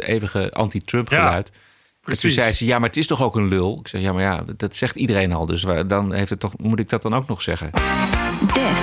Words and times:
het 0.00 0.08
eeuwige 0.08 0.50
anti-Trump 0.52 1.08
geluid. 1.08 1.46
en 1.48 1.52
toen 1.52 2.02
precies. 2.02 2.34
zei 2.34 2.52
ze, 2.52 2.64
ja, 2.64 2.78
maar 2.78 2.88
het 2.88 2.96
is 2.96 3.06
toch 3.06 3.22
ook 3.22 3.36
een 3.36 3.48
lul? 3.48 3.78
Ik 3.80 3.88
zeg, 3.88 4.00
ja, 4.00 4.12
maar 4.12 4.22
ja, 4.22 4.42
dat 4.56 4.76
zegt 4.76 4.96
iedereen 4.96 5.32
al. 5.32 5.46
Dus 5.46 5.62
waar- 5.62 5.86
dan 5.86 6.12
heeft 6.12 6.30
het 6.30 6.40
toch, 6.40 6.52
moet 6.58 6.80
ik 6.80 6.88
dat 6.88 7.02
dan 7.02 7.14
ook 7.14 7.28
nog 7.28 7.42
zeggen? 7.42 7.70
This 8.52 8.80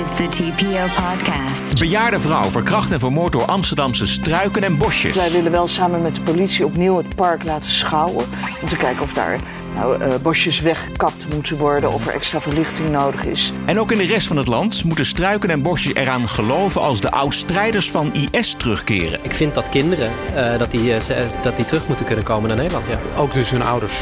is 0.00 0.08
the 0.16 0.26
TPO 0.30 1.02
podcast. 1.02 1.78
Bejaarde 1.78 2.20
vrouw 2.20 2.50
verkracht 2.50 2.90
en 2.90 3.00
vermoord 3.00 3.32
door 3.32 3.44
Amsterdamse 3.44 4.06
struiken 4.06 4.62
en 4.62 4.78
bosjes. 4.78 5.16
Wij 5.16 5.30
willen 5.32 5.52
wel 5.52 5.68
samen 5.68 6.02
met 6.02 6.14
de 6.14 6.20
politie 6.20 6.64
opnieuw 6.64 6.96
het 6.96 7.14
park 7.14 7.44
laten 7.44 7.70
schouwen. 7.70 8.26
Om 8.62 8.68
te 8.68 8.76
kijken 8.76 9.02
of 9.02 9.12
daar 9.12 9.40
nou, 9.74 10.00
eh, 10.00 10.14
bosjes 10.22 10.60
weggekapt 10.60 11.34
moeten 11.34 11.56
worden. 11.56 11.92
Of 11.92 12.06
er 12.06 12.12
extra 12.14 12.40
verlichting 12.40 12.88
nodig 12.88 13.24
is. 13.24 13.52
En 13.64 13.80
ook 13.80 13.92
in 13.92 13.98
de 13.98 14.06
rest 14.06 14.26
van 14.26 14.36
het 14.36 14.46
land 14.46 14.84
moeten 14.84 15.06
struiken 15.06 15.50
en 15.50 15.62
bosjes 15.62 15.94
eraan 15.94 16.28
geloven 16.28 16.80
als 16.80 17.00
de 17.00 17.10
oud-strijders 17.10 17.90
van 17.90 18.12
IS 18.30 18.54
terugkeren. 18.54 19.18
Ik 19.22 19.32
vind 19.32 19.54
dat 19.54 19.68
kinderen 19.68 20.10
eh, 20.34 20.58
dat 20.58 20.70
die, 20.70 20.94
eh, 20.94 21.28
dat 21.42 21.56
die 21.56 21.64
terug 21.64 21.88
moeten 21.88 22.06
kunnen 22.06 22.24
komen 22.24 22.48
naar 22.48 22.58
Nederland. 22.58 22.84
Ja. 22.88 22.98
Ook 23.16 23.32
dus 23.32 23.50
hun 23.50 23.62
ouders. 23.62 23.92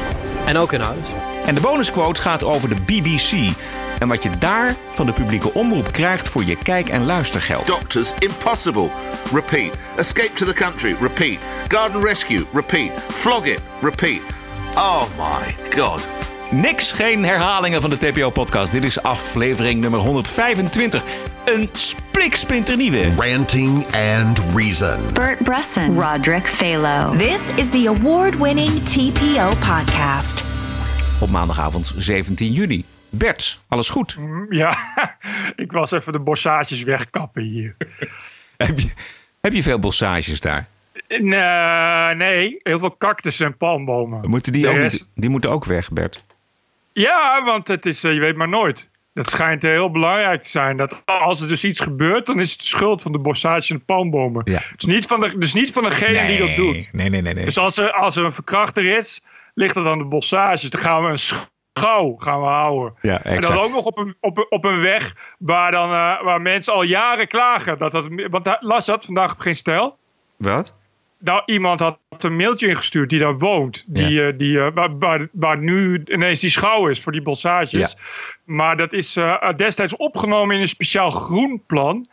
En 0.44 0.56
ook 0.56 0.70
hun 0.70 0.82
ouders. 0.82 1.08
En 1.46 1.54
de 1.54 1.60
bonusquote 1.60 2.20
gaat 2.20 2.44
over 2.44 2.68
de 2.68 2.76
BBC. 2.86 3.54
En 3.98 4.08
wat 4.08 4.22
je 4.22 4.30
daar 4.38 4.74
van 4.90 5.06
de 5.06 5.12
publieke 5.12 5.54
omroep 5.54 5.92
krijgt 5.92 6.28
voor 6.28 6.44
je 6.44 6.56
kijk- 6.56 6.88
en 6.88 7.04
luistergeld. 7.04 7.66
Doctors, 7.66 8.12
impossible. 8.18 8.88
Repeat. 9.32 9.76
Escape 9.96 10.30
to 10.34 10.46
the 10.46 10.54
country. 10.54 10.96
Repeat. 11.00 11.38
Garden 11.68 12.02
rescue. 12.02 12.44
Repeat. 12.52 12.90
Flog 13.12 13.44
it. 13.44 13.60
Repeat. 13.80 14.20
Oh 14.76 15.08
my 15.16 15.54
god. 15.74 16.06
Niks, 16.50 16.92
geen 16.92 17.24
herhalingen 17.24 17.80
van 17.80 17.90
de 17.90 17.98
TPO-podcast. 17.98 18.72
Dit 18.72 18.84
is 18.84 19.02
aflevering 19.02 19.80
nummer 19.80 20.00
125. 20.00 21.02
Een 21.44 21.68
spliksplinternieuwe. 21.72 23.14
Ranting 23.16 23.84
and 23.94 24.42
Reason. 24.54 24.98
Bert 25.12 25.42
Bresson, 25.42 26.00
Roderick 26.00 26.46
Phalo. 26.46 27.16
This 27.16 27.40
is 27.56 27.68
the 27.70 27.94
award 27.96 28.38
winning 28.38 28.82
TPO 28.82 29.48
podcast. 29.48 30.44
Op 31.20 31.30
maandagavond 31.30 31.94
17 31.96 32.52
juni. 32.52 32.84
Bert, 33.10 33.60
alles 33.68 33.88
goed? 33.90 34.18
Ja, 34.48 34.76
ik 35.56 35.72
was 35.72 35.90
even 35.90 36.12
de 36.12 36.20
bossages 36.20 36.82
wegkappen 36.82 37.42
hier. 37.42 37.76
Heb 38.56 38.78
je, 38.78 38.92
heb 39.40 39.52
je 39.52 39.62
veel 39.62 39.78
bossages 39.78 40.40
daar? 40.40 40.66
Nee, 41.20 42.14
nee, 42.14 42.60
heel 42.62 42.78
veel 42.78 42.96
cactussen 42.96 43.46
en 43.46 43.56
palmbomen. 43.56 44.20
Moeten 44.30 44.52
die, 44.52 44.62
De 44.62 44.68
ook 44.68 44.74
rest- 44.76 44.92
niet, 45.00 45.10
die 45.14 45.30
moeten 45.30 45.50
ook 45.50 45.64
weg, 45.64 45.90
Bert. 45.92 46.24
Ja, 46.92 47.44
want 47.44 47.68
het 47.68 47.86
is, 47.86 48.04
eh, 48.04 48.12
je 48.12 48.20
weet 48.20 48.36
maar 48.36 48.48
nooit. 48.48 48.90
Dat 49.14 49.30
schijnt 49.30 49.62
heel 49.62 49.90
belangrijk 49.90 50.42
te 50.42 50.48
zijn. 50.48 50.76
Dat 50.76 51.02
als 51.04 51.40
er 51.42 51.48
dus 51.48 51.64
iets 51.64 51.80
gebeurt, 51.80 52.26
dan 52.26 52.40
is 52.40 52.50
het 52.50 52.60
de 52.60 52.66
schuld 52.66 53.02
van 53.02 53.12
de 53.12 53.18
bossages 53.18 53.70
en 53.70 53.76
de 53.76 53.82
palmbomen. 53.84 54.42
Ja. 54.44 54.62
Dus, 54.76 54.84
niet 54.84 55.06
van 55.06 55.20
de, 55.20 55.38
dus 55.38 55.54
niet 55.54 55.72
van 55.72 55.82
degene 55.84 56.26
die 56.26 56.38
dat 56.38 56.56
doet. 56.56 56.92
Nee, 56.92 57.08
nee, 57.10 57.20
nee. 57.22 57.34
nee. 57.34 57.44
Dus 57.44 57.58
als 57.58 57.76
er, 57.78 57.92
als 57.92 58.16
er 58.16 58.24
een 58.24 58.32
verkrachter 58.32 58.84
is, 58.96 59.24
ligt 59.54 59.74
dat 59.74 59.86
aan 59.86 59.98
de 59.98 60.04
bossages. 60.04 60.62
Dan 60.70 60.80
gaan 60.80 61.04
we 61.04 61.10
een 61.10 61.18
schouw 61.18 62.14
gaan 62.18 62.40
we 62.40 62.46
houden. 62.46 62.94
Ja, 63.00 63.22
En 63.24 63.36
exact. 63.36 63.54
dan 63.54 63.64
ook 63.64 63.72
nog 63.72 63.84
op 63.84 63.98
een, 63.98 64.16
op 64.20 64.38
een, 64.38 64.46
op 64.48 64.64
een 64.64 64.80
weg 64.80 65.34
waar, 65.38 65.70
dan, 65.70 65.88
eh, 65.92 66.22
waar 66.22 66.40
mensen 66.40 66.72
al 66.72 66.82
jaren 66.82 67.28
klagen. 67.28 67.78
Dat 67.78 67.92
dat, 67.92 68.08
want 68.30 68.56
las 68.60 68.86
dat 68.86 69.04
vandaag 69.04 69.32
op 69.32 69.38
geen 69.40 69.56
stijl. 69.56 69.96
Wat? 70.36 70.74
Nou, 71.24 71.42
iemand 71.46 71.80
had 71.80 71.98
een 72.18 72.36
mailtje 72.36 72.68
ingestuurd 72.68 73.10
die 73.10 73.18
daar 73.18 73.38
woont. 73.38 73.84
Die, 73.86 74.26
eh, 74.26 74.32
die, 74.36 74.60
eh, 74.60 74.68
waar, 74.74 74.98
waar, 74.98 75.28
waar 75.32 75.58
nu 75.58 76.02
ineens 76.04 76.40
die 76.40 76.50
schouw 76.50 76.88
is 76.88 77.00
voor 77.00 77.12
die 77.12 77.22
bossages. 77.22 77.70
Ja. 77.70 77.88
Maar 78.44 78.76
dat 78.76 78.92
is 78.92 79.16
eh, 79.16 79.50
destijds 79.56 79.96
opgenomen 79.96 80.54
in 80.54 80.60
een 80.60 80.68
speciaal 80.68 81.10
groenplan. 81.10 82.08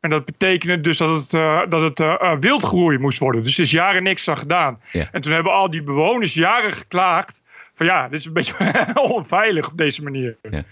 En 0.00 0.10
dat 0.10 0.24
betekende 0.24 0.80
dus 0.80 0.98
dat 0.98 1.22
het, 1.22 1.30
dat 1.70 1.98
het 1.98 2.40
wildgroei 2.40 2.98
moest 2.98 3.18
worden. 3.18 3.42
Dus 3.42 3.54
er 3.54 3.62
is 3.62 3.70
jaren 3.70 4.02
niks 4.02 4.28
aan 4.28 4.38
gedaan. 4.38 4.80
Ja. 4.92 5.08
En 5.12 5.20
toen 5.20 5.32
hebben 5.32 5.52
al 5.52 5.70
die 5.70 5.82
bewoners 5.82 6.34
jaren 6.34 6.72
geklaagd. 6.72 7.42
Van 7.74 7.86
ja, 7.86 8.08
dit 8.08 8.20
is 8.20 8.26
een 8.26 8.32
beetje 8.32 8.54
onveilig 9.16 9.70
op 9.70 9.76
deze 9.76 10.02
manier. 10.02 10.36
Ja. 10.50 10.62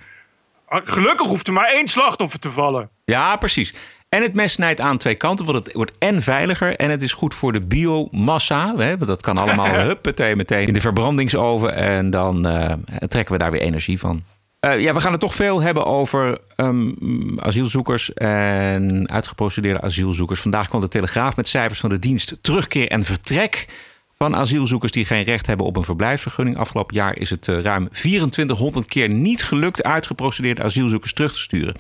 Gelukkig 0.69 1.27
hoeft 1.27 1.47
er 1.47 1.53
maar 1.53 1.69
één 1.69 1.89
slachtoffer 1.89 2.39
te 2.39 2.51
vallen. 2.51 2.91
Ja, 3.05 3.37
precies. 3.37 3.96
En 4.09 4.23
het 4.23 4.35
mes 4.35 4.53
snijdt 4.53 4.81
aan 4.81 4.99
twee 4.99 5.15
kanten, 5.15 5.45
want 5.45 5.59
het 5.59 5.75
wordt 5.75 5.93
en 5.99 6.23
veiliger 6.23 6.77
en 6.77 6.91
het 6.91 7.03
is 7.03 7.13
goed 7.13 7.35
voor 7.35 7.53
de 7.53 7.61
biomassa. 7.61 8.75
Hè? 8.77 8.97
Want 8.97 9.07
dat 9.07 9.23
kan 9.23 9.37
allemaal 9.37 9.75
huppatee 9.87 10.37
meteen 10.37 10.67
in 10.67 10.75
de 10.75 10.81
verbrandingsoven 10.81 11.75
en 11.75 12.11
dan 12.11 12.47
eh, 12.47 12.73
trekken 13.09 13.33
we 13.33 13.39
daar 13.39 13.51
weer 13.51 13.61
energie 13.61 13.99
van. 13.99 14.23
Eh, 14.61 14.81
ja, 14.81 14.95
we 14.95 15.01
gaan 15.01 15.13
het 15.13 15.21
toch 15.21 15.35
veel 15.35 15.63
hebben 15.63 15.85
over 15.85 16.39
ehm, 16.57 16.91
asielzoekers 17.39 18.15
en 18.15 19.11
uitgeprocedeerde 19.11 19.81
asielzoekers. 19.81 20.41
Vandaag 20.41 20.69
kwam 20.69 20.81
de 20.81 20.89
Telegraaf 20.89 21.37
met 21.37 21.49
cijfers 21.49 21.81
van 21.81 21.91
de 21.91 21.99
dienst 21.99 22.39
terugkeer 22.41 22.89
en 22.89 23.05
vertrek 23.05 23.67
van 24.13 24.37
asielzoekers 24.37 24.93
die 24.93 25.05
geen 25.05 25.23
recht 25.23 25.47
hebben 25.47 25.67
op 25.67 25.77
een 25.77 25.85
verblijfsvergunning. 25.85 26.57
Afgelopen 26.57 26.97
jaar 26.97 27.19
is 27.19 27.31
het 27.31 27.49
eh, 27.49 27.61
ruim 27.61 27.89
2400 27.91 28.87
keer 28.87 29.09
niet 29.09 29.43
gelukt 29.43 29.83
uitgeprocedeerde 29.83 30.63
asielzoekers 30.63 31.13
terug 31.13 31.33
te 31.33 31.41
sturen. 31.41 31.75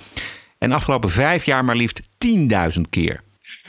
En 0.58 0.72
afgelopen 0.72 1.10
vijf 1.10 1.44
jaar 1.44 1.64
maar 1.64 1.76
liefst 1.76 2.08
10.000 2.74 2.80
keer. 2.90 3.24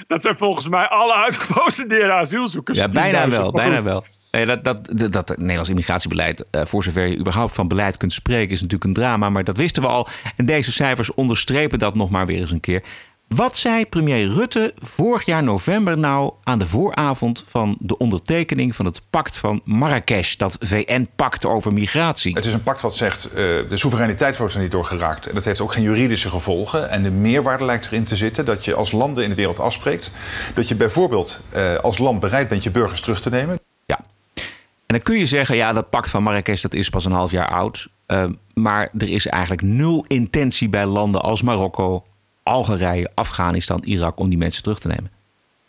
Dat 0.07 0.21
zijn 0.21 0.37
volgens 0.37 0.69
mij 0.69 0.87
alle 0.87 1.13
uitgeprocedeerde 1.13 2.13
asielzoekers. 2.13 2.77
Ja, 2.77 2.87
bijna 2.89 3.25
10.000. 3.25 3.29
wel, 3.29 3.51
bijna 3.51 3.81
wel. 3.81 4.05
Nee, 4.31 4.45
dat, 4.45 4.63
dat, 4.63 4.89
dat, 4.97 5.13
dat 5.13 5.29
het 5.29 5.37
Nederlands 5.37 5.69
immigratiebeleid, 5.69 6.45
eh, 6.51 6.65
voor 6.65 6.83
zover 6.83 7.07
je 7.07 7.17
überhaupt 7.17 7.53
van 7.53 7.67
beleid 7.67 7.97
kunt 7.97 8.13
spreken, 8.13 8.51
is 8.51 8.61
natuurlijk 8.61 8.83
een 8.83 8.93
drama. 8.93 9.29
Maar 9.29 9.43
dat 9.43 9.57
wisten 9.57 9.81
we 9.81 9.87
al. 9.87 10.07
En 10.35 10.45
deze 10.45 10.71
cijfers 10.71 11.13
onderstrepen 11.13 11.79
dat 11.79 11.95
nog 11.95 12.09
maar 12.09 12.25
weer 12.25 12.39
eens 12.39 12.51
een 12.51 12.59
keer. 12.59 12.83
Wat 13.27 13.57
zei 13.57 13.85
premier 13.85 14.27
Rutte 14.27 14.73
vorig 14.77 15.25
jaar 15.25 15.43
november 15.43 15.97
nou 15.97 16.33
aan 16.43 16.59
de 16.59 16.65
vooravond 16.65 17.43
van 17.45 17.77
de 17.79 17.97
ondertekening 17.97 18.75
van 18.75 18.85
het 18.85 19.01
pact 19.09 19.37
van 19.37 19.61
Marrakesh, 19.63 20.35
dat 20.35 20.57
VN-pact 20.59 21.45
over 21.45 21.73
migratie? 21.73 22.35
Het 22.35 22.45
is 22.45 22.53
een 22.53 22.63
pact 22.63 22.81
wat 22.81 22.95
zegt, 22.95 23.25
eh, 23.25 23.33
de 23.33 23.77
soevereiniteit 23.77 24.37
wordt 24.37 24.53
er 24.53 24.59
niet 24.59 24.71
door 24.71 24.85
geraakt. 24.85 25.27
En 25.27 25.35
dat 25.35 25.43
heeft 25.43 25.61
ook 25.61 25.73
geen 25.73 25.83
juridische 25.83 26.29
gevolgen. 26.29 26.89
En 26.89 27.03
de 27.03 27.09
meerwaarde 27.09 27.65
lijkt 27.65 27.85
erin 27.85 28.03
te 28.03 28.15
zitten 28.15 28.45
dat 28.45 28.65
je 28.65 28.75
als 28.75 28.91
landen 28.91 29.23
in 29.23 29.29
de 29.29 29.35
wereld 29.35 29.59
afspreekt... 29.59 30.11
dat 30.53 30.67
je 30.67 30.75
bijvoorbeeld 30.75 31.41
eh, 31.49 31.75
als 31.75 31.97
land 31.97 32.19
bereid 32.19 32.47
bent 32.47 32.63
je 32.63 32.71
burgers 32.71 33.01
terug 33.01 33.21
te 33.21 33.29
nemen. 33.29 33.59
Ja. 33.85 33.99
En 34.35 34.43
dan 34.85 35.01
kun 35.01 35.17
je 35.17 35.25
zeggen, 35.25 35.55
ja, 35.55 35.73
dat 35.73 35.89
pact 35.89 36.09
van 36.09 36.23
Marrakesh 36.23 36.61
dat 36.61 36.73
is 36.73 36.89
pas 36.89 37.05
een 37.05 37.11
half 37.11 37.31
jaar 37.31 37.49
oud. 37.49 37.87
Uh, 38.07 38.25
maar 38.53 38.89
er 38.97 39.09
is 39.09 39.27
eigenlijk 39.27 39.61
nul 39.61 40.05
intentie 40.07 40.69
bij 40.69 40.85
landen 40.85 41.21
als 41.21 41.41
Marokko, 41.41 42.03
Algerije, 42.47 43.11
Afghanistan, 43.13 43.81
Irak 43.83 44.19
om 44.19 44.29
die 44.29 44.37
mensen 44.37 44.63
terug 44.63 44.79
te 44.79 44.87
nemen. 44.87 45.11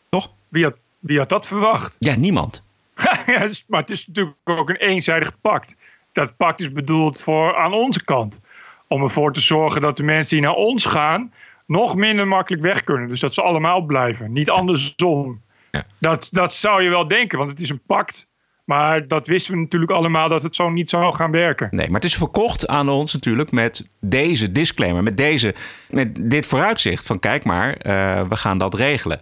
Toch? 0.09 0.33
Wie 0.49 0.65
had, 0.65 0.75
wie 0.99 1.19
had 1.19 1.29
dat 1.29 1.47
verwacht? 1.47 1.97
Ja, 1.99 2.17
niemand. 2.17 2.67
ja, 3.27 3.49
maar 3.69 3.81
het 3.81 3.91
is 3.91 4.07
natuurlijk 4.07 4.37
ook 4.45 4.69
een 4.69 4.77
eenzijdig 4.77 5.41
pact. 5.41 5.77
Dat 6.13 6.37
pact 6.37 6.61
is 6.61 6.73
bedoeld 6.73 7.21
voor 7.21 7.57
aan 7.57 7.73
onze 7.73 8.05
kant. 8.05 8.41
Om 8.87 9.03
ervoor 9.03 9.33
te 9.33 9.41
zorgen 9.41 9.81
dat 9.81 9.97
de 9.97 10.03
mensen 10.03 10.37
die 10.37 10.47
naar 10.47 10.55
ons 10.55 10.87
gaan... 10.87 11.33
nog 11.67 11.95
minder 11.95 12.29
makkelijk 12.29 12.63
weg 12.63 12.85
kunnen. 12.85 13.09
Dus 13.09 13.21
dat 13.21 13.35
ze 13.35 13.43
allemaal 13.43 13.81
blijven. 13.81 14.33
Niet 14.33 14.51
andersom. 14.51 15.43
Ja. 15.71 15.85
Dat, 15.99 16.29
dat 16.31 16.55
zou 16.55 16.83
je 16.83 16.89
wel 16.89 17.09
denken, 17.09 17.39
want 17.39 17.51
het 17.51 17.61
is 17.61 17.71
een 17.71 17.83
pact. 17.87 18.31
Maar 18.69 19.07
dat 19.07 19.27
wisten 19.27 19.55
we 19.55 19.61
natuurlijk 19.61 19.91
allemaal 19.91 20.29
dat 20.29 20.43
het 20.43 20.57
zo 20.57 20.71
niet 20.71 20.91
zou 20.91 21.15
gaan 21.15 21.31
werken. 21.31 21.69
Nee, 21.71 21.87
maar 21.87 22.01
het 22.01 22.11
is 22.11 22.17
verkocht 22.17 22.67
aan 22.67 22.89
ons 22.89 23.13
natuurlijk 23.13 23.51
met 23.51 23.89
deze 24.01 24.53
disclaimer, 24.53 25.03
met, 25.03 25.17
deze, 25.17 25.55
met 25.91 26.31
dit 26.31 26.47
vooruitzicht 26.47 27.07
van 27.07 27.19
kijk 27.19 27.45
maar, 27.45 27.69
uh, 27.69 28.29
we 28.29 28.37
gaan 28.37 28.59
dat 28.59 28.75
regelen. 28.75 29.21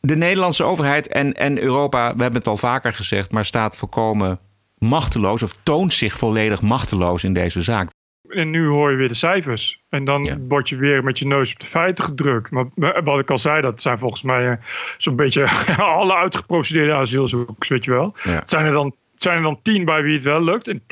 De 0.00 0.16
Nederlandse 0.16 0.64
overheid 0.64 1.08
en, 1.08 1.34
en 1.34 1.62
Europa, 1.62 2.16
we 2.16 2.22
hebben 2.22 2.40
het 2.40 2.48
al 2.48 2.56
vaker 2.56 2.92
gezegd, 2.92 3.30
maar 3.30 3.44
staat 3.44 3.76
voorkomen 3.76 4.38
machteloos 4.78 5.42
of 5.42 5.56
toont 5.62 5.92
zich 5.92 6.18
volledig 6.18 6.62
machteloos 6.62 7.24
in 7.24 7.32
deze 7.32 7.62
zaak. 7.62 7.90
En 8.28 8.50
nu 8.50 8.66
hoor 8.66 8.90
je 8.90 8.96
weer 8.96 9.08
de 9.08 9.14
cijfers. 9.14 9.82
En 9.88 10.04
dan 10.04 10.24
Ja. 10.24 10.36
word 10.48 10.68
je 10.68 10.76
weer 10.76 11.04
met 11.04 11.18
je 11.18 11.26
neus 11.26 11.52
op 11.52 11.60
de 11.60 11.66
feiten 11.66 12.04
gedrukt. 12.04 12.50
Want 12.50 12.70
wat 13.04 13.18
ik 13.18 13.30
al 13.30 13.38
zei, 13.38 13.60
dat 13.62 13.82
zijn 13.82 13.98
volgens 13.98 14.22
mij 14.22 14.50
eh, 14.50 14.56
zo'n 14.98 15.16
beetje 15.16 15.46
alle 15.82 16.16
uitgeprocedeerde 16.16 16.94
asielzoekers, 16.94 17.68
weet 17.68 17.84
je 17.84 17.90
wel. 17.90 18.14
Ja. 18.22 18.30
Het 18.30 18.50
zijn 18.50 18.64
er 18.64 18.72
dan 18.72 18.94
het 19.12 19.24
zijn 19.24 19.36
er 19.36 19.42
dan 19.42 19.58
tien 19.62 19.84
bij 19.84 20.02
wie 20.02 20.14
het 20.14 20.22
wel 20.22 20.44
lukt 20.44 20.68
en 20.68 20.82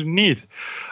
10.000 0.00 0.06
niet. 0.06 0.48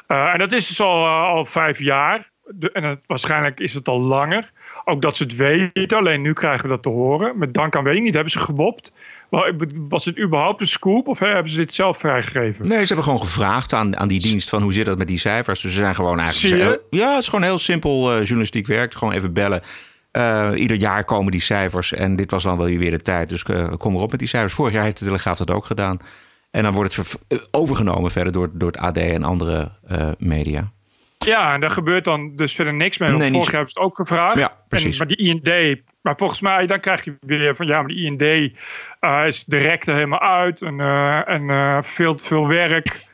Eh, 0.07 0.33
en 0.33 0.39
dat 0.39 0.53
is 0.53 0.69
dus 0.69 0.81
al, 0.81 1.05
eh, 1.05 1.23
al 1.23 1.45
vijf 1.47 1.79
jaar. 1.79 2.31
De- 2.49 2.73
en 2.73 2.83
het, 2.85 2.99
waarschijnlijk 3.07 3.61
is 3.61 3.75
het 3.75 3.89
al 3.89 4.01
langer. 4.01 4.51
Ook 4.85 5.03
dat 5.03 5.17
ze 5.17 5.23
het 5.23 5.37
weten, 5.37 5.99
alleen 5.99 6.21
nu 6.23 6.33
krijgen 6.33 6.63
we 6.63 6.69
dat 6.69 6.83
te 6.83 6.89
horen. 6.89 7.39
Met 7.39 7.55
dank 7.55 7.77
aan 7.77 7.85
weet 7.85 7.97
ik 7.97 8.03
niet, 8.03 8.15
hebben 8.15 8.33
ze 8.33 8.39
gewopt? 8.39 8.93
Wa- 9.29 9.53
Was 9.89 10.05
het 10.05 10.19
überhaupt 10.19 10.61
een 10.61 10.67
scoop 10.67 11.09
of 11.09 11.19
hebben 11.19 11.53
ze 11.53 11.59
dit 11.59 11.75
zelf 11.75 11.99
vrijgegeven? 11.99 12.69
Nee, 12.69 12.79
ze 12.81 12.87
hebben 12.87 13.05
gewoon 13.05 13.23
gevraagd 13.23 13.73
aan, 13.73 13.97
aan 13.97 14.09
die 14.09 14.21
dienst 14.21 14.49
van 14.49 14.63
hoe 14.63 14.73
zit 14.73 14.85
dat 14.87 14.99
met 14.99 15.07
die 15.07 15.19
cijfers. 15.19 15.61
Dus 15.61 15.73
ze 15.73 15.79
zijn 15.81 15.95
gewoon 15.95 16.19
eigenlijk... 16.21 16.55
Ze- 16.63 16.83
Ja, 16.91 17.11
het 17.11 17.23
is 17.23 17.29
gewoon 17.29 17.45
heel 17.45 17.59
simpel 17.59 18.11
eh, 18.13 18.19
journalistiek 18.23 18.67
werk. 18.67 18.95
Gewoon 18.95 19.15
even 19.15 19.33
bellen. 19.33 19.63
Eh, 20.11 20.51
ieder 20.55 20.77
jaar 20.77 21.05
komen 21.05 21.31
die 21.33 21.41
cijfers 21.41 21.93
en 21.93 22.17
dit 22.17 22.31
was 22.31 22.43
dan 22.43 22.57
wel 22.57 22.67
weer 22.67 22.91
de 22.91 23.03
tijd. 23.03 23.29
Dus 23.29 23.43
eh, 23.43 23.73
kom 23.77 23.95
erop 23.95 24.11
met 24.11 24.19
die 24.19 24.29
cijfers. 24.29 24.55
Vorig 24.55 24.73
jaar 24.73 24.85
heeft 24.85 24.99
de 24.99 25.05
Telegraaf 25.05 25.37
dat 25.37 25.51
ook 25.51 25.65
gedaan. 25.65 25.99
En 26.51 26.63
dan 26.63 26.73
wordt 26.73 26.97
het 26.97 27.09
ver- 27.09 27.21
eh, 27.29 27.39
overgenomen 27.51 28.11
verder 28.11 28.33
door, 28.33 28.51
door 28.53 28.69
het 28.71 28.79
AD 28.81 28.97
en 28.97 29.25
andere 29.25 29.73
eh, 29.87 30.09
media. 30.19 30.73
Ja, 31.19 31.55
en 31.55 31.61
daar 31.61 31.71
gebeurt 31.71 32.05
dan 32.05 32.37
dus 32.37 32.55
verder 32.55 32.75
niks 32.75 32.99
mee. 32.99 33.11
Nee, 33.11 33.31
vorig 33.31 33.45
jaar 33.45 33.55
hebben 33.55 33.73
ze 33.73 33.79
het 33.79 33.89
ook 33.89 33.97
gevraagd. 33.97 34.39
Ja, 34.39 34.57
precies. 34.69 34.99
En, 34.99 35.07
maar 35.07 35.17
die 35.17 35.27
IND 35.27 35.79
Maar 36.07 36.17
volgens 36.17 36.41
mij, 36.41 36.67
dan 36.67 36.81
krijg 36.81 37.05
je 37.05 37.17
weer 37.21 37.57
van 37.57 37.67
ja, 37.67 37.79
maar 37.79 37.89
de 37.89 37.95
IND 37.95 38.23
uh, 39.01 39.27
is 39.27 39.45
direct 39.45 39.87
er 39.87 39.95
helemaal 39.95 40.21
uit. 40.21 40.63
En, 40.63 40.79
uh, 40.79 41.29
en 41.29 41.43
uh, 41.43 41.79
veel 41.83 42.15
te 42.15 42.25
veel 42.25 42.49
werk. 42.49 43.07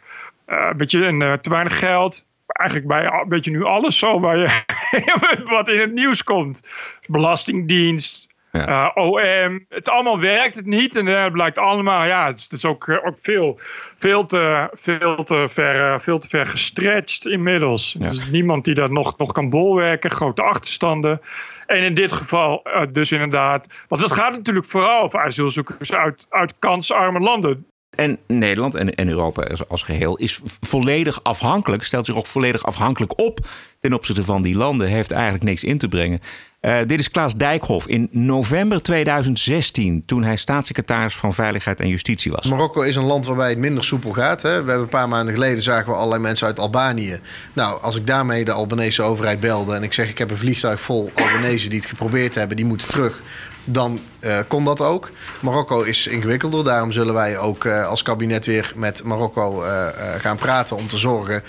een 0.47 0.77
beetje 0.77 1.07
en, 1.07 1.41
te 1.41 1.51
weinig 1.51 1.79
geld. 1.79 2.29
Eigenlijk 2.47 2.89
bij 2.89 3.05
een 3.05 3.29
beetje 3.29 3.51
nu 3.51 3.65
alles 3.65 3.99
zo 3.99 4.21
waar 4.21 4.39
je, 4.39 4.63
wat 5.57 5.69
in 5.69 5.81
het 5.81 5.93
nieuws 5.93 6.23
komt. 6.25 6.67
Belastingdienst, 7.07 8.29
ja. 8.53 8.93
Uh, 8.97 9.05
OM, 9.07 9.65
het 9.69 9.89
allemaal 9.89 10.21
werkt 10.21 10.55
het 10.55 10.67
niet. 10.67 10.97
En 10.97 11.07
het 11.07 11.33
blijkt 11.33 11.59
allemaal, 11.59 12.05
ja, 12.05 12.27
het 12.27 12.39
is, 12.39 12.43
het 12.43 12.53
is 12.53 12.65
ook, 12.65 12.89
ook 13.05 13.19
veel, 13.21 13.59
veel, 13.97 14.27
te, 14.27 14.71
veel, 14.73 15.25
te 15.25 15.47
ver, 15.51 16.01
veel 16.01 16.19
te 16.19 16.29
ver 16.29 16.47
gestretched 16.47 17.27
inmiddels. 17.27 17.97
Ja. 17.99 18.05
Is 18.05 18.31
niemand 18.31 18.65
die 18.65 18.75
dat 18.75 18.91
nog, 18.91 19.19
nog 19.19 19.33
kan 19.33 19.51
bolwerken, 19.51 20.11
grote 20.11 20.43
achterstanden. 20.43 21.21
En 21.67 21.83
in 21.83 21.95
dit 21.95 22.13
geval 22.13 22.63
uh, 22.65 22.83
dus 22.93 23.13
inderdaad, 23.13 23.67
want 23.89 24.03
het 24.03 24.13
gaat 24.13 24.33
natuurlijk 24.33 24.67
vooral 24.67 25.03
over 25.03 25.21
asielzoekers 25.21 25.93
uit, 25.93 26.27
uit 26.29 26.55
kansarme 26.59 27.21
landen. 27.21 27.67
En 27.97 28.19
Nederland 28.27 28.75
en, 28.75 28.95
en 28.95 29.09
Europa 29.09 29.47
als 29.69 29.83
geheel 29.83 30.17
is 30.17 30.41
volledig 30.61 31.23
afhankelijk, 31.23 31.83
stelt 31.85 32.07
zich 32.07 32.17
ook 32.17 32.27
volledig 32.27 32.65
afhankelijk 32.65 33.19
op 33.19 33.39
ten 33.81 33.93
opzichte 33.93 34.25
van 34.25 34.43
die 34.43 34.57
landen, 34.57 34.89
heeft 34.89 35.11
eigenlijk 35.11 35.45
niks 35.45 35.65
in 35.65 35.79
te 35.79 35.89
brengen. 35.89 36.21
Uh, 36.63 36.79
dit 36.87 37.01
is 37.01 37.11
Klaas 37.11 37.35
Dijkhoff 37.35 37.87
in 37.87 38.09
november 38.11 38.83
2016, 38.83 40.03
toen 40.07 40.23
hij 40.23 40.37
staatssecretaris 40.37 41.17
van 41.17 41.35
Veiligheid 41.35 41.81
en 41.81 41.89
Justitie 41.89 42.33
was. 42.33 42.51
Marokko 42.51 42.81
is 42.81 42.97
een 42.97 43.05
land 43.05 43.27
waarbij 43.27 43.49
het 43.49 43.59
minder 43.59 43.85
soepel 43.85 44.13
gaat. 44.13 44.43
Hè? 44.43 44.49
We 44.49 44.55
hebben 44.55 44.79
een 44.79 44.89
paar 44.89 45.09
maanden 45.09 45.35
geleden 45.35 45.63
zagen 45.63 45.87
we 45.87 45.97
allerlei 45.97 46.23
mensen 46.23 46.47
uit 46.47 46.59
Albanië. 46.59 47.21
Nou, 47.53 47.81
als 47.81 47.97
ik 47.97 48.07
daarmee 48.07 48.45
de 48.45 48.53
Albanese 48.53 49.03
overheid 49.03 49.41
belde 49.41 49.75
en 49.75 49.83
ik 49.83 49.93
zeg 49.93 50.09
ik 50.09 50.19
heb 50.19 50.31
een 50.31 50.37
vliegtuig 50.37 50.81
vol 50.81 51.11
Albanese 51.15 51.69
die 51.69 51.79
het 51.79 51.89
geprobeerd 51.89 52.35
hebben, 52.35 52.57
die 52.57 52.67
moeten 52.67 52.89
terug 52.89 53.23
dan 53.65 54.01
uh, 54.21 54.39
kon 54.49 54.65
dat 54.65 54.81
ook. 54.81 55.11
Marokko 55.41 55.83
is 55.83 56.07
ingewikkelder. 56.07 56.65
Daarom 56.65 56.93
zullen 56.93 57.15
wij 57.15 57.39
ook 57.39 57.65
uh, 57.65 57.87
als 57.87 58.03
kabinet 58.03 58.47
weer 58.47 58.73
met 58.77 59.05
Marokko 59.05 59.63
uh, 59.63 59.89
gaan 60.19 60.37
praten 60.37 60.77
om 60.77 60.87
te 60.87 60.99
zorgen 60.99 61.43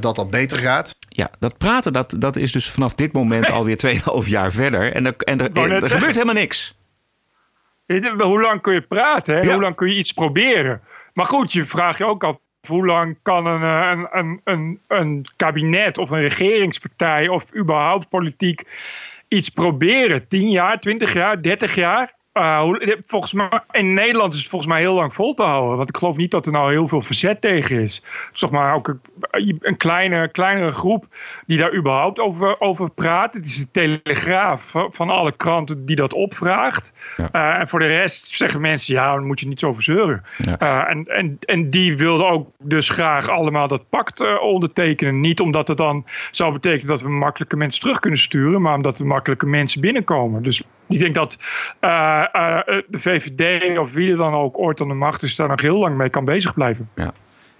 dat 0.00 0.16
dat 0.16 0.30
beter 0.30 0.58
gaat. 0.58 0.96
Ja, 1.08 1.30
dat 1.38 1.58
praten 1.58 1.92
dat, 1.92 2.14
dat 2.18 2.36
is 2.36 2.52
dus 2.52 2.70
vanaf 2.70 2.94
dit 2.94 3.12
moment 3.12 3.50
alweer 3.50 3.78
2,5 4.24 4.28
jaar 4.28 4.52
verder. 4.52 4.92
En, 4.92 5.06
er, 5.06 5.14
en 5.16 5.40
er, 5.40 5.72
er 5.72 5.90
gebeurt 5.90 6.14
helemaal 6.14 6.34
niks. 6.34 6.76
Hoe 8.18 8.40
lang 8.40 8.60
kun 8.60 8.74
je 8.74 8.82
praten? 8.82 9.34
Hè? 9.34 9.40
Ja. 9.40 9.52
Hoe 9.52 9.62
lang 9.62 9.74
kun 9.74 9.88
je 9.88 9.98
iets 9.98 10.12
proberen? 10.12 10.80
Maar 11.12 11.26
goed, 11.26 11.52
je 11.52 11.66
vraagt 11.66 11.98
je 11.98 12.06
ook 12.06 12.24
af 12.24 12.36
hoe 12.66 12.86
lang 12.86 13.18
kan 13.22 13.46
een, 13.46 13.62
een, 13.62 14.08
een, 14.10 14.40
een, 14.44 14.80
een 14.86 15.26
kabinet 15.36 15.98
of 15.98 16.10
een 16.10 16.20
regeringspartij 16.20 17.28
of 17.28 17.54
überhaupt 17.56 18.08
politiek 18.08 18.62
iets 19.34 19.48
proberen. 19.48 20.28
10 20.28 20.50
jaar, 20.50 20.80
20 20.80 21.12
jaar, 21.12 21.42
30 21.42 21.74
jaar. 21.74 22.22
Uh, 22.38 22.70
volgens 23.06 23.32
mij, 23.32 23.48
in 23.70 23.92
Nederland 23.92 24.32
is 24.32 24.38
het 24.38 24.48
volgens 24.48 24.70
mij 24.72 24.80
heel 24.80 24.94
lang 24.94 25.14
vol 25.14 25.34
te 25.34 25.42
houden. 25.42 25.76
Want 25.76 25.88
ik 25.88 25.96
geloof 25.96 26.16
niet 26.16 26.30
dat 26.30 26.46
er 26.46 26.52
nou 26.52 26.70
heel 26.70 26.88
veel 26.88 27.02
verzet 27.02 27.40
tegen 27.40 27.80
is. 27.80 28.02
Zeg 28.32 28.50
maar 28.50 28.74
ook 28.74 28.88
een, 29.30 29.58
een 29.60 29.76
kleine, 29.76 30.28
kleinere 30.28 30.70
groep 30.70 31.06
die 31.46 31.58
daar 31.58 31.74
überhaupt 31.74 32.18
over, 32.18 32.60
over 32.60 32.90
praat. 32.90 33.34
Het 33.34 33.46
is 33.46 33.56
de 33.56 33.70
telegraaf 33.70 34.72
van 34.90 35.10
alle 35.10 35.32
kranten 35.32 35.86
die 35.86 35.96
dat 35.96 36.14
opvraagt. 36.14 36.92
Ja. 37.16 37.28
Uh, 37.32 37.60
en 37.60 37.68
voor 37.68 37.78
de 37.78 37.86
rest 37.86 38.26
zeggen 38.26 38.60
mensen, 38.60 38.94
ja, 38.94 39.14
dan 39.14 39.26
moet 39.26 39.40
je 39.40 39.48
niet 39.48 39.60
zo 39.60 39.72
verzeuren. 39.72 40.22
Ja. 40.38 40.56
Uh, 40.62 40.90
en, 40.90 41.04
en, 41.06 41.38
en 41.40 41.70
die 41.70 41.96
wilden 41.96 42.28
ook 42.28 42.48
dus 42.58 42.88
graag 42.88 43.28
allemaal 43.28 43.68
dat 43.68 43.88
pact 43.88 44.40
ondertekenen. 44.40 45.20
Niet 45.20 45.40
omdat 45.40 45.68
het 45.68 45.76
dan 45.76 46.06
zou 46.30 46.52
betekenen 46.52 46.86
dat 46.86 47.02
we 47.02 47.10
makkelijke 47.10 47.56
mensen 47.56 47.80
terug 47.80 47.98
kunnen 47.98 48.18
sturen. 48.18 48.62
Maar 48.62 48.74
omdat 48.74 48.98
er 48.98 49.06
makkelijke 49.06 49.46
mensen 49.46 49.80
binnenkomen. 49.80 50.42
Dus 50.42 50.62
ik 50.88 50.98
denk 50.98 51.14
dat 51.14 51.38
de 52.88 52.98
VVD 52.98 53.78
of 53.78 53.92
wie 53.92 54.10
er 54.10 54.16
dan 54.16 54.34
ook 54.34 54.58
ooit 54.58 54.80
aan 54.80 54.88
de 54.88 54.94
macht 54.94 55.22
is, 55.22 55.36
daar 55.36 55.48
nog 55.48 55.60
heel 55.60 55.78
lang 55.78 55.96
mee 55.96 56.10
kan 56.10 56.24
bezig 56.24 56.54
blijven. 56.54 56.88
Ja. 56.94 57.12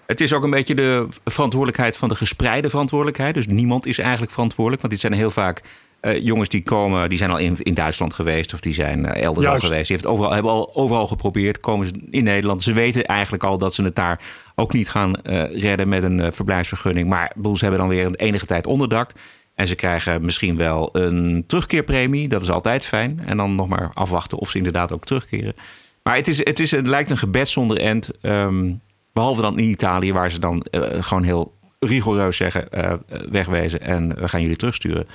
Het 0.06 0.20
is 0.20 0.32
ook 0.32 0.44
een 0.44 0.50
beetje 0.50 0.74
de 0.74 1.08
verantwoordelijkheid 1.24 1.96
van 1.96 2.08
de 2.08 2.14
gespreide 2.14 2.70
verantwoordelijkheid. 2.70 3.34
Dus 3.34 3.46
niemand 3.46 3.86
is 3.86 3.98
eigenlijk 3.98 4.32
verantwoordelijk. 4.32 4.82
Want 4.82 4.92
dit 4.92 5.02
zijn 5.02 5.12
heel 5.12 5.30
vaak 5.30 5.62
uh, 6.02 6.18
jongens 6.18 6.48
die 6.48 6.62
komen, 6.62 7.08
die 7.08 7.18
zijn 7.18 7.30
al 7.30 7.38
in, 7.38 7.56
in 7.58 7.74
Duitsland 7.74 8.14
geweest 8.14 8.52
of 8.52 8.60
die 8.60 8.72
zijn 8.72 9.06
elders 9.06 9.46
Juist. 9.46 9.62
al 9.62 9.68
geweest. 9.68 9.88
Die 9.88 9.96
heeft 9.96 10.08
overal, 10.08 10.32
hebben 10.32 10.52
al 10.52 10.74
overal 10.74 11.06
geprobeerd. 11.06 11.60
Komen 11.60 11.86
ze 11.86 11.92
in 12.10 12.24
Nederland. 12.24 12.62
Ze 12.62 12.72
weten 12.72 13.04
eigenlijk 13.04 13.44
al 13.44 13.58
dat 13.58 13.74
ze 13.74 13.82
het 13.82 13.94
daar 13.94 14.20
ook 14.54 14.72
niet 14.72 14.88
gaan 14.88 15.12
redden 15.52 15.88
met 15.88 16.02
een 16.02 16.32
verblijfsvergunning. 16.32 17.08
Maar 17.08 17.32
ze 17.42 17.58
hebben 17.60 17.78
dan 17.78 17.88
weer 17.88 18.06
een 18.06 18.14
enige 18.14 18.46
tijd 18.46 18.66
onderdak. 18.66 19.10
En 19.54 19.68
ze 19.68 19.74
krijgen 19.74 20.24
misschien 20.24 20.56
wel 20.56 20.88
een 20.92 21.44
terugkeerpremie. 21.46 22.28
Dat 22.28 22.42
is 22.42 22.50
altijd 22.50 22.84
fijn. 22.84 23.20
En 23.26 23.36
dan 23.36 23.54
nog 23.54 23.68
maar 23.68 23.90
afwachten 23.94 24.38
of 24.38 24.50
ze 24.50 24.56
inderdaad 24.56 24.92
ook 24.92 25.04
terugkeren. 25.04 25.54
Maar 26.02 26.16
het, 26.16 26.28
is, 26.28 26.44
het, 26.44 26.60
is, 26.60 26.70
het 26.70 26.86
lijkt 26.86 27.10
een 27.10 27.18
gebed 27.18 27.48
zonder 27.48 27.78
end. 27.78 28.10
Um, 28.22 28.80
behalve 29.12 29.40
dan 29.40 29.58
in 29.58 29.68
Italië, 29.68 30.12
waar 30.12 30.30
ze 30.30 30.38
dan 30.38 30.66
uh, 30.70 30.82
gewoon 31.02 31.22
heel 31.22 31.58
rigoureus 31.78 32.36
zeggen: 32.36 32.68
uh, 32.74 32.92
wegwezen 33.30 33.80
en 33.80 34.14
we 34.20 34.28
gaan 34.28 34.40
jullie 34.40 34.56
terugsturen. 34.56 35.06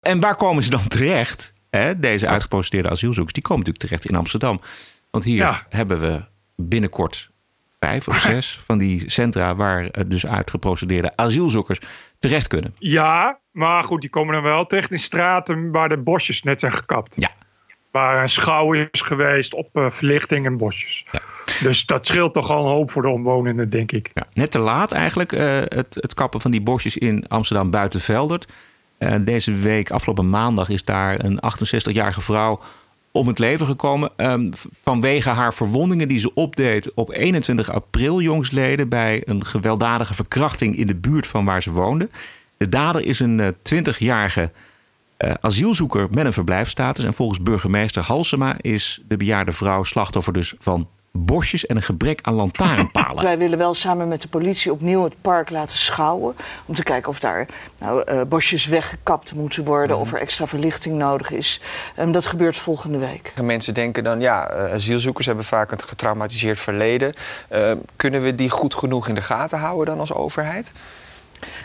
En 0.00 0.20
waar 0.20 0.36
komen 0.36 0.62
ze 0.62 0.70
dan 0.70 0.88
terecht? 0.98 1.54
Hè? 1.70 1.98
Deze 1.98 2.26
uitgeprocedeerde 2.26 2.90
asielzoekers, 2.90 3.32
die 3.32 3.42
komen 3.42 3.58
natuurlijk 3.58 3.86
terecht 3.86 4.08
in 4.08 4.16
Amsterdam. 4.16 4.60
Want 5.10 5.24
hier 5.24 5.36
ja. 5.36 5.66
hebben 5.68 6.00
we 6.00 6.24
binnenkort 6.56 7.30
vijf 7.78 8.08
of 8.08 8.16
zes 8.30 8.60
van 8.64 8.78
die 8.78 9.10
centra 9.10 9.54
waar 9.54 10.08
dus 10.08 10.26
uitgeprocedeerde 10.26 11.16
asielzoekers 11.16 11.78
terecht 12.22 12.46
kunnen. 12.46 12.74
Ja, 12.78 13.38
maar 13.50 13.82
goed, 13.82 14.00
die 14.00 14.10
komen 14.10 14.34
dan 14.34 14.42
wel 14.42 14.66
terecht 14.66 14.90
in 14.90 14.98
straten 14.98 15.70
waar 15.70 15.88
de 15.88 15.96
bosjes 15.96 16.42
net 16.42 16.60
zijn 16.60 16.72
gekapt. 16.72 17.14
Ja. 17.20 17.30
Waar 17.90 18.22
een 18.22 18.28
schouw 18.28 18.72
is 18.72 19.00
geweest 19.00 19.54
op 19.54 19.68
uh, 19.72 19.90
verlichting 19.90 20.46
en 20.46 20.56
bosjes. 20.56 21.06
Ja. 21.10 21.20
Dus 21.62 21.86
dat 21.86 22.06
scheelt 22.06 22.32
toch 22.32 22.50
al 22.50 22.64
een 22.64 22.72
hoop 22.72 22.90
voor 22.90 23.02
de 23.02 23.08
omwonenden, 23.08 23.70
denk 23.70 23.92
ik. 23.92 24.10
Ja, 24.14 24.26
net 24.32 24.50
te 24.50 24.58
laat 24.58 24.92
eigenlijk, 24.92 25.32
uh, 25.32 25.40
het, 25.58 25.94
het 26.00 26.14
kappen 26.14 26.40
van 26.40 26.50
die 26.50 26.60
bosjes 26.60 26.96
in 26.96 27.24
Amsterdam 27.28 27.70
Buitenveldert. 27.70 28.52
Uh, 28.98 29.14
deze 29.20 29.52
week, 29.52 29.90
afgelopen 29.90 30.30
maandag, 30.30 30.68
is 30.68 30.84
daar 30.84 31.24
een 31.24 31.36
68-jarige 31.36 32.20
vrouw 32.20 32.60
om 33.12 33.26
het 33.26 33.38
leven 33.38 33.66
gekomen. 33.66 34.10
Um, 34.16 34.48
vanwege 34.82 35.28
haar 35.28 35.54
verwondingen 35.54 36.08
die 36.08 36.18
ze 36.18 36.34
opdeed 36.34 36.94
op 36.94 37.10
21 37.12 37.70
april 37.70 38.20
jongsleden 38.20 38.88
bij 38.88 39.22
een 39.24 39.44
gewelddadige 39.44 40.14
verkrachting 40.14 40.76
in 40.76 40.86
de 40.86 40.96
buurt 40.96 41.26
van 41.26 41.44
waar 41.44 41.62
ze 41.62 41.70
woonde. 41.70 42.08
De 42.56 42.68
dader 42.68 43.04
is 43.04 43.20
een 43.20 43.38
uh, 43.38 43.48
20-jarige 43.48 44.52
uh, 45.18 45.30
asielzoeker 45.40 46.08
met 46.10 46.26
een 46.26 46.32
verblijfstatus. 46.32 47.04
En 47.04 47.14
volgens 47.14 47.42
burgemeester 47.42 48.02
Halsema 48.02 48.56
is 48.60 49.02
de 49.08 49.16
bejaarde 49.16 49.52
vrouw 49.52 49.84
slachtoffer 49.84 50.32
dus 50.32 50.54
van 50.58 50.88
bosjes 51.12 51.66
en 51.66 51.76
een 51.76 51.82
gebrek 51.82 52.18
aan 52.22 52.34
lantaarnpalen. 52.34 53.22
Wij 53.30 53.38
willen 53.38 53.58
wel 53.58 53.74
samen 53.74 54.08
met 54.08 54.22
de 54.22 54.28
politie 54.28 54.72
opnieuw 54.72 55.04
het 55.04 55.14
park 55.20 55.50
laten 55.50 55.78
schouwen. 55.78 56.36
Om 56.66 56.74
te 56.74 56.82
kijken 56.82 57.10
of 57.10 57.20
daar 57.20 57.48
nou, 57.78 58.12
uh, 58.12 58.22
bosjes 58.28 58.66
weggekapt 58.66 59.34
moeten 59.34 59.64
worden. 59.64 59.96
Mm. 59.96 60.02
Of 60.02 60.12
er 60.12 60.20
extra 60.20 60.46
verlichting 60.46 60.96
nodig 60.96 61.30
is. 61.30 61.60
Um, 61.98 62.12
dat 62.12 62.26
gebeurt 62.26 62.56
volgende 62.56 62.98
week. 62.98 63.32
Mensen 63.42 63.74
denken 63.74 64.04
dan, 64.04 64.20
ja, 64.20 64.56
uh, 64.56 64.72
asielzoekers 64.72 65.26
hebben 65.26 65.44
vaak 65.44 65.70
een 65.70 65.82
getraumatiseerd 65.82 66.60
verleden. 66.60 67.12
Uh, 67.52 67.72
kunnen 67.96 68.22
we 68.22 68.34
die 68.34 68.50
goed 68.50 68.74
genoeg 68.74 69.08
in 69.08 69.14
de 69.14 69.22
gaten 69.22 69.58
houden 69.58 69.86
dan 69.86 70.00
als 70.00 70.12
overheid? 70.12 70.72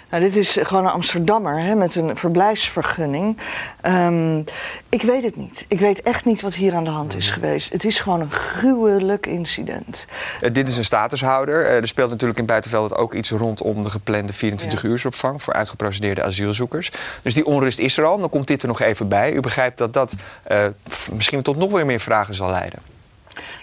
Nou, 0.10 0.24
dit 0.24 0.36
is 0.36 0.58
gewoon 0.62 0.86
een 0.86 0.92
Amsterdammer 0.92 1.60
hè, 1.60 1.76
met 1.76 1.96
een 1.96 2.16
verblijfsvergunning. 2.16 3.38
Um, 3.86 4.44
ik 4.90 5.02
weet 5.02 5.24
het 5.24 5.36
niet. 5.36 5.66
Ik 5.68 5.80
weet 5.80 6.02
echt 6.02 6.26
niet 6.26 6.42
wat 6.42 6.56
hier 6.56 6.76
aan 6.76 6.84
de 6.84 6.90
hand 6.90 7.16
is 7.16 7.32
geweest. 7.32 7.74
Het 7.74 7.86
is 7.86 8.00
gewoon 8.00 8.22
een 8.22 8.32
gruwelijk 8.32 9.26
incident. 9.26 10.08
Uh, 10.42 10.54
dit 10.54 10.70
is 10.70 10.78
een 10.78 10.86
statushouder. 10.86 11.66
Uh, 11.66 11.76
er 11.76 11.88
speelt 11.88 12.10
natuurlijk 12.10 12.40
in 12.40 12.46
Buitenveld 12.46 12.96
ook 12.96 13.14
iets 13.14 13.32
rondom 13.32 13.82
de 13.82 13.90
geplande 13.90 14.34
24-uursopvang 14.34 15.34
ja. 15.34 15.38
voor 15.38 15.54
uitgeprocedeerde 15.54 16.24
asielzoekers. 16.24 16.92
Dus 17.22 17.34
die 17.34 17.46
onrust 17.46 17.80
is 17.80 17.98
er 17.98 18.06
al. 18.06 18.20
Dan 18.20 18.30
komt 18.30 18.48
dit 18.48 18.62
er 18.62 18.68
nog 18.68 18.82
even 18.82 19.08
bij. 19.08 19.34
U 19.34 19.40
begrijpt 19.40 19.78
dat 19.78 19.94
dat 19.94 20.16
uh, 20.52 20.66
misschien 21.14 21.42
tot 21.42 21.58
nog 21.58 21.72
weer 21.72 21.86
meer 21.86 22.00
vragen 22.00 22.34
zal 22.34 22.50
leiden. 22.50 22.97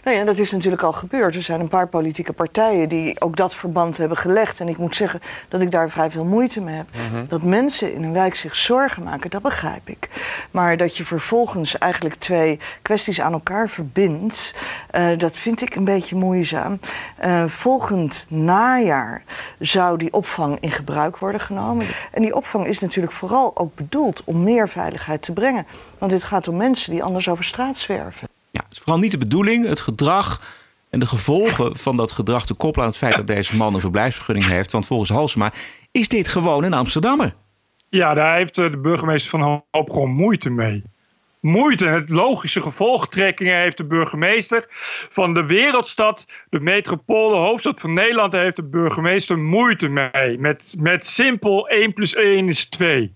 Nou 0.04 0.16
ja, 0.16 0.24
dat 0.24 0.38
is 0.38 0.50
natuurlijk 0.50 0.82
al 0.82 0.92
gebeurd. 0.92 1.34
Er 1.34 1.42
zijn 1.42 1.60
een 1.60 1.68
paar 1.68 1.88
politieke 1.88 2.32
partijen 2.32 2.88
die 2.88 3.20
ook 3.20 3.36
dat 3.36 3.54
verband 3.54 3.96
hebben 3.96 4.16
gelegd. 4.16 4.60
En 4.60 4.68
ik 4.68 4.76
moet 4.76 4.96
zeggen 4.96 5.20
dat 5.48 5.60
ik 5.60 5.70
daar 5.70 5.90
vrij 5.90 6.10
veel 6.10 6.24
moeite 6.24 6.60
mee 6.60 6.76
heb. 6.76 6.86
Mm 6.92 7.16
-hmm. 7.16 7.28
Dat 7.28 7.42
mensen 7.42 7.94
in 7.94 8.02
een 8.02 8.12
wijk 8.12 8.34
zich 8.34 8.56
zorgen 8.56 9.02
maken, 9.02 9.30
dat 9.30 9.42
begrijp 9.42 9.88
ik. 9.88 10.08
Maar 10.50 10.76
dat 10.76 10.96
je 10.96 11.04
vervolgens 11.04 11.78
eigenlijk 11.78 12.14
twee 12.14 12.58
kwesties 12.82 13.20
aan 13.20 13.32
elkaar 13.32 13.68
verbindt, 13.68 14.54
uh, 14.92 15.18
dat 15.18 15.36
vind 15.36 15.62
ik 15.62 15.74
een 15.74 15.84
beetje 15.84 16.16
moeizaam. 16.16 16.78
Uh, 17.24 17.44
volgend 17.46 18.26
najaar 18.28 19.24
zou 19.58 19.98
die 19.98 20.12
opvang 20.12 20.60
in 20.60 20.70
gebruik 20.70 21.18
worden 21.18 21.40
genomen. 21.40 21.86
En 22.12 22.22
die 22.22 22.34
opvang 22.34 22.66
is 22.66 22.80
natuurlijk 22.80 23.12
vooral 23.12 23.56
ook 23.56 23.74
bedoeld 23.74 24.22
om 24.24 24.42
meer 24.42 24.68
veiligheid 24.68 25.22
te 25.22 25.32
brengen. 25.32 25.66
Want 25.98 26.12
dit 26.12 26.24
gaat 26.24 26.48
om 26.48 26.56
mensen 26.56 26.92
die 26.92 27.02
anders 27.02 27.28
over 27.28 27.44
straat 27.44 27.76
zwerven. 27.76 28.33
Ja, 28.54 28.60
het 28.62 28.72
is 28.72 28.78
vooral 28.78 28.98
niet 28.98 29.10
de 29.10 29.18
bedoeling. 29.18 29.66
Het 29.66 29.80
gedrag 29.80 30.40
en 30.90 31.00
de 31.00 31.06
gevolgen 31.06 31.76
van 31.76 31.96
dat 31.96 32.12
gedrag 32.12 32.46
te 32.46 32.54
koppelen 32.54 32.86
aan 32.86 32.92
het 32.92 33.00
feit 33.00 33.16
dat 33.16 33.26
deze 33.26 33.56
man 33.56 33.74
een 33.74 33.80
verblijfsvergunning 33.80 34.46
heeft. 34.46 34.72
Want 34.72 34.86
volgens 34.86 35.10
Halsema 35.10 35.52
is 35.90 36.08
dit 36.08 36.28
gewoon 36.28 36.64
een 36.64 36.72
Amsterdammer. 36.72 37.34
Ja, 37.88 38.14
daar 38.14 38.36
heeft 38.36 38.54
de 38.54 38.78
burgemeester 38.78 39.30
van 39.30 39.62
Hoop 39.70 39.90
gewoon 39.90 40.10
moeite 40.10 40.50
mee. 40.50 40.82
moeite. 41.40 41.86
En 41.86 41.92
het 41.92 42.10
logische 42.10 42.60
gevolgtrekkingen 42.60 43.56
heeft 43.56 43.76
de 43.76 43.84
burgemeester 43.84 44.66
van 45.10 45.34
de 45.34 45.46
wereldstad, 45.46 46.26
de 46.48 46.60
metropool, 46.60 47.30
de 47.30 47.36
hoofdstad 47.36 47.80
van 47.80 47.92
Nederland, 47.92 48.32
daar 48.32 48.42
heeft 48.42 48.56
de 48.56 48.62
burgemeester 48.68 49.38
moeite 49.38 49.88
mee. 49.88 50.38
Met, 50.38 50.74
met 50.78 51.06
simpel 51.06 51.68
1 51.68 51.92
plus 51.92 52.14
1 52.14 52.48
is 52.48 52.64
2. 52.64 53.14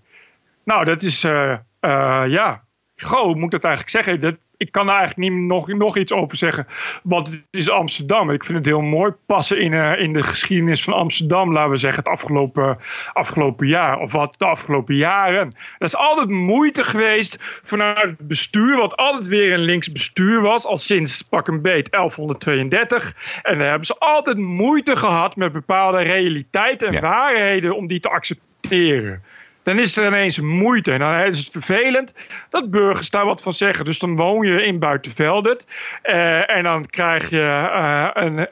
Nou, 0.63 0.85
dat 0.85 1.01
is, 1.01 1.23
eh, 1.23 1.51
eh, 1.79 2.23
ja, 2.27 2.63
goh, 2.97 3.23
hoe 3.23 3.35
moet 3.35 3.53
ik 3.53 3.61
dat 3.61 3.63
eigenlijk 3.63 3.95
zeggen? 3.95 4.19
Dat, 4.19 4.35
ik 4.59 4.71
kan 4.71 4.85
daar 4.85 4.97
eigenlijk 4.97 5.31
niet 5.31 5.47
nog, 5.47 5.67
nog 5.67 5.97
iets 5.97 6.13
over 6.13 6.37
zeggen. 6.37 6.67
Want 7.03 7.27
het 7.27 7.45
is 7.51 7.69
Amsterdam. 7.69 8.29
Ik 8.29 8.43
vind 8.43 8.57
het 8.57 8.67
heel 8.67 8.81
mooi 8.81 9.11
passen 9.25 9.61
in, 9.61 9.73
eh, 9.73 9.99
in 9.99 10.13
de 10.13 10.23
geschiedenis 10.23 10.83
van 10.83 10.93
Amsterdam, 10.93 11.53
laten 11.53 11.71
we 11.71 11.77
zeggen, 11.77 12.03
het 12.03 12.11
afgelopen, 12.11 12.77
afgelopen 13.13 13.67
jaar. 13.67 13.99
Of 13.99 14.11
wat 14.11 14.35
de 14.37 14.45
afgelopen 14.45 14.95
jaren. 14.95 15.49
Dat 15.77 15.87
is 15.87 15.95
altijd 15.95 16.29
moeite 16.29 16.83
geweest 16.83 17.37
vanuit 17.63 18.17
het 18.17 18.27
bestuur, 18.27 18.77
wat 18.77 18.97
altijd 18.97 19.27
weer 19.27 19.53
een 19.53 19.59
links 19.59 19.91
bestuur 19.91 20.41
was, 20.41 20.65
al 20.65 20.77
sinds 20.77 21.21
pak 21.21 21.47
een 21.47 21.61
beet 21.61 21.91
1132. 21.91 23.39
En 23.41 23.57
daar 23.57 23.67
hebben 23.69 23.87
ze 23.87 23.95
altijd 23.99 24.37
moeite 24.37 24.95
gehad 24.95 25.35
met 25.35 25.51
bepaalde 25.51 26.01
realiteiten 26.01 26.87
en 26.87 27.01
waarheden 27.01 27.75
om 27.75 27.87
die 27.87 27.99
te 27.99 28.09
accepteren 28.09 29.23
dan 29.69 29.79
is 29.79 29.97
er 29.97 30.07
ineens 30.07 30.39
moeite. 30.39 30.91
En 30.91 30.99
dan 30.99 31.19
is 31.19 31.39
het 31.39 31.49
vervelend 31.49 32.15
dat 32.49 32.71
burgers 32.71 33.09
daar 33.09 33.25
wat 33.25 33.41
van 33.41 33.53
zeggen. 33.53 33.85
Dus 33.85 33.99
dan 33.99 34.15
woon 34.15 34.47
je 34.47 34.63
in 34.63 34.79
Buitenveldert. 34.79 35.67
Uh, 36.03 36.49
en 36.49 36.63
dan 36.63 36.85
krijg 36.85 37.29
je 37.29 37.37
uh, 37.37 38.09
een 38.13 38.47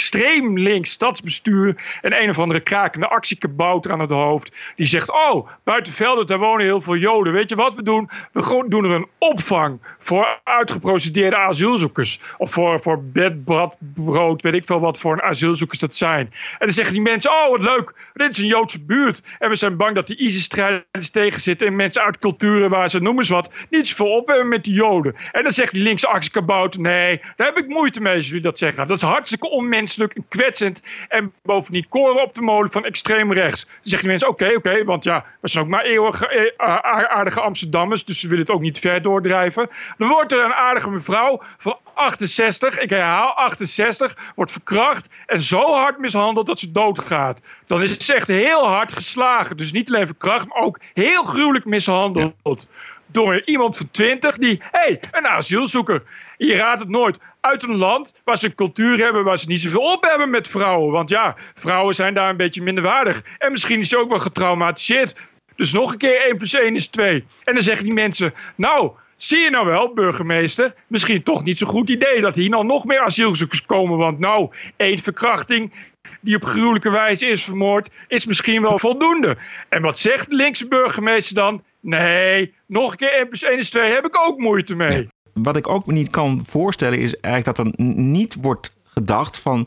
extreem 0.00 0.58
links 0.58 0.90
stadsbestuur 0.90 1.98
en 2.02 2.22
een 2.22 2.28
of 2.28 2.38
andere 2.38 2.60
krakende 2.60 3.08
actiekabouter 3.08 3.92
aan 3.92 4.00
het 4.00 4.10
hoofd. 4.10 4.56
Die 4.76 4.86
zegt, 4.86 5.10
oh, 5.10 5.48
buiten 5.64 5.92
velden, 5.92 6.26
daar 6.26 6.38
wonen 6.38 6.64
heel 6.64 6.80
veel 6.80 6.96
joden. 6.96 7.32
Weet 7.32 7.48
je 7.48 7.56
wat 7.56 7.74
we 7.74 7.82
doen? 7.82 8.10
We 8.32 8.64
doen 8.68 8.84
er 8.84 8.90
een 8.90 9.06
opvang 9.18 9.80
voor 9.98 10.40
uitgeprocedeerde 10.44 11.36
asielzoekers. 11.36 12.20
Of 12.38 12.50
voor, 12.50 12.80
voor 12.80 13.02
bedbrood, 13.02 14.42
weet 14.42 14.54
ik 14.54 14.64
veel 14.64 14.80
wat 14.80 14.98
voor 14.98 15.12
een 15.12 15.22
asielzoekers 15.22 15.78
dat 15.78 15.96
zijn. 15.96 16.26
En 16.26 16.58
dan 16.58 16.70
zeggen 16.70 16.94
die 16.94 17.02
mensen, 17.02 17.30
oh 17.30 17.50
wat 17.50 17.62
leuk, 17.62 17.94
dit 18.14 18.30
is 18.30 18.38
een 18.38 18.46
Joodse 18.46 18.84
buurt. 18.84 19.22
En 19.38 19.48
we 19.48 19.56
zijn 19.56 19.76
bang 19.76 19.94
dat 19.94 20.06
die 20.06 20.16
ISIS-strijders 20.16 21.10
tegen 21.10 21.40
zitten 21.40 21.66
en 21.66 21.76
mensen 21.76 22.02
uit 22.02 22.18
culturen 22.18 22.70
waar 22.70 22.90
ze, 22.90 23.00
noem 23.00 23.18
eens 23.18 23.28
wat, 23.28 23.50
niet 23.70 23.88
zoveel 23.88 24.16
op 24.16 24.26
hebben 24.26 24.48
met 24.48 24.64
die 24.64 24.74
joden. 24.74 25.14
En 25.32 25.42
dan 25.42 25.52
zegt 25.52 25.72
die 25.72 25.82
linkse 25.82 26.08
actiekabouter, 26.08 26.80
nee, 26.80 27.20
daar 27.36 27.46
heb 27.46 27.58
ik 27.58 27.68
moeite 27.68 28.00
mee 28.00 28.16
als 28.16 28.26
jullie 28.26 28.42
dat 28.42 28.58
zeggen. 28.58 28.86
Dat 28.86 28.96
is 28.96 29.02
hartstikke 29.02 29.50
onmenselijk 29.50 29.89
menselijk 29.96 30.14
en 30.14 30.38
kwetsend. 30.38 30.82
En 31.08 31.32
bovendien 31.42 31.88
koren 31.88 32.22
op 32.22 32.34
de 32.34 32.42
molen 32.42 32.70
van 32.70 32.84
extreem 32.84 33.32
rechts. 33.32 33.64
Dan 33.64 33.74
zeggen 33.80 34.00
die 34.00 34.08
mensen: 34.08 34.28
oké, 34.28 34.52
oké, 34.56 34.84
want 34.84 35.04
ja, 35.04 35.24
we 35.40 35.48
zijn 35.48 35.64
ook 35.64 35.70
maar 35.70 35.84
eeuwig 35.84 36.22
eh, 36.22 36.76
aardige 36.76 37.40
Amsterdammers, 37.40 38.04
dus 38.04 38.22
we 38.22 38.28
willen 38.28 38.44
het 38.44 38.54
ook 38.54 38.60
niet 38.60 38.78
ver 38.78 39.02
doordrijven. 39.02 39.68
Dan 39.98 40.08
wordt 40.08 40.32
er 40.32 40.44
een 40.44 40.54
aardige 40.54 40.90
mevrouw 40.90 41.42
van 41.58 41.78
68, 41.94 42.78
ik 42.78 42.90
herhaal 42.90 43.32
68, 43.36 44.16
wordt 44.34 44.52
verkracht 44.52 45.08
en 45.26 45.40
zo 45.40 45.74
hard 45.74 45.98
mishandeld 45.98 46.46
dat 46.46 46.58
ze 46.58 46.70
doodgaat. 46.70 47.40
Dan 47.66 47.82
is 47.82 47.96
ze 47.96 48.14
echt 48.14 48.26
heel 48.26 48.66
hard 48.66 48.92
geslagen. 48.92 49.56
Dus 49.56 49.72
niet 49.72 49.88
alleen 49.88 50.06
verkracht, 50.06 50.48
maar 50.48 50.62
ook 50.62 50.78
heel 50.94 51.22
gruwelijk 51.22 51.64
mishandeld. 51.64 52.68
Door 53.12 53.42
iemand 53.44 53.76
van 53.76 53.90
20 53.90 54.38
die, 54.38 54.60
hé, 54.70 54.78
hey, 54.80 55.00
een 55.10 55.26
asielzoeker. 55.26 56.02
Je 56.36 56.54
raadt 56.54 56.80
het 56.80 56.88
nooit. 56.88 57.18
Uit 57.40 57.62
een 57.62 57.76
land 57.76 58.14
waar 58.24 58.38
ze 58.38 58.46
een 58.46 58.54
cultuur 58.54 58.98
hebben 58.98 59.24
waar 59.24 59.38
ze 59.38 59.48
niet 59.48 59.60
zoveel 59.60 59.92
op 59.92 60.04
hebben 60.04 60.30
met 60.30 60.48
vrouwen. 60.48 60.92
Want 60.92 61.08
ja, 61.08 61.36
vrouwen 61.54 61.94
zijn 61.94 62.14
daar 62.14 62.30
een 62.30 62.36
beetje 62.36 62.62
minder 62.62 62.84
waardig. 62.84 63.22
En 63.38 63.50
misschien 63.50 63.78
is 63.78 63.88
ze 63.88 63.98
ook 63.98 64.08
wel 64.08 64.18
getraumatiseerd. 64.18 65.14
Dus 65.56 65.72
nog 65.72 65.92
een 65.92 65.98
keer 65.98 66.20
1 66.26 66.36
plus 66.36 66.54
1 66.54 66.74
is 66.74 66.86
2. 66.86 67.24
En 67.44 67.54
dan 67.54 67.62
zeggen 67.62 67.84
die 67.84 67.94
mensen, 67.94 68.34
nou, 68.54 68.92
zie 69.16 69.38
je 69.38 69.50
nou 69.50 69.66
wel, 69.66 69.92
burgemeester, 69.94 70.74
misschien 70.86 71.22
toch 71.22 71.44
niet 71.44 71.58
zo'n 71.58 71.68
goed 71.68 71.90
idee 71.90 72.20
dat 72.20 72.36
hier 72.36 72.48
nou 72.48 72.64
nog 72.64 72.84
meer 72.84 73.00
asielzoekers 73.00 73.64
komen. 73.64 73.98
Want 73.98 74.18
nou, 74.18 74.50
één 74.76 74.98
verkrachting 74.98 75.72
die 76.20 76.36
op 76.36 76.44
gruwelijke 76.44 76.90
wijze 76.90 77.26
is 77.26 77.44
vermoord, 77.44 77.90
is 78.08 78.26
misschien 78.26 78.62
wel 78.62 78.78
voldoende. 78.78 79.36
En 79.68 79.82
wat 79.82 79.98
zegt 79.98 80.30
de 80.30 80.36
linkse 80.36 80.68
burgemeester 80.68 81.34
dan? 81.34 81.62
Nee, 81.80 82.54
nog 82.66 82.90
een 82.90 82.96
keer 82.96 83.12
1 83.12 83.28
plus 83.28 83.42
1 83.42 83.58
is 83.58 83.70
2 83.70 83.92
heb 83.92 84.06
ik 84.06 84.18
ook 84.18 84.38
moeite 84.38 84.74
mee 84.74 85.08
wat 85.32 85.56
ik 85.56 85.68
ook 85.68 85.86
niet 85.86 86.10
kan 86.10 86.44
voorstellen 86.44 86.98
is 86.98 87.20
eigenlijk 87.20 87.56
dat 87.56 87.66
er 87.66 87.84
niet 87.94 88.36
wordt 88.40 88.70
gedacht 88.84 89.38
van... 89.38 89.66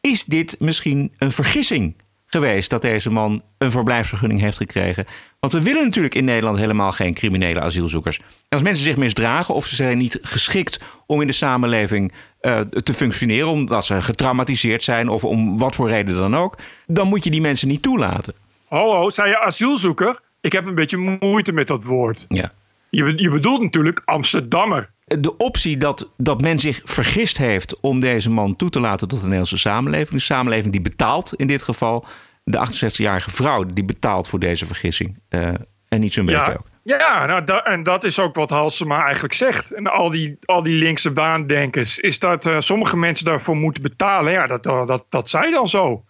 is 0.00 0.24
dit 0.24 0.56
misschien 0.60 1.12
een 1.18 1.32
vergissing 1.32 1.96
geweest 2.26 2.70
dat 2.70 2.82
deze 2.82 3.10
man 3.10 3.42
een 3.58 3.70
verblijfsvergunning 3.70 4.40
heeft 4.40 4.56
gekregen? 4.56 5.04
Want 5.40 5.52
we 5.52 5.62
willen 5.62 5.84
natuurlijk 5.84 6.14
in 6.14 6.24
Nederland 6.24 6.56
helemaal 6.56 6.92
geen 6.92 7.14
criminele 7.14 7.60
asielzoekers. 7.60 8.18
En 8.18 8.24
als 8.48 8.62
mensen 8.62 8.84
zich 8.84 8.96
misdragen 8.96 9.54
of 9.54 9.66
ze 9.66 9.76
zijn 9.76 9.98
niet 9.98 10.18
geschikt 10.22 10.80
om 11.06 11.20
in 11.20 11.26
de 11.26 11.32
samenleving 11.32 12.12
uh, 12.40 12.60
te 12.60 12.94
functioneren... 12.94 13.48
omdat 13.48 13.86
ze 13.86 14.02
getraumatiseerd 14.02 14.82
zijn 14.82 15.08
of 15.08 15.24
om 15.24 15.58
wat 15.58 15.74
voor 15.74 15.88
reden 15.88 16.16
dan 16.16 16.36
ook... 16.36 16.58
dan 16.86 17.08
moet 17.08 17.24
je 17.24 17.30
die 17.30 17.40
mensen 17.40 17.68
niet 17.68 17.82
toelaten. 17.82 18.34
Ho, 18.68 19.10
zei 19.10 19.28
je 19.28 19.40
asielzoeker? 19.40 20.20
Ik 20.44 20.52
heb 20.52 20.66
een 20.66 20.74
beetje 20.74 21.18
moeite 21.20 21.52
met 21.52 21.66
dat 21.66 21.84
woord. 21.84 22.24
Ja. 22.28 22.52
Je, 22.90 23.12
je 23.16 23.30
bedoelt 23.30 23.62
natuurlijk 23.62 24.02
Amsterdammer 24.04 24.92
de 25.06 25.36
optie 25.36 25.76
dat, 25.76 26.12
dat 26.16 26.40
men 26.40 26.58
zich 26.58 26.80
vergist 26.84 27.38
heeft 27.38 27.80
om 27.80 28.00
deze 28.00 28.30
man 28.30 28.56
toe 28.56 28.70
te 28.70 28.80
laten 28.80 29.08
tot 29.08 29.18
de 29.18 29.24
Nederlandse 29.24 29.58
samenleving. 29.58 30.12
Een 30.12 30.20
samenleving 30.20 30.72
die 30.72 30.82
betaalt 30.82 31.34
in 31.34 31.46
dit 31.46 31.62
geval. 31.62 32.04
De 32.44 32.66
68-jarige 32.66 33.30
vrouw 33.30 33.64
die 33.64 33.84
betaalt 33.84 34.28
voor 34.28 34.38
deze 34.38 34.66
vergissing. 34.66 35.18
Uh, 35.28 35.48
en 35.88 36.00
niet 36.00 36.14
zo'n 36.14 36.26
beetje 36.26 36.58
ook. 36.58 36.66
Ja, 36.82 37.26
nou, 37.26 37.44
da 37.44 37.64
en 37.64 37.82
dat 37.82 38.04
is 38.04 38.18
ook 38.18 38.34
wat 38.34 38.50
Halsema 38.50 39.04
eigenlijk 39.04 39.34
zegt. 39.34 39.72
En 39.72 39.86
al 39.86 40.10
die, 40.10 40.36
al 40.44 40.62
die 40.62 40.74
linkse 40.74 41.12
waandenkers. 41.12 41.98
Is 41.98 42.18
dat 42.18 42.46
uh, 42.46 42.56
sommige 42.58 42.96
mensen 42.96 43.24
daarvoor 43.24 43.56
moeten 43.56 43.82
betalen. 43.82 44.32
Ja, 44.32 44.46
dat, 44.46 44.62
dat, 44.62 45.04
dat 45.08 45.28
zij 45.28 45.50
dan 45.50 45.68
zo. 45.68 46.04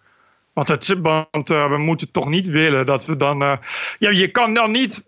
Want, 0.55 0.67
het, 0.67 0.99
want 1.01 1.51
uh, 1.51 1.69
we 1.69 1.77
moeten 1.77 2.11
toch 2.11 2.27
niet 2.27 2.47
willen 2.47 2.85
dat 2.85 3.05
we 3.05 3.15
dan. 3.15 3.43
Uh, 3.43 3.57
ja, 3.99 4.09
je 4.09 4.27
kan 4.27 4.53
dan 4.53 4.71
niet. 4.71 5.05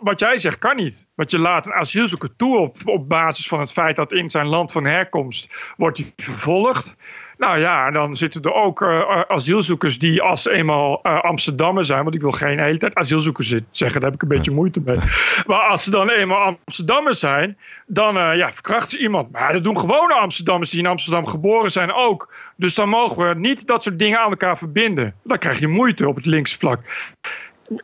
Wat 0.00 0.18
jij 0.18 0.38
zegt, 0.38 0.58
kan 0.58 0.76
niet. 0.76 1.08
Want 1.14 1.30
je 1.30 1.38
laat 1.38 1.66
een 1.66 1.72
asielzoeker 1.72 2.36
toe 2.36 2.58
op, 2.58 2.76
op 2.84 3.08
basis 3.08 3.48
van 3.48 3.60
het 3.60 3.72
feit 3.72 3.96
dat 3.96 4.12
in 4.12 4.30
zijn 4.30 4.46
land 4.46 4.72
van 4.72 4.84
herkomst 4.84 5.74
wordt 5.76 5.98
hij 5.98 6.12
vervolgd. 6.16 6.96
Nou 7.36 7.58
ja, 7.58 7.90
dan 7.90 8.14
zitten 8.14 8.42
er 8.42 8.52
ook 8.54 8.80
uh, 8.80 9.20
asielzoekers 9.26 9.98
die 9.98 10.22
als 10.22 10.46
eenmaal 10.46 11.00
uh, 11.02 11.20
Amsterdammer 11.20 11.84
zijn. 11.84 12.02
Want 12.02 12.14
ik 12.14 12.20
wil 12.20 12.30
geen 12.30 12.58
hele 12.58 12.78
tijd 12.78 12.94
asielzoekers 12.94 13.48
zeggen, 13.70 14.00
daar 14.00 14.10
heb 14.10 14.22
ik 14.22 14.22
een 14.22 14.36
beetje 14.36 14.50
moeite 14.50 14.80
mee. 14.84 14.96
Maar 15.46 15.60
als 15.60 15.84
ze 15.84 15.90
dan 15.90 16.10
eenmaal 16.10 16.56
Amsterdammers 16.64 17.18
zijn, 17.18 17.58
dan 17.86 18.16
uh, 18.16 18.36
ja, 18.36 18.52
verkrachten 18.52 18.90
ze 18.90 18.98
iemand. 18.98 19.32
Maar 19.32 19.52
dat 19.52 19.64
doen 19.64 19.78
gewone 19.78 20.14
Amsterdammers 20.14 20.70
die 20.70 20.80
in 20.80 20.86
Amsterdam 20.86 21.26
geboren 21.26 21.70
zijn 21.70 21.92
ook. 21.92 22.34
Dus 22.56 22.74
dan 22.74 22.88
mogen 22.88 23.28
we 23.28 23.34
niet 23.34 23.66
dat 23.66 23.82
soort 23.82 23.98
dingen 23.98 24.18
aan 24.20 24.30
elkaar 24.30 24.58
verbinden. 24.58 25.14
Dan 25.22 25.38
krijg 25.38 25.58
je 25.58 25.68
moeite 25.68 26.08
op 26.08 26.16
het 26.16 26.26
linkse 26.26 26.58
vlak 26.58 26.80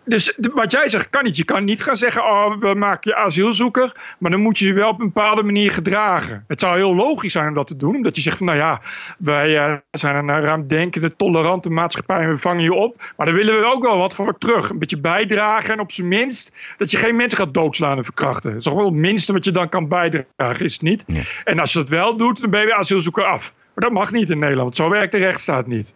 dus 0.04 0.38
wat 0.54 0.72
jij 0.72 0.88
zegt 0.88 1.10
kan 1.10 1.24
niet. 1.24 1.36
Je 1.36 1.44
kan 1.44 1.64
niet 1.64 1.82
gaan 1.82 1.96
zeggen, 1.96 2.22
oh, 2.22 2.56
we 2.58 2.74
maken 2.74 3.10
je 3.10 3.16
asielzoeker. 3.16 3.92
Maar 4.18 4.30
dan 4.30 4.40
moet 4.40 4.58
je 4.58 4.66
je 4.66 4.72
wel 4.72 4.88
op 4.88 5.00
een 5.00 5.12
bepaalde 5.12 5.42
manier 5.42 5.72
gedragen. 5.72 6.44
Het 6.48 6.60
zou 6.60 6.76
heel 6.76 6.94
logisch 6.94 7.32
zijn 7.32 7.48
om 7.48 7.54
dat 7.54 7.66
te 7.66 7.76
doen. 7.76 7.96
Omdat 7.96 8.16
je 8.16 8.22
zegt 8.22 8.36
van, 8.36 8.46
nou 8.46 8.58
ja, 8.58 8.80
wij 9.18 9.68
uh, 9.68 9.74
zijn 9.90 10.16
een 10.16 10.40
ruimdenkende, 10.40 11.16
tolerante 11.16 11.70
maatschappij. 11.70 12.20
En 12.20 12.28
we 12.28 12.36
vangen 12.36 12.62
je 12.62 12.74
op. 12.74 13.12
Maar 13.16 13.26
dan 13.26 13.34
willen 13.34 13.60
we 13.60 13.66
ook 13.66 13.82
wel 13.82 13.98
wat 13.98 14.14
voor 14.14 14.38
terug. 14.38 14.70
Een 14.70 14.78
beetje 14.78 15.00
bijdragen. 15.00 15.74
En 15.74 15.80
op 15.80 15.92
zijn 15.92 16.08
minst 16.08 16.52
dat 16.76 16.90
je 16.90 16.96
geen 16.96 17.16
mensen 17.16 17.38
gaat 17.38 17.54
doodslaan 17.54 17.96
en 17.96 18.04
verkrachten. 18.04 18.50
Dat 18.50 18.58
is 18.58 18.64
toch 18.64 18.74
wel 18.74 18.84
het 18.84 18.94
minste 18.94 19.32
wat 19.32 19.44
je 19.44 19.50
dan 19.50 19.68
kan 19.68 19.88
bijdragen, 19.88 20.64
is 20.64 20.72
het 20.72 20.82
niet? 20.82 21.04
En 21.44 21.58
als 21.58 21.72
je 21.72 21.78
dat 21.78 21.88
wel 21.88 22.16
doet, 22.16 22.40
dan 22.40 22.50
ben 22.50 22.66
je 22.66 22.74
asielzoeker 22.74 23.24
af. 23.24 23.54
Maar 23.74 23.84
dat 23.84 23.92
mag 23.92 24.12
niet 24.12 24.30
in 24.30 24.38
Nederland. 24.38 24.76
Want 24.76 24.76
zo 24.76 24.96
werkt 24.96 25.12
de 25.12 25.18
rechtsstaat 25.18 25.66
niet. 25.66 25.94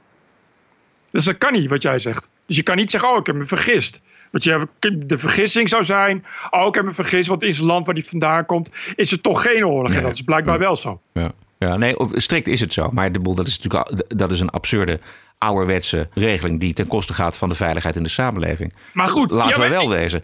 Dus 1.16 1.24
dat 1.24 1.38
kan 1.38 1.52
niet, 1.52 1.68
wat 1.68 1.82
jij 1.82 1.98
zegt. 1.98 2.28
Dus 2.46 2.56
je 2.56 2.62
kan 2.62 2.76
niet 2.76 2.90
zeggen, 2.90 3.10
oh, 3.10 3.18
ik 3.18 3.26
heb 3.26 3.36
me 3.36 3.46
vergist. 3.46 4.02
Want 4.30 4.44
je, 4.44 4.68
de 5.06 5.18
vergissing 5.18 5.68
zou 5.68 5.84
zijn, 5.84 6.24
oh, 6.50 6.66
ik 6.66 6.74
heb 6.74 6.84
me 6.84 6.92
vergist, 6.92 7.28
want 7.28 7.42
in 7.42 7.52
zijn 7.54 7.66
land 7.66 7.86
waar 7.86 7.94
die 7.94 8.04
vandaan 8.04 8.46
komt, 8.46 8.70
is 8.96 9.12
er 9.12 9.20
toch 9.20 9.42
geen 9.42 9.66
oorlog. 9.66 9.92
En 9.92 10.02
dat 10.02 10.12
is 10.12 10.20
blijkbaar 10.20 10.58
wel 10.58 10.76
zo. 10.76 11.00
Ja. 11.12 11.32
Ja, 11.58 11.76
nee, 11.76 11.96
strikt 12.12 12.48
is 12.48 12.60
het 12.60 12.72
zo. 12.72 12.90
Maar 12.92 13.12
de 13.12 13.20
boel, 13.20 13.34
dat 13.34 13.46
is 13.46 13.58
natuurlijk 13.58 14.04
dat 14.08 14.30
is 14.30 14.40
een 14.40 14.50
absurde 14.50 15.00
ouderwetse 15.38 16.08
regeling 16.14 16.60
die 16.60 16.74
ten 16.74 16.86
koste 16.86 17.12
gaat 17.12 17.36
van 17.36 17.48
de 17.48 17.54
veiligheid 17.54 17.96
in 17.96 18.02
de 18.02 18.08
samenleving. 18.08 18.72
Maar 18.92 19.06
goed, 19.06 19.30
laten 19.30 19.62
we 19.62 19.68
wel 19.68 19.88
wezen. 19.88 20.22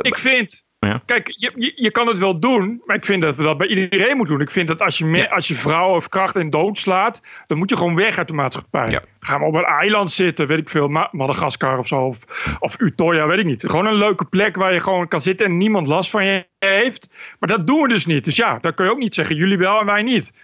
Ik 0.00 0.18
vind 0.18 0.64
Kijk, 1.04 1.32
je, 1.36 1.52
je, 1.54 1.72
je, 1.76 1.90
kan 1.90 2.06
het 2.06 2.18
wel 2.18 2.40
doen, 2.40 2.82
maar 2.84 2.96
ik 2.96 3.04
vind 3.04 3.22
dat 3.22 3.36
we 3.36 3.42
dat 3.42 3.58
bij 3.58 3.66
iedereen 3.66 4.16
moeten 4.16 4.34
doen. 4.34 4.44
Ik 4.44 4.50
vind 4.50 4.68
dat 4.68 4.82
als 4.82 4.98
je, 4.98 5.30
als 5.30 5.48
je 5.48 5.54
vrouwen 5.54 5.96
of 5.96 6.08
kracht 6.08 6.36
en 6.36 6.50
doodslaat, 6.50 7.22
dan 7.46 7.58
moet 7.58 7.70
je 7.70 7.76
gewoon 7.76 7.94
weg 7.94 8.18
uit 8.18 8.28
de 8.28 8.34
maatschappij. 8.34 8.86
Ja. 8.90 9.02
Gaan 9.20 9.40
we 9.40 9.46
op 9.46 9.54
een 9.54 9.64
eiland 9.64 10.12
zitten, 10.12 10.46
weet 10.46 10.58
ik 10.58 10.68
veel, 10.68 10.88
Madagaskar 11.10 11.78
of 11.78 11.86
zo, 11.86 12.00
of, 12.00 12.24
of 12.58 12.80
Utoya, 12.80 13.26
weet 13.26 13.38
ik 13.38 13.44
niet. 13.44 13.62
Gewoon 13.66 13.86
een 13.86 13.98
leuke 13.98 14.24
plek 14.24 14.56
waar 14.56 14.72
je 14.72 14.80
gewoon 14.80 15.08
kan 15.08 15.20
zitten 15.20 15.46
en 15.46 15.56
niemand 15.56 15.86
last 15.86 16.10
van 16.10 16.24
je 16.24 16.46
heeft. 16.58 17.14
Maar 17.38 17.48
dat 17.48 17.66
doen 17.66 17.82
we 17.82 17.88
dus 17.88 18.06
niet. 18.06 18.24
Dus 18.24 18.36
ja, 18.36 18.58
dan 18.58 18.74
kun 18.74 18.84
je 18.84 18.90
ook 18.90 18.98
niet 18.98 19.14
zeggen, 19.14 19.36
jullie 19.36 19.58
wel 19.58 19.80
en 19.80 19.86
wij 19.86 20.02
niet. 20.02 20.34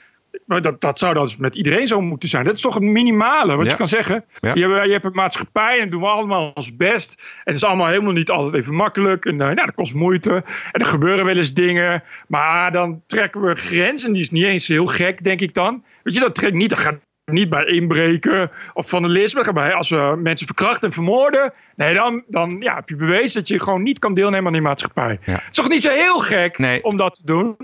Dat, 0.47 0.81
dat 0.81 0.99
zou 0.99 1.15
dan 1.15 1.25
dus 1.25 1.37
met 1.37 1.55
iedereen 1.55 1.87
zo 1.87 2.01
moeten 2.01 2.29
zijn. 2.29 2.45
Dat 2.45 2.55
is 2.55 2.61
toch 2.61 2.75
het 2.75 2.83
minimale 2.83 3.57
wat 3.57 3.65
Ja. 3.65 3.71
je 3.71 3.77
kan 3.77 3.89
zeggen. 3.89 4.25
Ja. 4.41 4.55
Je, 4.55 4.69
hebt, 4.69 4.87
je 4.87 4.93
hebt 4.93 5.05
een 5.05 5.13
maatschappij 5.15 5.81
en 5.81 5.91
doen 5.91 6.01
we 6.01 6.07
allemaal 6.07 6.51
ons 6.55 6.77
best. 6.77 7.21
En 7.21 7.41
het 7.53 7.55
is 7.55 7.65
allemaal 7.65 7.87
helemaal 7.87 8.13
niet 8.13 8.31
altijd 8.31 8.55
even 8.55 8.75
makkelijk. 8.75 9.25
En 9.25 9.33
eh, 9.33 9.39
nou, 9.39 9.55
dat 9.55 9.75
kost 9.75 9.95
moeite. 9.95 10.31
En 10.73 10.81
er 10.81 10.85
gebeuren 10.87 11.25
wel 11.25 11.37
eens 11.37 11.55
dingen. 11.55 12.03
Maar 12.29 12.73
dan 12.73 13.03
trekken 13.07 13.41
we 13.41 13.51
een 13.51 13.57
grens. 13.57 14.05
En 14.05 14.13
die 14.13 14.23
is 14.23 14.31
niet 14.31 14.45
eens 14.45 14.69
heel 14.69 14.87
gek, 14.87 15.25
denk 15.25 15.41
ik 15.41 15.55
dan. 15.55 15.85
Weet 16.03 16.15
je, 16.15 16.21
dat 16.21 16.35
trekt 16.35 16.55
niet. 16.55 16.71
Dat 16.71 16.79
gaat 16.79 16.99
niet 17.25 17.49
bij 17.51 17.65
inbreken 17.65 18.51
of 18.75 18.89
vandalisme. 18.89 19.73
Als 19.75 19.91
we 19.91 20.19
mensen 20.23 20.47
verkrachten 20.47 20.89
en 20.89 20.95
vermoorden. 20.95 21.53
Nee, 21.77 21.95
dan, 21.95 22.23
dan 22.29 22.57
ja, 22.61 22.75
heb 22.75 22.89
je 22.89 22.97
bewezen 22.97 23.35
dat 23.41 23.49
je 23.49 23.61
gewoon 23.61 23.83
niet 23.83 23.99
kan 23.99 24.15
deelnemen 24.15 24.47
aan 24.47 24.53
die 24.53 24.63
maatschappij. 24.63 25.19
Ja. 25.25 25.33
Het 25.33 25.43
is 25.51 25.57
toch 25.57 25.69
niet 25.69 25.83
zo 25.83 25.91
heel 25.91 26.19
gek 26.19 26.59
Nee. 26.59 26.85
om 26.85 26.97
dat 26.97 27.15
te 27.15 27.27
doen? 27.27 27.57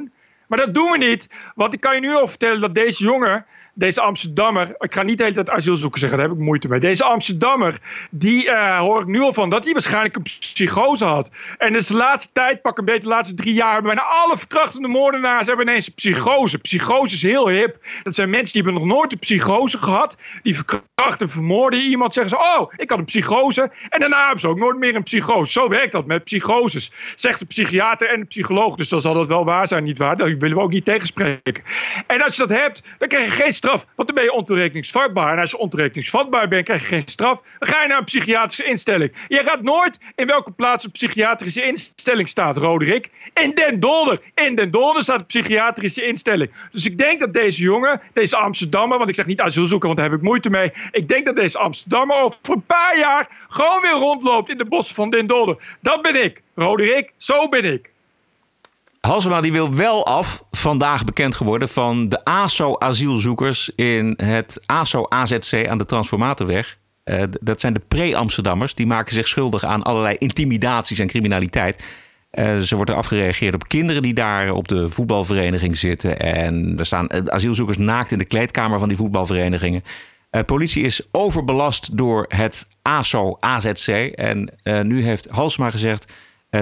Maar 0.48 0.58
dat 0.58 0.74
doen 0.74 0.90
we 0.90 0.98
niet. 0.98 1.28
Want 1.54 1.74
ik 1.74 1.80
kan 1.80 1.94
je 1.94 2.00
nu 2.00 2.14
al 2.14 2.28
vertellen 2.28 2.60
dat 2.60 2.74
deze 2.74 3.04
jongen, 3.04 3.46
deze 3.78 4.00
Amsterdammer. 4.00 4.74
Ik 4.78 4.94
ga 4.94 5.02
niet 5.02 5.18
de 5.18 5.22
hele 5.22 5.34
tijd 5.34 5.50
asielzoeker 5.50 5.98
zeggen, 5.98 6.18
daar 6.18 6.28
heb 6.28 6.36
ik 6.36 6.42
moeite 6.42 6.68
mee. 6.68 6.80
Deze 6.80 7.04
Amsterdammer, 7.04 7.78
die 8.10 8.50
eh, 8.50 8.78
hoor 8.78 9.00
ik 9.00 9.06
nu 9.06 9.20
al 9.20 9.32
van 9.32 9.50
dat 9.50 9.64
hij 9.64 9.72
waarschijnlijk 9.72 10.16
een 10.16 10.22
psychose 10.22 11.04
had. 11.04 11.30
En 11.58 11.72
dus 11.72 11.86
de 11.86 11.94
laatste 11.94 12.32
tijd, 12.32 12.62
pak 12.62 12.78
een 12.78 12.84
beetje 12.84 13.00
de 13.00 13.08
laatste 13.08 13.34
drie 13.34 13.54
jaar, 13.54 13.72
hebben 13.72 13.94
bijna 13.94 14.08
alle 14.08 14.38
verkrachtende 14.38 14.88
moordenaars 14.88 15.46
hebben 15.46 15.68
ineens 15.68 15.86
een 15.86 15.94
psychose. 15.94 16.58
Psychose 16.58 17.14
is 17.14 17.22
heel 17.22 17.48
hip. 17.48 17.76
Dat 18.02 18.14
zijn 18.14 18.30
mensen 18.30 18.52
die 18.52 18.62
hebben 18.62 18.82
nog 18.82 18.96
nooit 18.96 19.12
een 19.12 19.18
psychose 19.18 19.78
gehad. 19.78 20.16
Die 20.42 20.54
verkrachten, 20.54 21.30
vermoorden 21.30 21.80
iemand, 21.80 22.14
zeggen 22.14 22.36
ze: 22.36 22.58
Oh, 22.58 22.72
ik 22.76 22.90
had 22.90 22.98
een 22.98 23.04
psychose. 23.04 23.70
En 23.88 24.00
daarna 24.00 24.22
hebben 24.22 24.40
ze 24.40 24.48
ook 24.48 24.58
nooit 24.58 24.78
meer 24.78 24.94
een 24.94 25.02
psychose. 25.02 25.52
Zo 25.52 25.68
werkt 25.68 25.92
dat 25.92 26.06
met 26.06 26.24
psychoses. 26.24 26.92
Zegt 27.14 27.38
de 27.38 27.46
psychiater 27.46 28.08
en 28.08 28.20
de 28.20 28.26
psycholoog. 28.26 28.76
Dus 28.76 28.88
dan 28.88 29.00
zal 29.00 29.14
dat 29.14 29.28
wel 29.28 29.44
waar 29.44 29.68
zijn, 29.68 29.84
niet 29.84 29.98
waar? 29.98 30.16
Daar 30.16 30.36
willen 30.36 30.56
we 30.56 30.62
ook 30.62 30.72
niet 30.72 30.84
tegenspreken. 30.84 31.64
En 32.06 32.22
als 32.22 32.36
je 32.36 32.46
dat 32.46 32.58
hebt, 32.58 32.82
dan 32.98 33.08
krijg 33.08 33.24
je 33.24 33.30
geen 33.30 33.52
straf. 33.52 33.66
Want 33.72 34.08
dan 34.08 34.14
ben 34.14 34.24
je 34.24 34.32
ontoerekeningsvatbaar. 34.32 35.32
En 35.32 35.38
als 35.38 35.50
je 35.50 35.58
ontoerekeningsvatbaar 35.58 36.48
bent, 36.48 36.64
krijg 36.64 36.80
je 36.80 36.86
geen 36.86 37.02
straf. 37.04 37.42
Dan 37.58 37.68
ga 37.68 37.82
je 37.82 37.88
naar 37.88 37.98
een 37.98 38.04
psychiatrische 38.04 38.64
instelling. 38.64 39.12
Je 39.28 39.44
gaat 39.44 39.62
nooit 39.62 39.98
in 40.14 40.26
welke 40.26 40.50
plaats 40.50 40.84
een 40.84 40.90
psychiatrische 40.90 41.62
instelling 41.62 42.28
staat, 42.28 42.56
Roderick. 42.56 43.10
In 43.34 43.54
Den 43.54 43.80
Dolder. 43.80 44.20
In 44.34 44.54
Den 44.54 44.70
Dolder 44.70 45.02
staat 45.02 45.18
een 45.18 45.26
psychiatrische 45.26 46.06
instelling. 46.06 46.50
Dus 46.72 46.86
ik 46.86 46.98
denk 46.98 47.20
dat 47.20 47.32
deze 47.32 47.62
jongen, 47.62 48.00
deze 48.12 48.36
Amsterdammer, 48.36 48.96
want 48.98 49.08
ik 49.08 49.14
zeg 49.14 49.26
niet 49.26 49.40
asielzoeker, 49.40 49.86
want 49.86 50.00
daar 50.00 50.10
heb 50.10 50.18
ik 50.18 50.24
moeite 50.24 50.50
mee. 50.50 50.72
Ik 50.90 51.08
denk 51.08 51.24
dat 51.24 51.36
deze 51.36 51.58
Amsterdammer 51.58 52.16
over 52.16 52.38
een 52.42 52.66
paar 52.66 52.98
jaar 52.98 53.46
gewoon 53.48 53.80
weer 53.80 53.90
rondloopt 53.90 54.48
in 54.48 54.58
de 54.58 54.64
bossen 54.64 54.94
van 54.94 55.10
Den 55.10 55.26
Dolder. 55.26 55.76
Dat 55.80 56.02
ben 56.02 56.24
ik. 56.24 56.42
Roderick, 56.54 57.12
zo 57.16 57.48
ben 57.48 57.64
ik. 57.64 57.90
Halsema 59.00 59.40
die 59.40 59.52
wil 59.52 59.74
wel 59.74 60.06
af, 60.06 60.42
vandaag 60.60 61.04
bekend 61.04 61.34
geworden, 61.34 61.68
van 61.68 62.08
de 62.08 62.24
ASO-asielzoekers 62.24 63.70
in 63.74 64.14
het 64.16 64.62
ASO-AZC 64.66 65.66
aan 65.68 65.78
de 65.78 65.86
Transformatorweg. 65.86 66.78
Eh, 67.04 67.22
dat 67.40 67.60
zijn 67.60 67.72
de 67.72 67.82
pre-Amsterdammers. 67.88 68.74
Die 68.74 68.86
maken 68.86 69.14
zich 69.14 69.28
schuldig 69.28 69.64
aan 69.64 69.82
allerlei 69.82 70.16
intimidaties 70.18 70.98
en 70.98 71.06
criminaliteit. 71.06 71.84
Eh, 72.30 72.58
ze 72.58 72.74
wordt 72.74 72.90
er 72.90 72.96
afgereageerd 72.96 73.54
op 73.54 73.68
kinderen 73.68 74.02
die 74.02 74.14
daar 74.14 74.52
op 74.52 74.68
de 74.68 74.90
voetbalvereniging 74.90 75.76
zitten. 75.76 76.18
En 76.18 76.74
er 76.78 76.86
staan 76.86 77.08
eh, 77.08 77.22
asielzoekers 77.24 77.78
naakt 77.78 78.10
in 78.10 78.18
de 78.18 78.24
kleedkamer 78.24 78.78
van 78.78 78.88
die 78.88 78.96
voetbalverenigingen. 78.96 79.82
Eh, 80.30 80.42
politie 80.42 80.84
is 80.84 81.02
overbelast 81.10 81.96
door 81.96 82.24
het 82.28 82.68
ASO-AZC. 82.82 83.88
En 84.14 84.52
nu 84.82 85.02
heeft 85.02 85.28
Halsma 85.30 85.70
gezegd, 85.70 86.12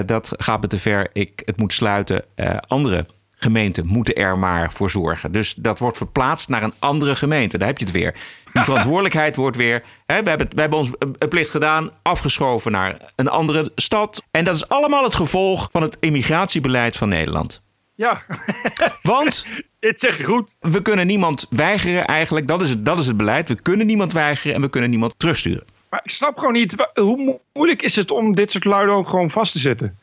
dat 0.06 0.32
gaat 0.36 0.60
me 0.60 0.66
te 0.66 0.78
ver, 0.78 1.08
ik, 1.12 1.42
het 1.44 1.56
moet 1.56 1.72
sluiten. 1.72 2.22
Eh, 2.34 2.56
andere 2.66 3.06
gemeenten 3.38 3.86
moeten 3.86 4.14
er 4.14 4.38
maar 4.38 4.72
voor 4.72 4.90
zorgen. 4.90 5.32
Dus 5.32 5.54
dat 5.54 5.78
wordt 5.78 5.96
verplaatst 5.96 6.48
naar 6.48 6.62
een 6.62 6.74
andere 6.78 7.16
gemeente. 7.16 7.58
Daar 7.58 7.68
heb 7.68 7.78
je 7.78 7.84
het 7.84 7.94
weer. 7.94 8.14
Die 8.52 8.64
verantwoordelijkheid 8.70 9.36
wordt 9.36 9.56
weer... 9.56 9.82
Hè, 10.06 10.22
we, 10.22 10.28
hebben, 10.28 10.48
we 10.54 10.60
hebben 10.60 10.78
ons 10.78 10.90
eh, 10.98 11.28
plicht 11.28 11.50
gedaan, 11.50 11.90
afgeschoven 12.02 12.72
naar 12.72 12.96
een 13.16 13.28
andere 13.28 13.70
stad. 13.74 14.22
En 14.30 14.44
dat 14.44 14.54
is 14.54 14.68
allemaal 14.68 15.04
het 15.04 15.14
gevolg 15.14 15.68
van 15.72 15.82
het 15.82 15.96
immigratiebeleid 16.00 16.96
van 16.96 17.08
Nederland. 17.08 17.64
Ja, 17.94 18.22
Want 19.02 19.46
dit 19.80 20.00
zeg 20.00 20.16
je 20.18 20.24
goed. 20.24 20.56
we 20.60 20.82
kunnen 20.82 21.06
niemand 21.06 21.46
weigeren 21.50 22.06
eigenlijk. 22.06 22.48
Dat 22.48 22.62
is, 22.62 22.70
het, 22.70 22.84
dat 22.84 22.98
is 22.98 23.06
het 23.06 23.16
beleid. 23.16 23.48
We 23.48 23.62
kunnen 23.62 23.86
niemand 23.86 24.12
weigeren 24.12 24.54
en 24.56 24.60
we 24.62 24.70
kunnen 24.70 24.90
niemand 24.90 25.14
terugsturen. 25.18 25.64
Maar 25.90 26.00
ik 26.04 26.10
snap 26.10 26.38
gewoon 26.38 26.52
niet, 26.52 26.74
hoe 26.94 27.24
mo- 27.24 27.40
moeilijk 27.52 27.82
is 27.82 27.96
het 27.96 28.10
om 28.10 28.34
dit 28.34 28.50
soort 28.50 28.64
luiden 28.64 28.94
ook 28.94 29.08
gewoon 29.08 29.30
vast 29.30 29.52
te 29.52 29.58
zetten? 29.58 29.98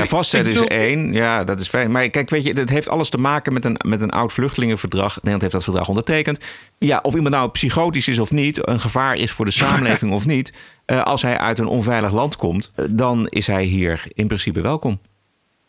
Ja, 0.00 0.06
vastzetten 0.08 0.52
is 0.52 0.60
één. 0.60 1.12
Ja, 1.12 1.44
dat 1.44 1.60
is 1.60 1.68
fijn. 1.68 1.90
Maar 1.90 2.08
kijk, 2.08 2.30
weet 2.30 2.44
je, 2.44 2.52
het 2.52 2.70
heeft 2.70 2.88
alles 2.88 3.10
te 3.10 3.18
maken 3.18 3.52
met 3.52 3.64
een, 3.64 3.76
met 3.86 4.02
een 4.02 4.10
oud 4.10 4.32
vluchtelingenverdrag. 4.32 5.14
Nederland 5.14 5.40
heeft 5.40 5.52
dat 5.54 5.64
verdrag 5.64 5.88
ondertekend. 5.88 6.44
Ja, 6.78 6.98
of 7.02 7.14
iemand 7.14 7.34
nou 7.34 7.50
psychotisch 7.50 8.08
is 8.08 8.18
of 8.18 8.30
niet, 8.30 8.68
een 8.68 8.80
gevaar 8.80 9.16
is 9.16 9.32
voor 9.32 9.44
de 9.44 9.50
samenleving 9.50 10.12
of 10.18 10.26
niet. 10.26 10.52
eh, 10.86 11.02
als 11.02 11.22
hij 11.22 11.38
uit 11.38 11.58
een 11.58 11.66
onveilig 11.66 12.12
land 12.12 12.36
komt, 12.36 12.72
eh, 12.74 12.84
dan 12.90 13.26
is 13.26 13.46
hij 13.46 13.64
hier 13.64 14.02
in 14.14 14.26
principe 14.26 14.60
welkom. 14.60 15.00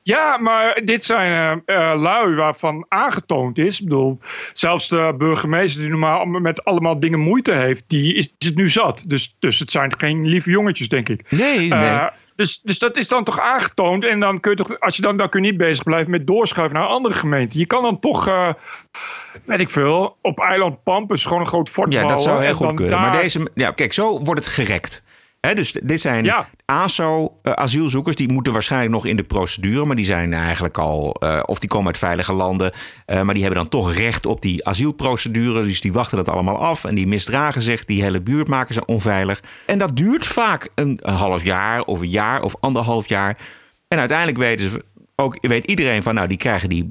Ja, 0.04 0.38
maar 0.38 0.82
dit 0.86 1.04
zijn 1.04 1.62
eh, 1.66 1.94
lui 1.96 2.36
waarvan 2.36 2.86
aangetoond 2.90 3.58
is. 3.58 3.80
Ik 3.80 3.84
bedoel, 3.88 4.20
zelfs 4.54 4.88
de 4.88 5.16
burgemeester 5.18 5.82
die 5.82 5.90
normaal 5.90 6.26
met 6.26 6.64
allemaal 6.64 7.00
dingen 7.00 7.20
moeite 7.20 7.52
heeft, 7.52 7.84
die 7.88 8.14
is, 8.14 8.34
is 8.38 8.48
het 8.48 8.56
nu 8.56 8.70
zat. 8.70 9.04
Dus, 9.08 9.36
dus 9.40 9.60
het 9.60 9.72
zijn 9.72 9.94
geen 9.98 10.28
lieve 10.28 10.50
jongetjes, 10.50 10.88
denk 10.88 11.10
ik. 11.10 11.32
Nee, 11.32 11.68
nee. 11.68 12.00
Dus, 12.42 12.60
dus 12.64 12.80
dat 12.80 12.98
is 12.98 13.08
dan 13.08 13.24
toch 13.24 13.40
aangetoond. 13.40 14.06
En 14.06 14.20
dan 14.20 14.40
kun 14.40 14.52
je 14.52 14.58
toch, 14.58 14.80
als 14.80 14.96
je 14.96 15.02
dan, 15.02 15.18
dan 15.18 15.30
kun 15.30 15.44
je 15.44 15.50
niet 15.50 15.58
bezig 15.58 15.84
blijven 15.84 16.12
met 16.12 16.28
doorschuiven 16.28 16.78
naar 16.78 16.88
andere 16.88 17.14
gemeenten. 17.14 17.60
Je 17.60 17.66
kan 17.66 17.84
dan 17.84 18.00
toch, 18.00 18.28
eh, 18.28 18.50
weet 19.46 19.60
ik 19.60 19.70
veel, 19.70 20.18
op 20.22 20.40
eiland 20.40 20.84
Pampus 20.84 21.24
gewoon 21.24 21.40
een 21.40 21.48
groot 21.48 21.70
fort 21.70 21.94
Ja, 21.94 22.00
dat 22.00 22.08
bouwen. 22.08 22.30
zou 22.30 22.44
heel 22.44 22.54
goed 22.54 22.74
kunnen. 22.74 22.94
daar- 22.94 23.02
Maar 23.12 23.22
deze, 23.22 23.50
ja, 23.56 23.72
kijk, 23.72 23.94
zo 23.94 24.20
wordt 24.24 24.44
het 24.46 24.54
gerekt. 24.54 25.04
Dus 25.42 25.72
dit 25.84 26.02
zijn 26.02 26.24
Ja. 26.26 26.48
ASO-asielzoekers. 26.66 28.16
Die 28.16 28.32
moeten 28.32 28.54
waarschijnlijk 28.54 28.92
nog 28.92 29.06
in 29.06 29.16
de 29.16 29.24
procedure. 29.24 29.86
Maar 29.86 29.96
die 29.96 30.06
zijn 30.06 30.34
eigenlijk 30.34 30.78
al. 30.78 31.16
eh, 31.20 31.40
of 31.46 31.60
die 31.60 31.70
komen 31.70 31.88
uit 31.88 31.98
veilige 31.98 32.34
landen. 32.34 32.72
eh, 33.06 33.22
maar 33.22 33.34
die 33.34 33.44
hebben 33.44 33.62
dan 33.62 33.70
toch 33.70 33.94
recht 33.94 34.26
op 34.26 34.42
die 34.42 34.66
asielprocedure. 34.68 35.64
Dus 35.64 35.82
die 35.82 35.94
wachten 35.94 36.18
dat 36.18 36.30
allemaal 36.30 36.58
af. 36.58 36.84
En 36.86 36.96
die 36.96 37.08
misdragen 37.08 37.62
zich. 37.62 37.86
Die 37.86 38.02
hele 38.04 38.22
buurt 38.22 38.48
maken 38.48 38.74
ze 38.74 38.86
onveilig. 38.86 39.40
En 39.66 39.78
dat 39.78 39.96
duurt 39.96 40.26
vaak 40.28 40.70
een, 40.76 41.00
een 41.02 41.14
half 41.14 41.44
jaar. 41.44 41.82
Of 41.82 42.00
een 42.00 42.10
jaar. 42.10 42.42
Of 42.42 42.56
anderhalf 42.60 43.08
jaar. 43.08 43.38
En 43.88 44.00
uiteindelijk 44.00 44.38
weten 44.38 44.70
ze. 44.70 44.84
Ook 45.16 45.38
weet 45.48 45.66
iedereen 45.66 46.04
van. 46.04 46.14
Nou, 46.16 46.28
die 46.28 46.38
krijgen 46.38 46.70
die 46.70 46.86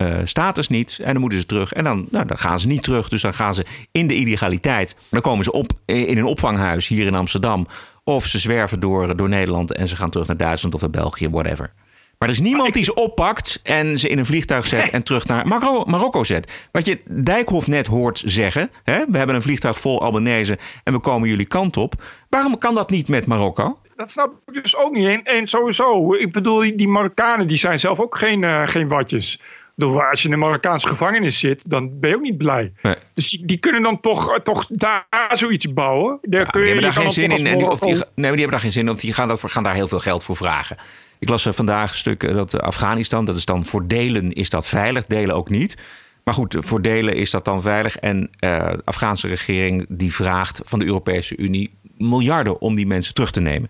eh, 0.00 0.16
status 0.24 0.68
niet. 0.68 0.98
En 1.02 1.12
dan 1.12 1.20
moeten 1.20 1.40
ze 1.40 1.46
terug. 1.46 1.72
En 1.72 1.84
dan, 1.84 2.06
nou, 2.10 2.26
dan 2.26 2.38
gaan 2.38 2.60
ze 2.60 2.66
niet 2.66 2.82
terug. 2.82 3.08
Dus 3.08 3.22
dan 3.22 3.34
gaan 3.34 3.54
ze 3.54 3.64
in 3.92 4.06
de 4.06 4.14
illegaliteit. 4.14 4.96
Dan 5.10 5.20
komen 5.20 5.44
ze 5.44 5.52
op 5.52 5.72
in 5.84 6.18
een 6.18 6.24
opvanghuis 6.24 6.88
hier 6.88 7.06
in 7.06 7.14
Amsterdam. 7.14 7.66
Of 8.04 8.26
ze 8.26 8.38
zwerven 8.38 8.80
door, 8.80 9.16
door 9.16 9.28
Nederland 9.28 9.72
en 9.72 9.88
ze 9.88 9.96
gaan 9.96 10.08
terug 10.08 10.26
naar 10.26 10.36
Duitsland 10.36 10.74
of 10.74 10.80
naar 10.80 10.90
België, 10.90 11.28
whatever. 11.30 11.72
Maar 12.18 12.28
er 12.28 12.34
is 12.34 12.40
niemand 12.40 12.74
die 12.74 12.84
ze 12.84 12.94
oppakt 12.94 13.60
en 13.62 13.98
ze 13.98 14.08
in 14.08 14.18
een 14.18 14.26
vliegtuig 14.26 14.66
zet 14.66 14.90
en 14.90 15.02
terug 15.02 15.26
naar 15.26 15.46
Marokko, 15.46 15.84
Marokko 15.90 16.24
zet. 16.24 16.68
Wat 16.72 16.86
je 16.86 17.00
Dijkhoff 17.08 17.66
net 17.66 17.86
hoort 17.86 18.22
zeggen. 18.24 18.70
Hè? 18.84 19.04
We 19.08 19.18
hebben 19.18 19.36
een 19.36 19.42
vliegtuig 19.42 19.80
vol 19.80 20.02
Albanese 20.02 20.58
en 20.84 20.92
we 20.92 20.98
komen 21.00 21.28
jullie 21.28 21.46
kant 21.46 21.76
op. 21.76 21.94
Waarom 22.28 22.58
kan 22.58 22.74
dat 22.74 22.90
niet 22.90 23.08
met 23.08 23.26
Marokko? 23.26 23.78
Dat 23.96 24.10
snap 24.10 24.32
ik 24.52 24.62
dus 24.62 24.76
ook 24.76 24.92
niet. 24.92 25.06
En, 25.06 25.22
en 25.24 25.46
sowieso, 25.46 26.14
ik 26.14 26.32
bedoel, 26.32 26.58
die- 26.60 26.74
die 26.76 26.88
Marokkanen 26.88 27.46
die 27.48 27.56
zijn 27.56 27.78
zelf 27.78 28.00
ook 28.00 28.16
geen, 28.16 28.44
eh, 28.44 28.62
geen 28.66 28.88
watjes. 28.88 29.40
Bedoel, 29.74 30.02
als 30.02 30.22
je 30.22 30.28
in 30.28 30.34
een 30.34 30.40
Marokkaanse 30.40 30.86
gevangenis 30.86 31.38
zit, 31.38 31.70
dan 31.70 32.00
ben 32.00 32.10
je 32.10 32.16
ook 32.16 32.22
niet 32.22 32.38
blij. 32.38 32.72
Nee. 32.82 32.94
Dus 33.14 33.30
die, 33.30 33.46
die 33.46 33.58
kunnen 33.58 33.82
dan 33.82 34.00
toch, 34.00 34.30
eh, 34.30 34.40
toch 34.40 34.66
daar 34.66 35.30
zoiets 35.32 35.72
bouwen. 35.72 36.18
Daar 36.22 36.50
kun 36.50 36.60
die 36.60 36.72
hebben 36.72 36.94
daar 36.94 37.02
geen 37.02 37.12
zin 37.12 37.30
in. 37.30 37.46
En 37.46 37.58
die, 37.58 37.70
of 37.70 37.80
die, 37.80 37.92
nee, 37.92 38.00
maar 38.00 38.04
die 38.14 38.30
hebben 38.30 38.50
daar 38.50 38.60
geen 38.60 38.72
zin 38.72 38.82
in. 38.82 38.90
Of 38.90 38.96
die 38.96 39.12
gaan, 39.12 39.28
dat, 39.28 39.42
gaan 39.46 39.62
daar 39.62 39.74
heel 39.74 39.88
veel 39.88 40.00
geld 40.00 40.24
voor 40.24 40.36
vragen. 40.36 40.76
Ik 41.18 41.28
las 41.28 41.46
eh, 41.46 41.52
vandaag 41.52 41.90
een 41.90 41.96
stuk 41.96 42.22
eh, 42.22 42.34
dat 42.34 42.60
Afghanistan, 42.60 43.24
dat 43.24 43.36
is 43.36 43.44
dan 43.44 43.64
voor 43.64 43.86
delen 43.86 44.32
is 44.32 44.50
dat 44.50 44.68
veilig, 44.68 45.06
delen 45.06 45.34
ook 45.34 45.48
niet. 45.48 45.76
Maar 46.24 46.34
goed, 46.34 46.56
voor 46.58 46.82
delen 46.82 47.14
is 47.14 47.30
dat 47.30 47.44
dan 47.44 47.62
veilig. 47.62 47.96
En 47.96 48.30
de 48.38 48.80
Afghaanse 48.84 49.28
regering 49.28 49.86
die 49.88 50.14
vraagt 50.14 50.60
van 50.64 50.78
de 50.78 50.84
Europese 50.84 51.36
Unie 51.36 51.74
miljarden 51.96 52.60
om 52.60 52.74
die 52.74 52.86
mensen 52.86 53.14
terug 53.14 53.30
te 53.30 53.40
nemen. 53.40 53.68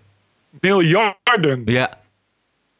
Miljarden. 0.59 1.61
Ja, 1.65 1.73
Ja, 1.73 2.00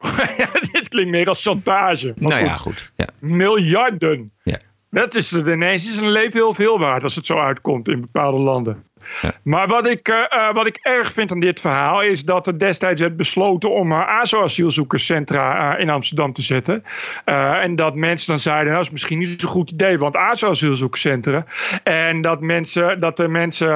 Dit 0.72 0.90
klinkt 0.90 1.12
meer 1.12 1.28
als 1.28 1.42
chantage. 1.44 2.14
Maar 2.18 2.30
nou 2.30 2.42
goed, 2.42 2.50
ja, 2.50 2.58
goed. 2.58 2.92
Ja. 2.96 3.08
Miljarden. 3.20 4.32
Ja. 4.44 4.60
Dat 4.90 5.16
is 5.16 5.32
het 5.32 5.48
ineens 5.48 5.90
is 5.90 5.98
een 5.98 6.12
leven 6.12 6.40
heel 6.40 6.54
veel 6.54 6.80
waard 6.80 7.04
als 7.04 7.16
het 7.16 7.26
zo 7.26 7.38
uitkomt 7.38 7.88
in 7.88 8.02
bepaalde 8.02 8.38
landen. 8.38 8.84
Maar 9.44 9.68
wat 9.68 9.86
ik, 9.88 10.08
eh, 10.08 10.18
eh, 10.30 10.54
wat 10.54 10.68
ik 10.68 10.78
erg 10.82 11.12
vind 11.12 11.32
aan 11.32 11.40
dit 11.40 11.62
verhaal 11.62 12.02
is 12.02 12.24
dat 12.24 12.48
er 12.48 12.60
destijds 12.60 13.02
werd 13.02 13.18
besloten 13.18 13.72
om 13.72 13.92
uh, 13.92 14.08
ASO-asielzoekerscentra 14.08 15.78
in 15.78 15.90
Amsterdam 15.90 16.34
te 16.34 16.42
zetten. 16.42 16.84
en 17.26 17.76
dat 17.76 17.96
mensen 17.96 18.28
dan 18.28 18.40
zeiden, 18.40 18.66
nou, 18.66 18.76
dat 18.78 18.86
is 18.86 18.92
misschien 18.92 19.20
niet 19.20 19.42
zo'n 19.42 19.50
goed 19.50 19.72
idee, 19.72 19.98
want 19.98 20.16
ASO-asielzoekerscentra. 20.16 21.46
En 21.84 22.22
dat, 22.22 22.42
mensen, 22.42 23.00
dat 23.00 23.18
de 23.18 23.28
mensen 23.28 23.70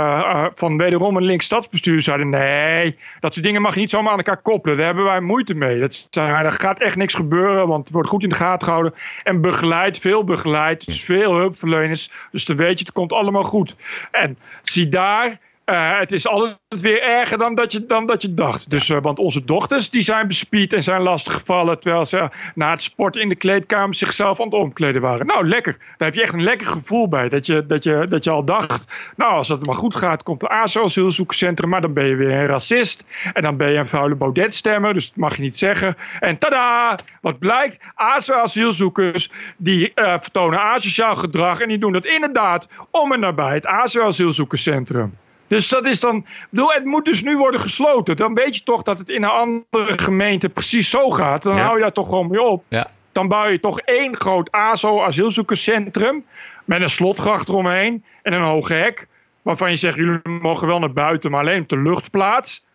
van 0.55 0.77
wederom 0.77 1.17
een 1.17 1.23
links 1.23 1.45
stadsbestuur 1.45 2.01
zeiden, 2.01 2.29
nee, 2.29 2.97
dat 3.19 3.33
soort 3.33 3.45
dingen 3.45 3.61
mag 3.61 3.73
je 3.73 3.79
niet 3.79 3.89
zomaar 3.89 4.11
aan 4.11 4.17
elkaar 4.17 4.41
koppelen. 4.41 4.77
Daar 4.77 4.85
hebben 4.85 5.03
wij 5.03 5.19
moeite 5.19 5.53
mee. 5.53 5.79
Dat, 5.79 6.07
daar 6.09 6.51
gaat 6.51 6.79
echt 6.79 6.95
niks 6.95 7.13
gebeuren, 7.13 7.67
want 7.67 7.83
het 7.83 7.93
wordt 7.93 8.09
goed 8.09 8.23
in 8.23 8.29
de 8.29 8.35
gaten 8.35 8.67
gehouden. 8.67 8.93
En 9.23 9.41
begeleid, 9.41 9.99
veel 9.99 10.23
begeleid, 10.23 10.85
dus 10.85 11.03
veel 11.03 11.35
hulpverleners. 11.35 12.11
Dus 12.31 12.45
dan 12.45 12.55
weet 12.55 12.79
je, 12.79 12.85
het 12.85 12.93
komt 12.93 13.13
allemaal 13.13 13.43
goed. 13.43 13.75
En 14.11 14.37
zie 14.61 14.87
daar 14.87 15.14
jaar 15.15 15.37
uh, 15.65 15.99
het 15.99 16.11
is 16.11 16.27
altijd 16.27 16.81
weer 16.81 17.01
erger 17.01 17.37
dan 17.37 17.55
dat 17.55 17.71
je, 17.71 17.85
dan 17.85 18.05
dat 18.05 18.21
je 18.21 18.33
dacht. 18.33 18.69
Dus, 18.69 18.89
uh, 18.89 18.97
want 19.01 19.19
onze 19.19 19.45
dochters 19.45 19.89
die 19.89 20.01
zijn 20.01 20.27
bespied 20.27 20.73
en 20.73 20.83
zijn 20.83 21.01
lastiggevallen. 21.01 21.79
Terwijl 21.79 22.05
ze 22.05 22.29
na 22.55 22.69
het 22.69 22.83
sport 22.83 23.15
in 23.15 23.29
de 23.29 23.35
kleedkamer 23.35 23.95
zichzelf 23.95 24.39
aan 24.39 24.45
het 24.45 24.55
omkleden 24.55 25.01
waren. 25.01 25.25
Nou, 25.25 25.47
lekker. 25.47 25.77
Daar 25.97 26.07
heb 26.07 26.13
je 26.13 26.21
echt 26.21 26.33
een 26.33 26.43
lekker 26.43 26.67
gevoel 26.67 27.07
bij. 27.07 27.29
Dat 27.29 27.45
je, 27.45 27.65
dat 27.65 27.83
je, 27.83 28.05
dat 28.09 28.23
je 28.23 28.29
al 28.29 28.45
dacht. 28.45 29.13
Nou, 29.15 29.31
als 29.31 29.47
het 29.47 29.65
maar 29.65 29.75
goed 29.75 29.95
gaat, 29.95 30.23
komt 30.23 30.39
de 30.39 30.49
ASO-asielzoekerscentrum. 30.49 31.69
Maar 31.69 31.81
dan 31.81 31.93
ben 31.93 32.05
je 32.05 32.15
weer 32.15 32.31
een 32.31 32.45
racist. 32.45 33.05
En 33.33 33.43
dan 33.43 33.57
ben 33.57 33.71
je 33.71 33.77
een 33.77 33.87
vuile 33.87 34.15
Baudet-stemmer. 34.15 34.93
Dus 34.93 35.07
dat 35.07 35.15
mag 35.15 35.35
je 35.35 35.41
niet 35.41 35.57
zeggen. 35.57 35.97
En 36.19 36.37
tada! 36.37 36.97
Wat 37.21 37.39
blijkt? 37.39 37.83
ASO-asielzoekers 37.93 39.29
die 39.57 39.91
uh, 39.95 40.05
vertonen 40.05 40.59
asociaal 40.59 41.15
gedrag. 41.15 41.59
En 41.59 41.67
die 41.67 41.77
doen 41.77 41.93
dat 41.93 42.05
inderdaad 42.05 42.67
om 42.91 43.13
en 43.13 43.19
nabij 43.19 43.53
het 43.53 43.65
ASO-asielzoekerscentrum. 43.65 45.17
Dus 45.47 45.69
dat 45.69 45.85
is 45.85 45.99
dan. 45.99 46.25
Bedoel, 46.49 46.71
het 46.71 46.85
moet 46.85 47.05
dus 47.05 47.23
nu 47.23 47.37
worden 47.37 47.59
gesloten. 47.59 48.15
Dan 48.15 48.33
weet 48.33 48.55
je 48.55 48.63
toch 48.63 48.83
dat 48.83 48.99
het 48.99 49.09
in 49.09 49.23
een 49.23 49.29
andere 49.29 49.97
gemeente 49.97 50.49
precies 50.49 50.89
zo 50.89 51.09
gaat. 51.09 51.43
Dan 51.43 51.57
hou 51.57 51.75
je 51.75 51.81
daar 51.81 51.91
toch 51.91 52.09
gewoon 52.09 52.27
mee 52.27 52.41
op. 52.41 52.63
Ja. 52.67 52.87
Dan 53.11 53.27
bouw 53.27 53.47
je 53.47 53.59
toch 53.59 53.79
één 53.79 54.17
groot 54.17 54.51
ASO-asielzoekerscentrum. 54.51 56.25
Met 56.65 56.81
een 56.81 56.89
slotgracht 56.89 57.49
eromheen. 57.49 58.03
En 58.21 58.33
een 58.33 58.41
hoge 58.41 58.73
hek. 58.73 59.07
Waarvan 59.41 59.69
je 59.69 59.75
zegt: 59.75 59.97
jullie 59.97 60.19
mogen 60.41 60.67
wel 60.67 60.79
naar 60.79 60.93
buiten, 60.93 61.31
maar 61.31 61.39
alleen 61.39 61.61
op 61.61 61.69
de 61.69 61.81
luchtplaats. 61.81 62.65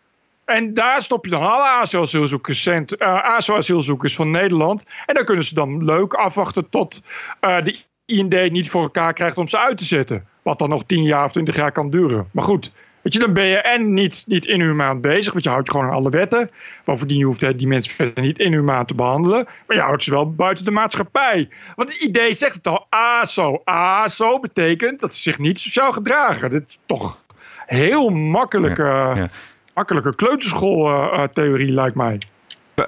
En 0.45 0.73
daar 0.73 1.01
stop 1.01 1.25
je 1.25 1.31
dan 1.31 1.41
alle 1.41 1.67
ASO-asielzoekers, 1.67 2.67
uh, 2.67 2.83
ASO-asielzoekers 3.23 4.15
van 4.15 4.31
Nederland. 4.31 4.85
En 5.05 5.15
dan 5.15 5.25
kunnen 5.25 5.43
ze 5.43 5.53
dan 5.53 5.85
leuk 5.85 6.13
afwachten 6.13 6.69
tot 6.69 7.03
uh, 7.41 7.61
de 7.61 7.79
IND 8.05 8.51
niet 8.51 8.69
voor 8.69 8.81
elkaar 8.81 9.13
krijgt 9.13 9.37
om 9.37 9.47
ze 9.47 9.59
uit 9.59 9.77
te 9.77 9.83
zetten. 9.83 10.27
Wat 10.41 10.59
dan 10.59 10.69
nog 10.69 10.83
10 10.83 11.03
jaar 11.03 11.25
of 11.25 11.31
20 11.31 11.55
jaar 11.55 11.71
kan 11.71 11.89
duren. 11.89 12.27
Maar 12.31 12.43
goed, 12.43 12.71
weet 13.01 13.13
je, 13.13 13.19
dan 13.19 13.33
ben 13.33 13.45
je 13.45 13.57
en 13.57 13.93
niet, 13.93 14.23
niet 14.27 14.45
inhumaan 14.45 15.01
bezig, 15.01 15.31
want 15.31 15.43
je 15.43 15.49
houdt 15.49 15.71
gewoon 15.71 15.85
aan 15.85 15.93
alle 15.93 16.09
wetten. 16.09 16.49
Bovendien 16.83 17.17
je 17.17 17.25
hoeft 17.25 17.57
die 17.57 17.67
mensen 17.67 17.93
verder 17.95 18.23
niet 18.23 18.39
inhumaan 18.39 18.85
te 18.85 18.95
behandelen. 18.95 19.47
Maar 19.67 19.77
je 19.77 19.83
houdt 19.83 20.03
ze 20.03 20.11
wel 20.11 20.33
buiten 20.33 20.65
de 20.65 20.71
maatschappij. 20.71 21.49
Want 21.75 21.89
het 21.89 22.01
idee 22.01 22.33
zegt 22.33 22.55
het 22.55 22.67
al, 22.67 22.85
ASO. 22.89 23.61
ASO 23.63 24.39
betekent 24.39 24.99
dat 24.99 25.15
ze 25.15 25.21
zich 25.21 25.39
niet 25.39 25.59
sociaal 25.59 25.91
gedragen. 25.91 26.49
Dat 26.49 26.63
is 26.67 26.79
toch 26.85 27.23
heel 27.65 28.09
makkelijke, 28.09 28.83
ja, 28.83 29.29
makkelijke 29.73 30.15
kleuterschooltheorie, 30.15 31.71
lijkt 31.71 31.95
mij. 31.95 32.19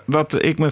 Wat 0.06 0.44
ik 0.44 0.60
me 0.60 0.72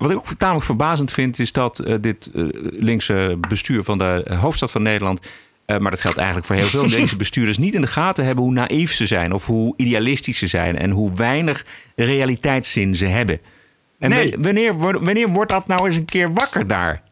wat 0.00 0.10
ik 0.10 0.16
ook 0.16 0.26
tamelijk 0.26 0.66
verbazend 0.66 1.12
vind, 1.12 1.38
is 1.38 1.52
dat 1.52 1.82
uh, 1.86 1.94
dit 2.00 2.30
uh, 2.34 2.48
linkse 2.62 3.38
bestuur 3.48 3.82
van 3.82 3.98
de 3.98 4.36
hoofdstad 4.40 4.70
van 4.70 4.82
Nederland. 4.82 5.28
Uh, 5.70 5.78
maar 5.78 5.90
dat 5.90 6.00
geldt 6.00 6.16
eigenlijk 6.16 6.46
voor 6.46 6.56
heel 6.56 6.66
veel 6.66 6.86
linkse 6.98 7.16
bestuurders. 7.16 7.58
niet 7.58 7.74
in 7.74 7.80
de 7.80 7.86
gaten 7.86 8.24
hebben 8.24 8.44
hoe 8.44 8.52
naïef 8.52 8.92
ze 8.92 9.06
zijn. 9.06 9.32
of 9.32 9.46
hoe 9.46 9.74
idealistisch 9.76 10.38
ze 10.38 10.46
zijn. 10.46 10.78
en 10.78 10.90
hoe 10.90 11.14
weinig 11.14 11.66
realiteitszin 11.96 12.94
ze 12.94 13.06
hebben. 13.06 13.40
En 13.98 14.10
nee. 14.10 14.34
wanneer, 14.38 14.76
wanneer 14.78 15.28
wordt 15.28 15.50
dat 15.50 15.66
nou 15.66 15.86
eens 15.86 15.96
een 15.96 16.04
keer 16.04 16.32
wakker 16.32 16.66
daar? 16.66 17.02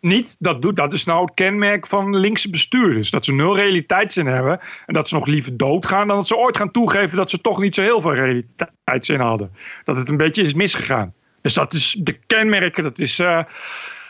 Niet, 0.00 0.36
dat, 0.38 0.62
doet, 0.62 0.76
dat 0.76 0.92
is 0.92 1.04
nou 1.04 1.24
het 1.24 1.34
kenmerk 1.34 1.86
van 1.86 2.16
linkse 2.16 2.50
bestuurders. 2.50 3.10
Dat 3.10 3.24
ze 3.24 3.32
nul 3.32 3.56
realiteitszin 3.56 4.26
hebben. 4.26 4.60
En 4.86 4.94
dat 4.94 5.08
ze 5.08 5.14
nog 5.14 5.26
liever 5.26 5.56
doodgaan 5.56 6.06
dan 6.06 6.16
dat 6.16 6.26
ze 6.26 6.36
ooit 6.36 6.56
gaan 6.56 6.70
toegeven 6.70 7.16
dat 7.16 7.30
ze 7.30 7.40
toch 7.40 7.58
niet 7.58 7.74
zo 7.74 7.82
heel 7.82 8.00
veel 8.00 8.14
realiteitszin 8.14 9.20
hadden. 9.20 9.50
Dat 9.84 9.96
het 9.96 10.08
een 10.08 10.16
beetje 10.16 10.42
is 10.42 10.54
misgegaan. 10.54 11.12
Dus 11.42 11.54
dat 11.54 11.72
is 11.72 11.96
de 11.98 12.18
kenmerken, 12.26 12.82
dat 12.82 12.98
is 12.98 13.18
uh, 13.18 13.42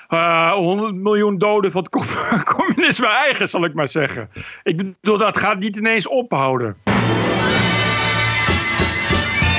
uh, 0.09 0.53
100 0.53 0.94
miljoen 0.94 1.38
doden 1.38 1.71
van 1.71 1.87
het 1.90 2.44
communisme 2.55 3.07
eigen, 3.07 3.49
zal 3.49 3.64
ik 3.64 3.75
maar 3.75 3.88
zeggen. 3.88 4.31
Ik 4.62 4.77
bedoel, 4.77 5.18
dat 5.18 5.37
gaat 5.37 5.59
niet 5.59 5.77
ineens 5.77 6.09
ophouden. 6.09 6.77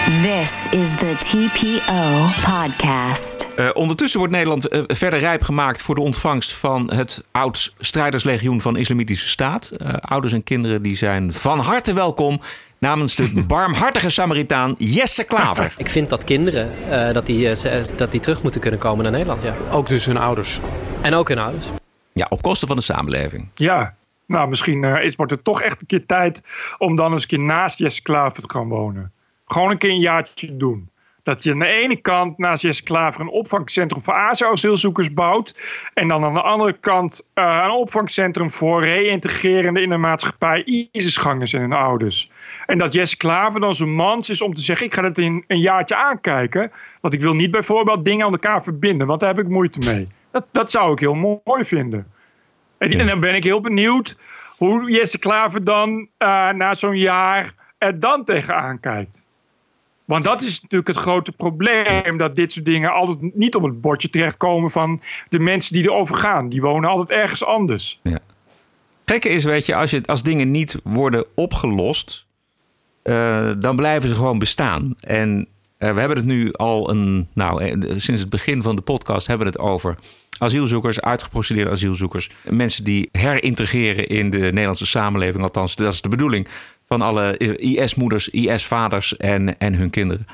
This 0.10 0.68
is 0.72 0.96
the 0.96 1.16
TPO 1.20 2.26
podcast. 2.52 3.48
Uh, 3.60 3.70
ondertussen 3.74 4.20
wordt 4.20 4.34
Nederland 4.34 4.74
uh, 4.74 4.82
verder 4.88 5.20
rijp 5.20 5.42
gemaakt 5.42 5.82
voor 5.82 5.96
de 5.96 6.02
ontvangst 6.02 6.54
van 6.54 6.94
het 6.94 7.28
oud-strijderslegioen 7.32 8.62
van 8.62 8.78
Islamitische 8.78 9.28
Staat. 9.28 9.72
Uh, 9.78 9.94
ouders 9.94 10.34
en 10.34 10.44
kinderen 10.44 10.82
die 10.82 10.96
zijn 10.96 11.34
van 11.34 11.60
harte 11.60 11.94
welkom 11.94 12.40
namens 12.78 13.16
de 13.16 13.44
barmhartige 13.48 14.10
Samaritaan 14.10 14.76
Jesse 14.78 15.24
Klaver. 15.24 15.74
Ik 15.78 15.90
vind 15.90 16.10
dat 16.10 16.24
kinderen 16.24 16.72
dat 17.14 17.26
die, 17.26 17.52
dat 17.96 18.12
die 18.12 18.20
terug 18.20 18.42
moeten 18.42 18.62
kunnen 18.62 18.80
komen 18.80 19.04
naar 19.04 19.12
Nederland. 19.12 19.42
Ja. 19.42 19.56
Ook 19.72 19.88
dus 19.88 20.06
hun 20.06 20.18
ouders. 20.18 20.60
En 21.02 21.14
ook 21.14 21.28
hun 21.28 21.40
ouders. 21.40 21.66
Ja, 22.14 22.26
op 22.30 22.42
kosten 22.42 22.68
van 22.68 22.78
de 22.78 22.84
samenleving. 22.84 23.48
Ja, 23.54 23.96
nou 24.26 24.50
misschien 24.50 24.84
is, 24.84 25.16
wordt 25.16 25.32
het 25.32 25.44
toch 25.44 25.62
echt 25.62 25.82
een 25.82 25.88
keer 25.88 26.06
tijd 26.06 26.42
om 26.78 26.96
dan 26.96 27.12
eens 27.12 27.22
een 27.22 27.28
keer 27.28 27.40
naast 27.40 27.78
Jesse 27.78 28.02
Klaver 28.02 28.42
te 28.42 28.50
gaan 28.52 28.68
wonen. 28.68 29.12
Gewoon 29.52 29.72
een 29.72 29.78
keer 29.78 29.90
een 29.90 30.00
jaartje 30.00 30.58
doen. 30.58 30.90
Dat 31.24 31.44
je 31.44 31.52
aan 31.52 31.60
de 31.60 31.66
ene 31.66 32.02
kant 32.02 32.38
naast 32.38 32.64
Jesse 32.64 32.84
Klaver 32.84 33.22
een 33.22 33.30
opvangcentrum 33.30 34.04
voor 34.04 34.14
ASO-asielzoekers 34.14 35.14
bouwt. 35.14 35.56
En 35.94 36.08
dan 36.08 36.24
aan 36.24 36.34
de 36.34 36.42
andere 36.42 36.74
kant 36.74 37.30
uh, 37.36 37.62
een 37.64 37.72
opvangcentrum 37.72 38.52
voor 38.52 38.84
reïntegrerende 38.84 39.82
in 39.82 39.90
de 39.90 39.98
maatschappij 39.98 40.64
ISIS-gangers 40.92 41.54
en 41.54 41.62
hun 41.62 41.74
ouders. 41.74 42.32
En 42.66 42.78
dat 42.78 42.94
Jesse 42.94 43.18
Klaver 43.18 43.60
dan 43.60 43.76
zo 43.76 43.86
mans 43.86 44.30
is 44.30 44.42
om 44.42 44.54
te 44.54 44.62
zeggen: 44.62 44.86
ik 44.86 44.94
ga 44.94 45.04
het 45.04 45.18
in 45.18 45.44
een 45.48 45.60
jaartje 45.60 45.96
aankijken. 45.96 46.72
Want 47.02 47.14
ik 47.14 47.22
wil 47.22 47.34
niet 47.34 47.52
bijvoorbeeld 47.52 48.04
dingen 48.04 48.26
aan 48.26 48.32
elkaar 48.32 48.64
verbinden, 48.64 49.08
want 49.08 49.20
daar 49.20 49.36
heb 49.36 49.46
ik 49.46 49.52
moeite 49.52 49.94
mee. 49.94 50.08
Dat, 50.32 50.46
dat 50.52 50.72
zou 50.72 50.92
ik 50.92 51.00
heel 51.00 51.42
mooi 51.44 51.66
vinden. 51.66 52.08
En, 52.78 52.92
en 52.92 53.08
dan 53.08 53.20
ben 53.20 53.36
ik 53.36 53.44
heel 53.44 53.62
benieuwd 53.62 54.18
hoe 54.58 54.92
Jesse 54.92 55.20
Klaver 55.20 55.64
dan 55.64 55.90
uh, 55.90 56.50
na 56.50 56.74
zo'n 56.74 56.98
jaar 56.98 57.54
er 57.78 58.00
dan 58.00 58.24
tegenaan 58.24 58.80
kijkt. 58.80 59.28
Want 60.10 60.24
dat 60.24 60.42
is 60.42 60.62
natuurlijk 60.62 60.88
het 60.88 60.98
grote 60.98 61.32
probleem. 61.32 62.18
Dat 62.18 62.36
dit 62.36 62.52
soort 62.52 62.66
dingen 62.66 62.94
altijd 62.94 63.36
niet 63.36 63.56
op 63.56 63.64
het 63.64 63.82
bordje 63.82 64.10
terechtkomen 64.10 64.72
van 64.72 65.02
de 65.30 65.40
mensen 65.40 65.74
die 65.74 65.84
erover 65.84 66.16
gaan. 66.16 66.50
Die 66.50 66.62
wonen 66.62 66.90
altijd 66.90 67.20
ergens 67.20 67.46
anders. 67.46 68.00
Ja. 68.04 68.20
Gekke 69.06 69.30
is, 69.30 69.44
weet 69.44 69.66
je, 69.66 69.76
als, 69.76 69.92
je, 69.92 70.02
als 70.06 70.24
dingen 70.24 70.52
niet 70.52 70.80
worden 70.84 71.26
opgelost, 71.36 72.28
uh, 73.04 73.52
dan 73.60 73.76
blijven 73.76 74.10
ze 74.10 74.16
gewoon 74.16 74.40
bestaan. 74.40 74.94
En 75.00 75.48
uh, 75.80 75.94
we 75.94 76.00
hebben 76.00 76.18
het 76.18 76.26
nu 76.26 76.54
al 76.54 76.90
een, 76.90 77.28
nou, 77.34 77.64
eh, 77.64 77.72
sinds 77.98 78.22
het 78.22 78.30
begin 78.30 78.62
van 78.62 78.76
de 78.76 78.82
podcast 78.82 79.28
hebben 79.28 79.48
we 79.48 79.52
het 79.52 79.62
over 79.62 79.96
asielzoekers, 80.38 81.02
uitgeprocedeerde 81.02 81.72
asielzoekers. 81.72 82.30
Mensen 82.44 82.84
die 82.84 83.10
herintegreren 83.12 84.08
in 84.08 84.30
de 84.30 84.38
Nederlandse 84.38 84.86
samenleving. 84.86 85.44
Althans, 85.44 85.76
dat 85.76 85.94
is 85.94 86.02
de 86.02 86.10
bedoeling 86.10 86.48
van 86.90 87.02
alle 87.02 87.38
IS-moeders, 87.58 88.30
IS-vaders 88.30 89.18
en, 89.18 89.60
en 89.60 89.74
hun 89.76 89.90
kinderen. 89.90 90.28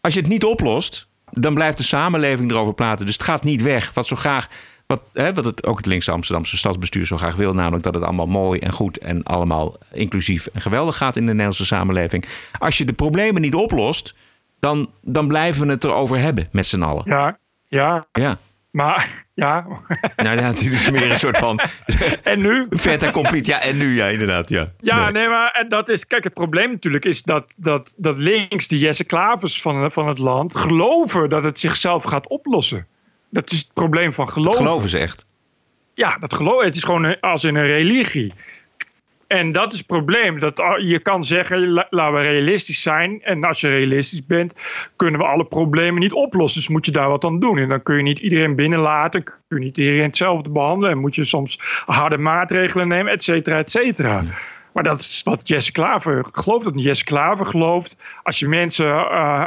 Als 0.00 0.14
je 0.14 0.20
het 0.20 0.28
niet 0.28 0.44
oplost, 0.44 1.08
dan 1.30 1.54
blijft 1.54 1.76
de 1.76 1.84
samenleving 1.84 2.50
erover 2.50 2.74
praten. 2.74 3.06
Dus 3.06 3.14
het 3.14 3.24
gaat 3.24 3.44
niet 3.44 3.62
weg. 3.62 3.94
Wat 3.94 4.06
zo 4.06 4.16
graag, 4.16 4.48
wat, 4.86 5.02
hè, 5.12 5.34
wat 5.34 5.44
het, 5.44 5.66
ook 5.66 5.76
het 5.76 5.86
linkse 5.86 6.10
Amsterdamse 6.10 6.56
stadsbestuur 6.56 7.06
zo 7.06 7.16
graag 7.16 7.36
wil, 7.36 7.54
namelijk 7.54 7.84
dat 7.84 7.94
het 7.94 8.02
allemaal 8.02 8.26
mooi 8.26 8.60
en 8.60 8.72
goed 8.72 8.98
en 8.98 9.22
allemaal 9.22 9.76
inclusief 9.92 10.46
en 10.46 10.60
geweldig 10.60 10.96
gaat 10.96 11.16
in 11.16 11.22
de 11.22 11.30
Nederlandse 11.30 11.66
samenleving. 11.66 12.24
Als 12.58 12.78
je 12.78 12.84
de 12.84 12.92
problemen 12.92 13.42
niet 13.42 13.54
oplost, 13.54 14.14
dan, 14.58 14.90
dan 15.02 15.28
blijven 15.28 15.66
we 15.66 15.72
het 15.72 15.84
erover 15.84 16.18
hebben 16.18 16.48
met 16.52 16.66
z'n 16.66 16.82
allen. 16.82 17.02
Ja, 17.06 17.38
ja. 17.68 18.06
Ja. 18.12 18.38
Maar 18.70 19.26
ja. 19.38 19.66
Nou 20.16 20.36
ja, 20.36 20.52
dit 20.52 20.72
is 20.72 20.90
meer 20.90 21.10
een 21.10 21.16
soort 21.16 21.38
van. 21.38 21.60
en 22.22 22.40
nu? 22.40 22.66
Vet 22.70 23.10
complete. 23.10 23.50
Ja, 23.50 23.60
en 23.60 23.76
nu, 23.76 23.94
ja, 23.94 24.06
inderdaad. 24.06 24.48
Ja, 24.48 24.72
ja 24.80 25.02
nee. 25.02 25.12
nee, 25.12 25.28
maar 25.28 25.64
dat 25.68 25.88
is. 25.88 26.06
Kijk, 26.06 26.24
het 26.24 26.34
probleem 26.34 26.70
natuurlijk 26.70 27.04
is 27.04 27.22
dat, 27.22 27.44
dat, 27.56 27.94
dat 27.96 28.18
links, 28.18 28.66
die 28.66 28.78
Jesse 28.78 29.04
Klavers 29.04 29.62
van, 29.62 29.92
van 29.92 30.08
het 30.08 30.18
land, 30.18 30.56
geloven 30.56 31.28
dat 31.28 31.44
het 31.44 31.58
zichzelf 31.58 32.04
gaat 32.04 32.28
oplossen. 32.28 32.86
Dat 33.30 33.50
is 33.50 33.58
het 33.58 33.70
probleem 33.72 34.12
van 34.12 34.28
geloven. 34.28 34.58
Dat 34.58 34.68
geloven 34.68 34.90
ze 34.90 34.98
echt. 34.98 35.24
Ja, 35.94 36.16
dat 36.18 36.34
geloven. 36.34 36.66
Het 36.66 36.76
is 36.76 36.84
gewoon 36.84 37.20
als 37.20 37.44
in 37.44 37.54
een 37.54 37.66
religie. 37.66 38.32
En 39.28 39.52
dat 39.52 39.72
is 39.72 39.78
het 39.78 39.86
probleem. 39.86 40.38
Dat 40.38 40.62
je 40.78 40.98
kan 40.98 41.24
zeggen, 41.24 41.86
laten 41.90 42.14
we 42.14 42.20
realistisch 42.20 42.82
zijn. 42.82 43.22
En 43.22 43.44
als 43.44 43.60
je 43.60 43.68
realistisch 43.68 44.26
bent, 44.26 44.54
kunnen 44.96 45.20
we 45.20 45.26
alle 45.26 45.44
problemen 45.44 46.00
niet 46.00 46.12
oplossen. 46.12 46.60
Dus 46.60 46.68
moet 46.68 46.86
je 46.86 46.92
daar 46.92 47.08
wat 47.08 47.24
aan 47.24 47.38
doen. 47.38 47.58
En 47.58 47.68
dan 47.68 47.82
kun 47.82 47.96
je 47.96 48.02
niet 48.02 48.18
iedereen 48.18 48.54
binnenlaten. 48.54 49.24
Kun 49.24 49.36
je 49.48 49.58
niet 49.58 49.76
iedereen 49.76 50.02
hetzelfde 50.02 50.50
behandelen. 50.50 50.90
En 50.90 50.98
moet 50.98 51.14
je 51.14 51.24
soms 51.24 51.82
harde 51.86 52.18
maatregelen 52.18 52.88
nemen, 52.88 53.12
et 53.12 53.22
cetera, 53.22 53.58
et 53.58 53.70
cetera. 53.70 54.22
Maar 54.72 54.82
dat 54.82 55.00
is 55.00 55.20
wat 55.24 55.48
Jesse 55.48 55.72
Klaver 55.72 56.24
gelooft. 56.32 56.64
Dat 56.64 56.82
Jesse 56.82 57.04
Klaver 57.04 57.46
gelooft. 57.46 58.20
Als 58.22 58.38
je 58.38 58.48
mensen 58.48 58.86
uh, 58.86 59.44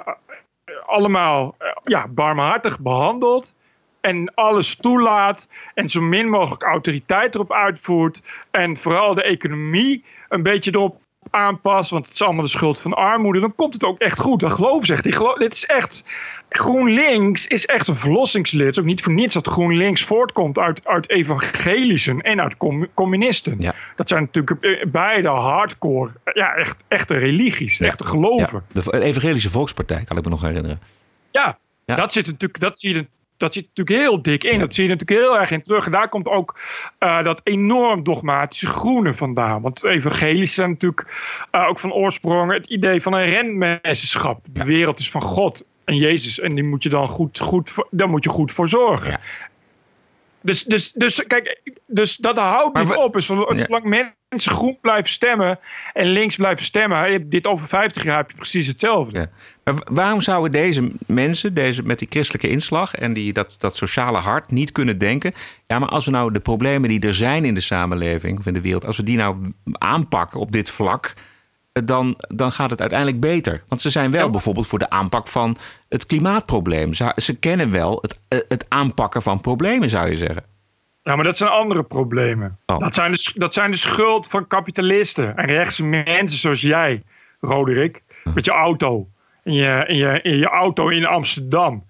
allemaal 0.85 1.55
uh, 1.59 1.67
ja, 1.83 2.07
barmhartig 2.07 2.79
behandelt 2.79 3.55
en 4.01 4.33
alles 4.33 4.75
toelaat 4.75 5.47
en 5.73 5.89
zo 5.89 6.01
min 6.01 6.29
mogelijk 6.29 6.63
autoriteit 6.63 7.35
erop 7.35 7.51
uitvoert 7.51 8.23
en 8.51 8.77
vooral 8.77 9.13
de 9.13 9.23
economie 9.23 10.03
een 10.29 10.43
beetje 10.43 10.71
erop 10.73 10.99
aanpast, 11.29 11.89
want 11.89 12.05
het 12.05 12.13
is 12.13 12.21
allemaal 12.21 12.43
de 12.43 12.49
schuld 12.49 12.81
van 12.81 12.93
armoede, 12.93 13.39
dan 13.39 13.55
komt 13.55 13.73
het 13.73 13.85
ook 13.85 13.99
echt 13.99 14.19
goed. 14.19 14.39
Dat 14.39 14.53
geloof 14.53 14.85
ze 14.85 14.93
echt. 14.93 15.03
Die 15.03 15.13
geloof, 15.13 15.37
dit 15.37 15.53
is 15.53 15.65
echt. 15.65 16.03
GroenLinks 16.49 17.47
is 17.47 17.65
echt 17.65 17.87
een 17.87 17.95
verlossingslid. 17.95 18.65
Het 18.65 18.75
is 18.75 18.79
ook 18.79 18.89
niet 18.89 19.01
voor 19.01 19.13
niets 19.13 19.33
dat 19.33 19.47
GroenLinks 19.47 20.03
voortkomt 20.03 20.59
uit, 20.59 20.87
uit 20.87 21.09
evangelischen 21.09 22.21
en 22.21 22.41
uit 22.41 22.55
communisten. 22.93 23.55
Ja. 23.59 23.73
Dat 23.95 24.09
zijn 24.09 24.21
natuurlijk 24.21 24.65
eh, 24.65 24.85
beide 24.87 25.27
hardcore, 25.27 26.11
ja, 26.33 26.53
echt, 26.53 26.83
echte 26.87 27.17
religies, 27.17 27.77
ja. 27.77 27.85
echte 27.85 28.03
geloven. 28.03 28.63
Ja. 28.73 28.81
De 28.81 29.01
Evangelische 29.01 29.49
Volkspartij, 29.49 30.03
kan 30.03 30.17
ik 30.17 30.23
me 30.23 30.29
nog 30.29 30.41
herinneren. 30.41 30.79
Ja, 31.31 31.57
Dat, 31.85 32.13
zit 32.13 32.25
natuurlijk, 32.25 32.59
dat 32.59 32.79
zie 32.79 32.95
je 32.95 33.07
dat 33.41 33.53
zit 33.53 33.67
natuurlijk 33.67 34.05
heel 34.05 34.21
dik 34.21 34.43
in. 34.43 34.59
Dat 34.59 34.73
zie 34.73 34.83
je 34.83 34.89
natuurlijk 34.89 35.21
heel 35.21 35.39
erg 35.39 35.51
in 35.51 35.61
terug. 35.61 35.85
En 35.85 35.91
daar 35.91 36.09
komt 36.09 36.27
ook 36.27 36.59
uh, 36.99 37.23
dat 37.23 37.41
enorm 37.43 38.03
dogmatische 38.03 38.67
groene 38.67 39.13
vandaan. 39.13 39.61
Want 39.61 39.83
evangelisch 39.83 40.53
zijn 40.53 40.69
natuurlijk 40.69 41.07
uh, 41.51 41.67
ook 41.67 41.79
van 41.79 41.93
oorsprong 41.93 42.53
het 42.53 42.67
idee 42.67 43.01
van 43.01 43.13
een 43.13 43.29
renmensenschap. 43.29 44.45
De 44.49 44.63
wereld 44.63 44.99
is 44.99 45.11
van 45.11 45.21
God 45.21 45.67
en 45.85 45.95
Jezus. 45.95 46.39
En 46.39 46.55
die 46.55 46.63
moet 46.63 46.83
je 46.83 46.89
dan 46.89 47.07
goed, 47.07 47.39
goed, 47.39 47.73
daar 47.89 48.09
moet 48.09 48.23
je 48.23 48.29
goed 48.29 48.51
voor 48.51 48.69
zorgen. 48.69 49.11
Ja. 49.11 49.19
Dus, 50.41 50.63
dus, 50.63 50.91
dus 50.91 51.23
kijk, 51.27 51.61
dus 51.87 52.15
dat 52.15 52.37
houdt 52.37 52.77
niet 52.77 52.95
op. 52.95 53.13
Dus 53.13 53.25
zolang 53.25 54.13
mensen 54.29 54.51
groen 54.51 54.77
blijven 54.81 55.09
stemmen 55.09 55.59
en 55.93 56.07
links 56.07 56.35
blijven 56.35 56.65
stemmen, 56.65 57.29
dit 57.29 57.47
over 57.47 57.67
50 57.67 58.03
jaar 58.03 58.17
heb 58.17 58.29
je 58.29 58.35
precies 58.35 58.67
hetzelfde. 58.67 59.19
Ja. 59.19 59.29
Maar 59.63 59.81
waarom 59.91 60.21
zouden 60.21 60.51
deze 60.51 60.91
mensen, 61.07 61.53
deze 61.53 61.83
met 61.83 61.99
die 61.99 62.07
christelijke 62.09 62.49
inslag 62.49 62.95
en 62.95 63.13
die, 63.13 63.33
dat, 63.33 63.55
dat 63.57 63.75
sociale 63.75 64.17
hart, 64.17 64.51
niet 64.51 64.71
kunnen 64.71 64.97
denken? 64.97 65.33
Ja, 65.67 65.79
maar 65.79 65.89
als 65.89 66.05
we 66.05 66.11
nou 66.11 66.33
de 66.33 66.39
problemen 66.39 66.89
die 66.89 66.99
er 66.99 67.13
zijn 67.13 67.45
in 67.45 67.53
de 67.53 67.59
samenleving 67.59 68.39
of 68.39 68.45
in 68.45 68.53
de 68.53 68.61
wereld, 68.61 68.85
als 68.85 68.97
we 68.97 69.03
die 69.03 69.17
nou 69.17 69.51
aanpakken 69.71 70.39
op 70.39 70.51
dit 70.51 70.69
vlak 70.69 71.13
dan, 71.71 72.17
dan 72.27 72.51
gaat 72.51 72.69
het 72.69 72.79
uiteindelijk 72.79 73.19
beter. 73.19 73.63
Want 73.67 73.81
ze 73.81 73.89
zijn 73.89 74.11
wel 74.11 74.29
bijvoorbeeld 74.29 74.67
voor 74.67 74.79
de 74.79 74.89
aanpak 74.89 75.27
van 75.27 75.57
het 75.89 76.05
klimaatprobleem. 76.05 76.93
Ze, 76.93 77.11
ze 77.15 77.39
kennen 77.39 77.71
wel 77.71 77.97
het, 78.01 78.19
eh, 78.27 78.39
het 78.47 78.65
aanpakken 78.69 79.21
van 79.21 79.41
problemen, 79.41 79.89
zou 79.89 80.09
je 80.09 80.15
zeggen. 80.15 80.43
Ja, 81.03 81.15
maar 81.15 81.23
dat 81.23 81.37
zijn 81.37 81.49
andere 81.49 81.83
problemen. 81.83 82.57
Oh. 82.65 82.79
Dat, 82.79 82.95
zijn 82.95 83.11
de, 83.11 83.31
dat 83.35 83.53
zijn 83.53 83.71
de 83.71 83.77
schuld 83.77 84.27
van 84.27 84.47
kapitalisten 84.47 85.37
en 85.37 85.45
rechtse 85.45 85.85
mensen 85.85 86.39
zoals 86.39 86.61
jij, 86.61 87.03
Roderick, 87.39 88.01
met 88.33 88.45
je 88.45 88.51
auto. 88.51 89.07
In 89.43 89.53
je, 89.53 89.83
in 89.87 89.95
je, 89.95 90.21
in 90.21 90.37
je 90.37 90.47
auto 90.47 90.89
in 90.89 91.05
Amsterdam. 91.05 91.83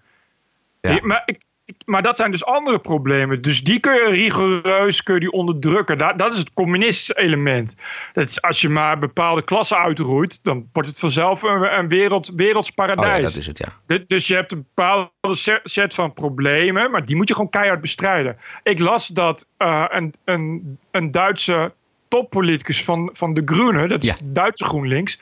Ja. 0.81 0.99
Maar 1.01 1.21
ik, 1.25 1.41
maar 1.86 2.01
dat 2.01 2.17
zijn 2.17 2.31
dus 2.31 2.45
andere 2.45 2.79
problemen. 2.79 3.41
Dus 3.41 3.63
die 3.63 3.79
kun 3.79 3.93
je 3.93 4.10
rigoureus 4.10 5.03
kun 5.03 5.13
je 5.13 5.19
die 5.19 5.31
onderdrukken. 5.31 5.97
Dat, 5.97 6.17
dat 6.17 6.34
is 6.34 6.39
het 6.39 6.53
communistische 6.53 7.17
element. 7.17 7.75
Dat 8.13 8.29
is, 8.29 8.41
als 8.41 8.62
je 8.62 8.69
maar 8.69 8.97
bepaalde 8.97 9.43
klassen 9.43 9.77
uitroeit, 9.77 10.39
dan 10.43 10.69
wordt 10.73 10.89
het 10.89 10.99
vanzelf 10.99 11.43
een, 11.43 11.77
een 11.77 11.88
wereld, 11.88 12.31
wereldsparadijs. 12.36 13.10
Oh 13.10 13.15
ja, 13.15 13.21
dat 13.21 13.36
is 13.36 13.47
het, 13.47 13.57
ja. 13.88 13.97
dus 14.07 14.27
je 14.27 14.34
hebt 14.34 14.51
een 14.51 14.65
bepaalde 14.73 15.60
set 15.63 15.93
van 15.93 16.13
problemen, 16.13 16.91
maar 16.91 17.05
die 17.05 17.15
moet 17.15 17.27
je 17.27 17.34
gewoon 17.34 17.49
keihard 17.49 17.81
bestrijden. 17.81 18.38
Ik 18.63 18.79
las 18.79 19.07
dat 19.07 19.49
uh, 19.57 19.86
een, 19.89 20.13
een, 20.23 20.77
een 20.91 21.12
Duitse 21.12 21.73
toppoliticus 22.07 22.84
van, 22.84 23.10
van 23.13 23.34
de 23.34 23.41
Groenen, 23.45 23.89
dat 23.89 24.03
is 24.03 24.10
ja. 24.10 24.15
de 24.15 24.31
Duitse 24.31 24.65
GroenLinks, 24.65 25.19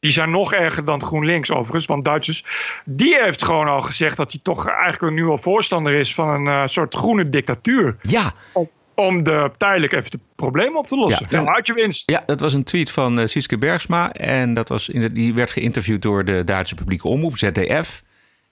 die 0.00 0.10
zijn 0.10 0.30
nog 0.30 0.52
erger 0.52 0.84
dan 0.84 1.02
GroenLinks 1.02 1.50
overigens, 1.50 1.86
want 1.86 2.04
Duitsers. 2.04 2.44
Die 2.84 3.18
heeft 3.22 3.44
gewoon 3.44 3.68
al 3.68 3.80
gezegd 3.80 4.16
dat 4.16 4.32
hij 4.32 4.40
toch 4.42 4.68
eigenlijk 4.68 5.14
nu 5.14 5.24
al 5.26 5.38
voorstander 5.38 5.92
is 5.92 6.14
van 6.14 6.28
een 6.28 6.46
uh, 6.46 6.62
soort 6.66 6.94
groene 6.94 7.28
dictatuur. 7.28 7.96
Ja. 8.02 8.32
Om, 8.52 8.68
om 8.94 9.22
de, 9.22 9.50
tijdelijk 9.56 9.92
even 9.92 10.10
de 10.10 10.20
problemen 10.36 10.78
op 10.78 10.86
te 10.86 10.96
lossen. 10.96 11.26
Ja, 11.28 11.42
nou, 11.42 11.60
je 11.62 11.72
winst. 11.72 12.10
Ja, 12.10 12.22
dat 12.26 12.40
was 12.40 12.54
een 12.54 12.64
tweet 12.64 12.90
van 12.90 13.18
uh, 13.18 13.26
Siske 13.26 13.58
Bergsma. 13.58 14.12
En 14.12 14.54
dat 14.54 14.68
was 14.68 14.88
in 14.88 15.00
de, 15.00 15.12
die 15.12 15.34
werd 15.34 15.50
geïnterviewd 15.50 16.02
door 16.02 16.24
de 16.24 16.44
Duitse 16.44 16.74
publieke 16.74 17.08
omroep, 17.08 17.38
ZDF. 17.38 18.02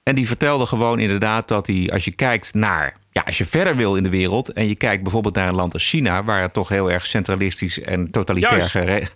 En 0.02 0.14
die 0.14 0.26
vertelde 0.26 0.66
gewoon 0.66 0.98
inderdaad 0.98 1.48
dat 1.48 1.66
hij, 1.66 1.90
als 1.92 2.04
je 2.04 2.12
kijkt 2.12 2.54
naar, 2.54 2.96
ja, 3.10 3.22
als 3.26 3.38
je 3.38 3.44
verder 3.44 3.74
wil 3.74 3.94
in 3.94 4.02
de 4.02 4.10
wereld 4.10 4.52
en 4.52 4.68
je 4.68 4.74
kijkt 4.74 5.02
bijvoorbeeld 5.02 5.34
naar 5.34 5.48
een 5.48 5.54
land 5.54 5.72
als 5.72 5.88
China, 5.88 6.24
waar 6.24 6.42
het 6.42 6.52
toch 6.52 6.68
heel 6.68 6.90
erg 6.90 7.06
centralistisch 7.06 7.80
en 7.80 8.10
totalitair 8.10 9.10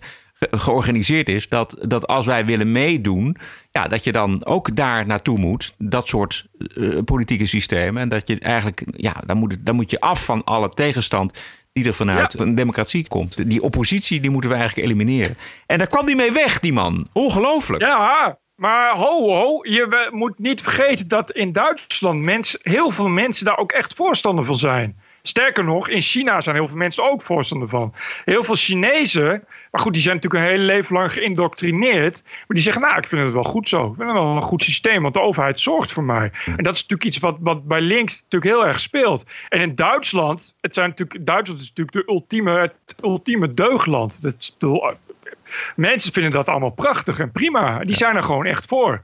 georganiseerd 0.51 1.29
is, 1.29 1.49
dat, 1.49 1.77
dat 1.81 2.07
als 2.07 2.25
wij 2.25 2.45
willen 2.45 2.71
meedoen, 2.71 3.37
ja, 3.71 3.87
dat 3.87 4.03
je 4.03 4.11
dan 4.11 4.45
ook 4.45 4.75
daar 4.75 5.05
naartoe 5.05 5.37
moet, 5.37 5.73
dat 5.77 6.07
soort 6.07 6.47
uh, 6.75 6.97
politieke 7.05 7.45
systemen. 7.45 8.01
En 8.01 8.09
dat 8.09 8.27
je 8.27 8.39
eigenlijk, 8.39 8.83
ja, 8.95 9.13
dan 9.25 9.37
moet, 9.37 9.65
dan 9.65 9.75
moet 9.75 9.89
je 9.89 9.99
af 9.99 10.25
van 10.25 10.43
alle 10.43 10.69
tegenstand 10.69 11.39
die 11.73 11.87
er 11.87 11.93
vanuit 11.93 12.39
een 12.39 12.55
democratie 12.55 13.07
komt. 13.07 13.49
Die 13.49 13.61
oppositie, 13.61 14.19
die 14.19 14.31
moeten 14.31 14.49
we 14.49 14.55
eigenlijk 14.55 14.87
elimineren. 14.87 15.37
En 15.65 15.77
daar 15.77 15.87
kwam 15.87 16.05
die 16.05 16.15
mee 16.15 16.31
weg, 16.31 16.59
die 16.59 16.73
man. 16.73 17.07
Ongelooflijk. 17.13 17.83
Ja, 17.83 18.37
maar 18.55 18.97
ho, 18.97 19.29
ho, 19.29 19.59
je 19.61 20.09
moet 20.11 20.39
niet 20.39 20.61
vergeten 20.61 21.07
dat 21.07 21.31
in 21.31 21.51
Duitsland 21.51 22.21
mensen, 22.21 22.59
heel 22.63 22.91
veel 22.91 23.07
mensen 23.07 23.45
daar 23.45 23.57
ook 23.57 23.71
echt 23.71 23.95
voorstander 23.95 24.45
van 24.45 24.57
zijn. 24.57 24.97
Sterker 25.25 25.63
nog, 25.63 25.89
in 25.89 26.01
China 26.01 26.41
zijn 26.41 26.55
heel 26.55 26.67
veel 26.67 26.77
mensen 26.77 27.11
ook 27.11 27.21
voorstander 27.21 27.69
van. 27.69 27.93
Heel 28.25 28.43
veel 28.43 28.55
Chinezen, 28.55 29.43
maar 29.71 29.81
goed, 29.81 29.93
die 29.93 30.01
zijn 30.01 30.15
natuurlijk 30.15 30.43
een 30.43 30.49
hele 30.49 30.63
leven 30.63 30.95
lang 30.95 31.13
geïndoctrineerd. 31.13 32.21
Maar 32.23 32.43
die 32.47 32.61
zeggen, 32.61 32.81
nou, 32.81 32.97
ik 32.97 33.07
vind 33.07 33.23
het 33.23 33.33
wel 33.33 33.43
goed 33.43 33.69
zo. 33.69 33.87
Ik 33.87 33.95
vind 33.95 34.07
het 34.07 34.17
wel 34.17 34.35
een 34.35 34.41
goed 34.41 34.63
systeem, 34.63 35.01
want 35.01 35.13
de 35.13 35.19
overheid 35.21 35.59
zorgt 35.59 35.91
voor 35.91 36.03
mij. 36.03 36.31
En 36.45 36.63
dat 36.63 36.75
is 36.75 36.81
natuurlijk 36.81 37.03
iets 37.03 37.19
wat, 37.19 37.37
wat 37.39 37.67
bij 37.67 37.81
links 37.81 38.21
natuurlijk 38.21 38.51
heel 38.51 38.65
erg 38.65 38.79
speelt. 38.79 39.25
En 39.49 39.61
in 39.61 39.75
Duitsland, 39.75 40.57
het 40.61 40.73
zijn 40.73 40.89
natuurlijk, 40.89 41.25
Duitsland 41.25 41.61
is 41.61 41.67
natuurlijk 41.67 42.07
de 42.07 42.13
ultieme, 42.13 42.59
het 42.59 42.95
ultieme 43.01 43.53
deugland. 43.53 44.21
Dat 44.21 44.55
mensen 45.75 46.13
vinden 46.13 46.31
dat 46.31 46.47
allemaal 46.47 46.69
prachtig 46.69 47.19
en 47.19 47.31
prima. 47.31 47.79
Die 47.79 47.95
zijn 47.95 48.15
er 48.15 48.23
gewoon 48.23 48.45
echt 48.45 48.65
voor. 48.65 49.01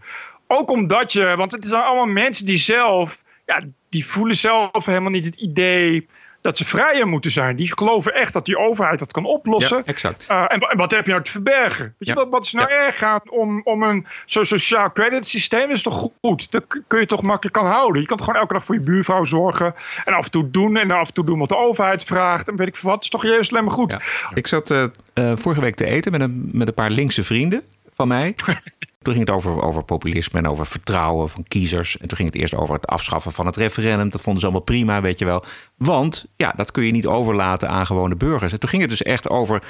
Ook 0.48 0.72
omdat 0.72 1.14
je, 1.14 1.36
want 1.36 1.52
het 1.52 1.66
zijn 1.66 1.84
allemaal 1.84 2.14
mensen 2.14 2.46
die 2.46 2.58
zelf 2.58 3.24
ja, 3.46 3.64
die 3.90 4.06
voelen 4.06 4.36
zelf 4.36 4.86
helemaal 4.86 5.12
niet 5.12 5.26
het 5.26 5.36
idee 5.36 6.08
dat 6.42 6.58
ze 6.58 6.66
vrijer 6.66 7.08
moeten 7.08 7.32
zijn. 7.32 7.56
Die 7.56 7.78
geloven 7.78 8.14
echt 8.14 8.34
dat 8.34 8.46
die 8.46 8.58
overheid 8.58 9.00
dat 9.00 9.12
kan 9.12 9.26
oplossen. 9.26 9.78
Ja, 9.78 9.84
exact. 9.86 10.28
Uh, 10.32 10.46
en, 10.48 10.78
wat 10.78 10.92
heb 10.92 11.06
je 11.06 11.12
nou 11.12 11.24
te 11.24 11.32
verbergen? 11.32 11.96
Weet 11.98 12.10
je, 12.10 12.14
wat, 12.14 12.28
wat, 12.30 12.46
is 12.46 12.54
nou 12.54 12.70
erg 12.70 13.04
aan 13.04 13.22
om, 13.30 13.62
om 13.64 13.84
een 13.84 14.06
zo'n 14.26 14.46
sociaal 14.46 14.92
credit 14.92 15.28
systeem? 15.28 15.68
Dat 15.68 15.78
is 15.78 15.84
toch 15.84 16.12
goed? 16.22 16.52
Dat 16.52 16.64
kun 16.88 17.00
je 17.00 17.06
toch 17.06 17.22
makkelijk 17.22 17.56
kan 17.56 17.66
houden. 17.66 18.02
Je 18.02 18.08
kan 18.08 18.20
gewoon 18.20 18.36
elke 18.36 18.54
dag 18.54 18.66
voor 18.66 18.76
je 18.76 18.82
buurvrouw 18.82 19.24
zorgen. 19.24 19.76
En 20.06 20.14
af 20.14 20.26
en 20.26 20.32
toe 20.32 20.50
doen. 20.50 20.78
En 20.78 20.92
af 20.92 21.08
en 21.08 21.14
toe 21.14 21.26
doen 21.26 21.40
wat 21.40 21.50
de 21.50 21.58
overheid 21.58 22.04
vraagt. 22.04 22.48
En 22.48 22.56
weet 22.56 22.68
ik 22.68 22.76
veel 22.76 22.90
wat. 22.90 23.04
Is 23.04 23.10
toch 23.10 23.24
juist 23.24 23.52
alleen 23.52 23.64
maar 23.64 23.74
goed. 23.74 23.96
Ik 24.34 24.48
zat 24.48 24.72
uh, 24.72 24.84
uh, 25.16 25.32
vorige 25.36 25.62
week 25.62 25.76
te 25.76 25.86
eten 25.86 26.12
met 26.12 26.22
een, 26.22 26.50
met 26.52 26.68
een 26.68 26.74
paar 26.74 26.90
linkse 26.90 27.24
vrienden 27.24 27.64
van 27.92 28.08
mij. 28.08 28.36
Toen 29.02 29.14
ging 29.14 29.28
het 29.28 29.36
over, 29.36 29.62
over 29.62 29.84
populisme 29.84 30.40
en 30.40 30.48
over 30.48 30.66
vertrouwen 30.66 31.30
van 31.30 31.44
kiezers. 31.48 31.98
En 31.98 32.08
toen 32.08 32.18
ging 32.18 32.30
het 32.30 32.42
eerst 32.42 32.56
over 32.56 32.76
het 32.76 32.88
afschaffen 32.88 33.32
van 33.32 33.46
het 33.46 33.56
referendum. 33.56 34.10
Dat 34.10 34.22
vonden 34.22 34.42
ze 34.42 34.48
allemaal 34.48 34.66
prima, 34.66 35.02
weet 35.02 35.20
je 35.20 35.26
wel. 35.26 35.44
Want 35.78 36.26
ja, 36.36 36.54
dat 36.56 36.72
kun 36.72 36.84
je 36.84 36.92
niet 36.92 37.08
overlaten 37.08 37.70
aan 37.70 37.86
gewone 37.86 38.16
burgers. 38.16 38.54
En 38.54 38.60
toen 38.60 38.70
ging 38.70 38.82
het 38.82 38.92
dus 38.92 39.04
echt 39.04 39.30
over 39.30 39.64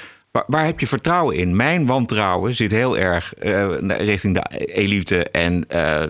waar, 0.46 0.64
heb 0.64 0.80
je 0.80 0.86
vertrouwen 0.86 1.36
in? 1.36 1.56
Mijn 1.56 1.86
wantrouwen 1.86 2.54
zit 2.54 2.70
heel 2.70 2.98
erg 2.98 3.34
uh, 3.42 3.76
richting 3.78 4.34
de 4.34 4.66
elite 4.66 5.24
en 5.24 5.54
uh, 5.54 5.62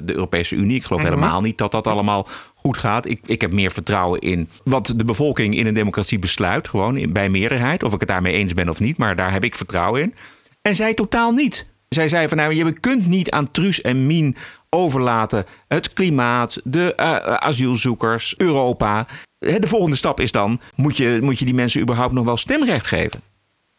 de 0.02 0.14
Europese 0.14 0.54
Unie. 0.54 0.76
Ik 0.76 0.84
geloof 0.84 1.00
mm 1.00 1.06
-hmm. 1.08 1.16
helemaal 1.16 1.40
niet 1.40 1.58
dat 1.58 1.70
dat 1.70 1.86
allemaal 1.86 2.28
goed 2.54 2.78
gaat. 2.78 3.06
Ik, 3.06 3.20
ik 3.26 3.40
heb 3.40 3.52
meer 3.52 3.70
vertrouwen 3.70 4.20
in 4.20 4.48
wat 4.64 4.92
de 4.96 5.04
bevolking 5.04 5.56
in 5.56 5.66
een 5.66 5.74
democratie 5.74 6.18
besluit. 6.18 6.68
Gewoon 6.68 6.96
in, 6.96 7.12
bij 7.12 7.28
meerderheid. 7.28 7.82
Of 7.82 7.92
ik 7.92 8.00
het 8.00 8.08
daarmee 8.08 8.32
eens 8.32 8.54
ben 8.54 8.68
of 8.68 8.80
niet. 8.80 8.96
Maar 8.96 9.16
daar 9.16 9.32
heb 9.32 9.44
ik 9.44 9.54
vertrouwen 9.54 10.02
in. 10.02 10.14
En 10.62 10.74
zij 10.74 10.94
totaal 10.94 11.32
niet. 11.32 11.69
Zij 11.94 12.08
zei 12.08 12.28
van 12.28 12.36
nou, 12.36 12.54
je 12.54 12.72
kunt 12.80 13.06
niet 13.06 13.30
aan 13.30 13.50
Truus 13.50 13.80
en 13.80 14.06
Mien 14.06 14.36
overlaten 14.68 15.44
het 15.68 15.92
klimaat, 15.92 16.60
de 16.64 16.92
uh, 16.96 17.14
asielzoekers, 17.34 18.34
Europa. 18.36 19.06
De 19.38 19.66
volgende 19.66 19.96
stap 19.96 20.20
is 20.20 20.32
dan, 20.32 20.60
moet 20.74 20.96
je, 20.96 21.18
moet 21.22 21.38
je 21.38 21.44
die 21.44 21.54
mensen 21.54 21.80
überhaupt 21.80 22.12
nog 22.12 22.24
wel 22.24 22.36
stemrecht 22.36 22.86
geven? 22.86 23.20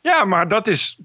Ja, 0.01 0.25
maar 0.25 0.47
dat 0.47 0.67
is, 0.67 0.99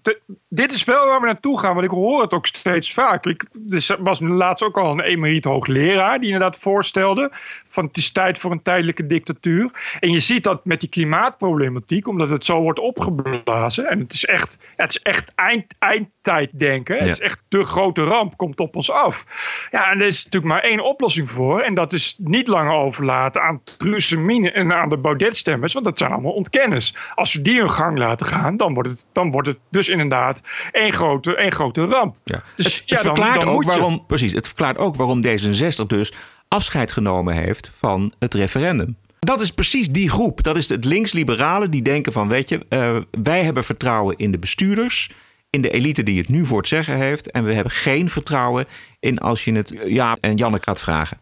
dit 0.48 0.72
is 0.72 0.84
wel 0.84 1.06
waar 1.06 1.20
we 1.20 1.26
naartoe 1.26 1.60
gaan, 1.60 1.74
want 1.74 1.86
ik 1.86 1.90
hoor 1.90 2.22
het 2.22 2.34
ook 2.34 2.46
steeds 2.46 2.92
vaak. 2.92 3.26
Ik, 3.26 3.44
er 3.68 3.96
was 4.02 4.20
laatst 4.20 4.64
ook 4.64 4.78
al 4.78 4.90
een 4.90 5.00
emeriet 5.00 5.44
hoogleraar 5.44 6.18
die 6.18 6.32
inderdaad 6.32 6.58
voorstelde 6.58 7.30
van 7.68 7.84
het 7.84 7.96
is 7.96 8.12
tijd 8.12 8.38
voor 8.38 8.50
een 8.50 8.62
tijdelijke 8.62 9.06
dictatuur. 9.06 9.70
En 10.00 10.10
je 10.10 10.18
ziet 10.18 10.44
dat 10.44 10.64
met 10.64 10.80
die 10.80 10.88
klimaatproblematiek, 10.88 12.08
omdat 12.08 12.30
het 12.30 12.44
zo 12.44 12.60
wordt 12.60 12.78
opgeblazen. 12.78 13.88
En 13.88 13.98
het 13.98 14.12
is 14.12 14.24
echt, 14.24 14.58
het 14.76 14.88
is 14.88 14.98
echt 14.98 15.32
eind, 15.34 15.74
eindtijd 15.78 16.58
denken. 16.58 16.96
Het 16.96 17.04
is 17.04 17.20
echt 17.20 17.42
de 17.48 17.64
grote 17.64 18.04
ramp, 18.04 18.36
komt 18.36 18.60
op 18.60 18.76
ons 18.76 18.90
af. 18.90 19.24
Ja, 19.70 19.90
en 19.90 20.00
er 20.00 20.06
is 20.06 20.24
natuurlijk 20.24 20.52
maar 20.52 20.62
één 20.62 20.80
oplossing 20.80 21.30
voor. 21.30 21.60
En 21.60 21.74
dat 21.74 21.92
is 21.92 22.16
niet 22.18 22.48
langer 22.48 22.74
overlaten 22.74 23.42
aan 23.42 23.62
Truus 23.64 24.10
en 24.12 24.72
aan 24.72 24.88
de 24.88 24.96
Baudet-stemmers, 24.98 25.72
want 25.72 25.84
dat 25.84 25.98
zijn 25.98 26.12
allemaal 26.12 26.32
ontkenners. 26.32 26.94
Als 27.14 27.34
we 27.34 27.42
die 27.42 27.58
hun 27.58 27.70
gang 27.70 27.98
laten 27.98 28.26
gaan, 28.26 28.56
dan 28.56 28.74
wordt 28.74 28.85
wordt 28.86 29.00
het, 29.00 29.10
dan 29.12 29.30
wordt 29.30 29.48
het 29.48 29.58
dus 29.70 29.88
inderdaad 29.88 30.42
één 30.72 30.92
grote, 30.92 31.36
één 31.36 31.52
grote 31.52 31.84
ramp. 31.84 32.16
Ja. 32.24 32.42
Dus 32.56 32.64
het, 32.64 32.82
ja, 32.86 32.94
het 32.94 33.04
dan- 33.04 33.16
verklaart 33.16 33.40
dan 33.40 33.54
ook 33.54 33.64
waarom, 33.64 34.06
precies, 34.06 34.32
het 34.32 34.46
verklaart 34.46 34.78
ook 34.78 34.96
waarom 34.96 35.20
D66 35.26 35.86
dus 35.86 36.12
afscheid 36.48 36.92
genomen 36.92 37.34
heeft 37.34 37.70
van 37.74 38.12
het 38.18 38.34
referendum. 38.34 38.96
Dat 39.18 39.40
is 39.40 39.50
precies 39.50 39.88
die 39.88 40.10
groep. 40.10 40.42
Dat 40.42 40.56
is 40.56 40.68
het 40.68 40.84
links-liberalen 40.84 41.70
die 41.70 41.82
denken 41.82 42.12
van, 42.12 42.28
weet 42.28 42.48
je, 42.48 42.60
eh, 42.68 42.96
wij 43.22 43.42
hebben 43.44 43.64
vertrouwen 43.64 44.16
in 44.16 44.30
de 44.32 44.38
bestuurders, 44.38 45.10
in 45.50 45.60
de 45.60 45.70
elite 45.70 46.02
die 46.02 46.18
het 46.18 46.28
nu 46.28 46.46
voor 46.46 46.58
het 46.58 46.68
zeggen 46.68 46.96
heeft, 46.96 47.30
en 47.30 47.44
we 47.44 47.52
hebben 47.52 47.72
geen 47.72 48.10
vertrouwen 48.10 48.64
in 49.00 49.18
als 49.18 49.44
je 49.44 49.52
het 49.52 49.72
eh, 49.72 49.90
ja 49.92 50.16
en 50.20 50.34
Janneke 50.34 50.64
gaat 50.64 50.80
vragen. 50.80 51.18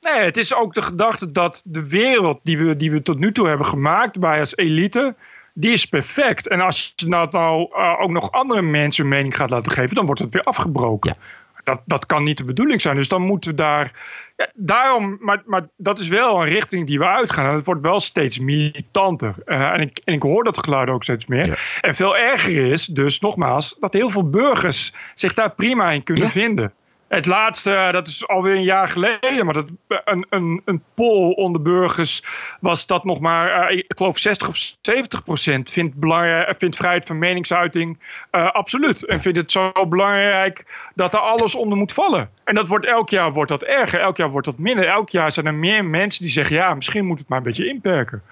Nee, 0.00 0.24
het 0.24 0.36
is 0.36 0.54
ook 0.54 0.74
de 0.74 0.82
gedachte 0.82 1.32
dat 1.32 1.62
de 1.64 1.88
wereld 1.88 2.40
die 2.42 2.58
we, 2.58 2.76
die 2.76 2.90
we 2.90 3.02
tot 3.02 3.18
nu 3.18 3.32
toe 3.32 3.48
hebben 3.48 3.66
gemaakt, 3.66 4.16
wij 4.16 4.40
als 4.40 4.56
elite, 4.56 5.14
die 5.54 5.72
is 5.72 5.84
perfect. 5.86 6.48
En 6.48 6.60
als 6.60 6.92
je 6.96 7.08
dat 7.08 7.32
nou 7.32 7.70
eh, 7.72 8.00
ook 8.00 8.10
nog 8.10 8.32
andere 8.32 8.62
mensen 8.62 9.04
een 9.04 9.10
mening 9.10 9.36
gaat 9.36 9.50
laten 9.50 9.72
geven, 9.72 9.94
dan 9.94 10.06
wordt 10.06 10.20
het 10.20 10.32
weer 10.32 10.42
afgebroken. 10.42 11.16
Dat, 11.64 11.82
dat 11.84 12.06
kan 12.06 12.22
niet 12.24 12.38
de 12.38 12.44
bedoeling 12.44 12.80
zijn. 12.80 12.96
Dus 12.96 13.08
dan 13.08 13.22
moeten 13.22 13.50
we 13.50 13.56
daar. 13.56 13.92
Ja, 14.36 14.50
daarom, 14.54 15.16
maar, 15.20 15.42
maar 15.46 15.68
dat 15.76 15.98
is 15.98 16.08
wel 16.08 16.40
een 16.40 16.48
richting 16.48 16.86
die 16.86 16.98
we 16.98 17.06
uitgaan. 17.06 17.48
En 17.48 17.54
het 17.54 17.64
wordt 17.64 17.80
wel 17.80 18.00
steeds 18.00 18.38
militanter. 18.38 19.34
Eh, 19.44 19.70
en, 19.70 19.80
ik, 19.80 20.00
en 20.04 20.14
ik 20.14 20.22
hoor 20.22 20.44
dat 20.44 20.64
geluid 20.64 20.88
ook 20.88 21.02
steeds 21.02 21.26
meer. 21.26 21.78
En 21.80 21.94
veel 21.94 22.16
erger 22.16 22.70
is, 22.70 22.86
dus 22.86 23.20
nogmaals, 23.20 23.76
dat 23.80 23.92
heel 23.92 24.10
veel 24.10 24.30
burgers 24.30 24.92
zich 25.14 25.34
daar 25.34 25.50
prima 25.50 25.90
in 25.90 26.02
kunnen 26.02 26.28
vinden. 26.28 26.72
Het 27.08 27.26
laatste, 27.26 27.88
dat 27.92 28.06
is 28.06 28.28
alweer 28.28 28.54
een 28.54 28.62
jaar 28.62 28.88
geleden, 28.88 29.44
maar 29.44 29.54
dat, 29.54 29.70
een, 30.04 30.26
een, 30.28 30.62
een 30.64 30.82
poll 30.94 31.32
onder 31.32 31.62
burgers 31.62 32.22
was 32.60 32.86
dat 32.86 33.04
nog 33.04 33.20
maar, 33.20 33.68
eh, 33.68 33.76
ik 33.76 33.92
geloof 33.96 34.18
60 34.18 34.48
of 34.48 34.74
70 34.80 35.22
procent 35.22 35.70
vindt, 35.70 35.94
belangrijk, 35.94 36.58
vindt 36.58 36.76
vrijheid 36.76 37.06
van 37.06 37.18
meningsuiting 37.18 37.98
eh, 38.30 38.50
absoluut. 38.50 39.04
En 39.04 39.20
vindt 39.20 39.38
het 39.38 39.52
zo 39.52 39.72
belangrijk 39.88 40.88
dat 40.94 41.14
er 41.14 41.20
alles 41.20 41.54
onder 41.54 41.78
moet 41.78 41.92
vallen. 41.92 42.30
En 42.44 42.54
dat 42.54 42.68
wordt 42.68 42.84
elk 42.86 43.08
jaar 43.08 43.32
wordt 43.32 43.50
dat 43.50 43.62
erger, 43.62 44.00
elk 44.00 44.16
jaar 44.16 44.30
wordt 44.30 44.46
dat 44.46 44.58
minder. 44.58 44.86
Elk 44.86 45.10
jaar 45.10 45.32
zijn 45.32 45.46
er 45.46 45.54
meer 45.54 45.84
mensen 45.84 46.22
die 46.22 46.32
zeggen, 46.32 46.56
ja, 46.56 46.74
misschien 46.74 47.06
moet 47.06 47.18
het 47.18 47.28
maar 47.28 47.38
een 47.38 47.44
beetje 47.44 47.68
inperken. 47.68 48.22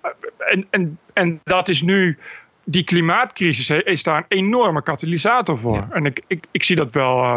Eh, 0.00 0.10
En, 0.38 0.66
en, 0.70 0.98
en 1.12 1.40
dat 1.44 1.68
is 1.68 1.82
nu 1.82 2.18
die 2.64 2.84
klimaatcrisis 2.84 3.70
is 3.70 4.02
daar 4.02 4.16
een 4.16 4.38
enorme 4.38 4.82
katalysator 4.82 5.58
voor. 5.58 5.86
En 5.90 6.06
ik, 6.06 6.22
ik, 6.26 6.44
ik 6.50 6.62
zie 6.62 6.76
dat 6.76 6.92
wel 6.92 7.22
eh, 7.22 7.36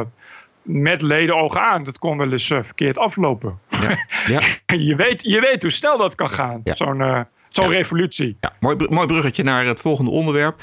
met 0.63 1.01
ledenogen 1.01 1.61
aan. 1.61 1.83
Dat 1.83 1.97
kon 1.99 2.17
wel 2.17 2.31
eens 2.31 2.49
eh, 2.49 2.59
verkeerd 2.63 2.97
aflopen. 2.97 3.59
Ja. 4.27 4.41
je, 4.77 4.95
weet, 4.95 5.21
je 5.23 5.39
weet 5.39 5.61
hoe 5.61 5.71
snel 5.71 5.97
dat 5.97 6.15
kan 6.15 6.29
gaan, 6.29 6.61
zo'n 6.63 7.01
eh, 7.01 7.19
zo'n 7.49 7.69
revolutie. 7.69 8.37
Ja, 8.39 8.53
mooi, 8.59 8.75
br- 8.75 8.93
mooi 8.93 9.07
bruggetje 9.07 9.43
naar 9.43 9.65
het 9.65 9.79
volgende 9.81 10.11
onderwerp. 10.11 10.61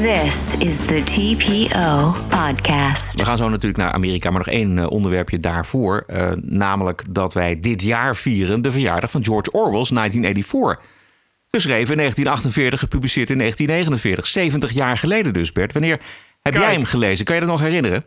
This 0.00 0.54
is 0.58 0.76
the 0.76 1.02
TPO 1.04 2.14
Podcast. 2.28 3.14
We 3.18 3.24
gaan 3.24 3.36
zo 3.36 3.48
natuurlijk 3.48 3.76
naar 3.76 3.92
Amerika, 3.92 4.30
maar 4.30 4.38
nog 4.38 4.54
één 4.54 4.78
eh, 4.78 4.90
onderwerpje 4.90 5.38
daarvoor. 5.38 6.04
eh, 6.06 6.30
namelijk 6.40 7.04
dat 7.10 7.34
wij 7.34 7.60
dit 7.60 7.82
jaar 7.82 8.16
vieren 8.16 8.62
de 8.62 8.70
verjaardag 8.72 9.10
van 9.10 9.24
George 9.24 9.50
Orwell's 9.50 9.88
1984. 9.90 10.96
Geschreven 11.50 11.90
in 11.90 11.96
1948, 11.96 12.80
gepubliceerd 12.80 13.30
in 13.30 13.38
1949. 13.38 14.26
70 14.26 14.70
jaar 14.72 14.96
geleden 14.98 15.32
dus, 15.32 15.52
Bert. 15.52 15.72
Wanneer 15.72 16.00
heb 16.52 16.62
jij 16.62 16.72
hem 16.72 16.84
gelezen? 16.84 17.24
Kan 17.24 17.34
je 17.34 17.40
dat 17.40 17.50
nog 17.50 17.60
herinneren? 17.60 18.04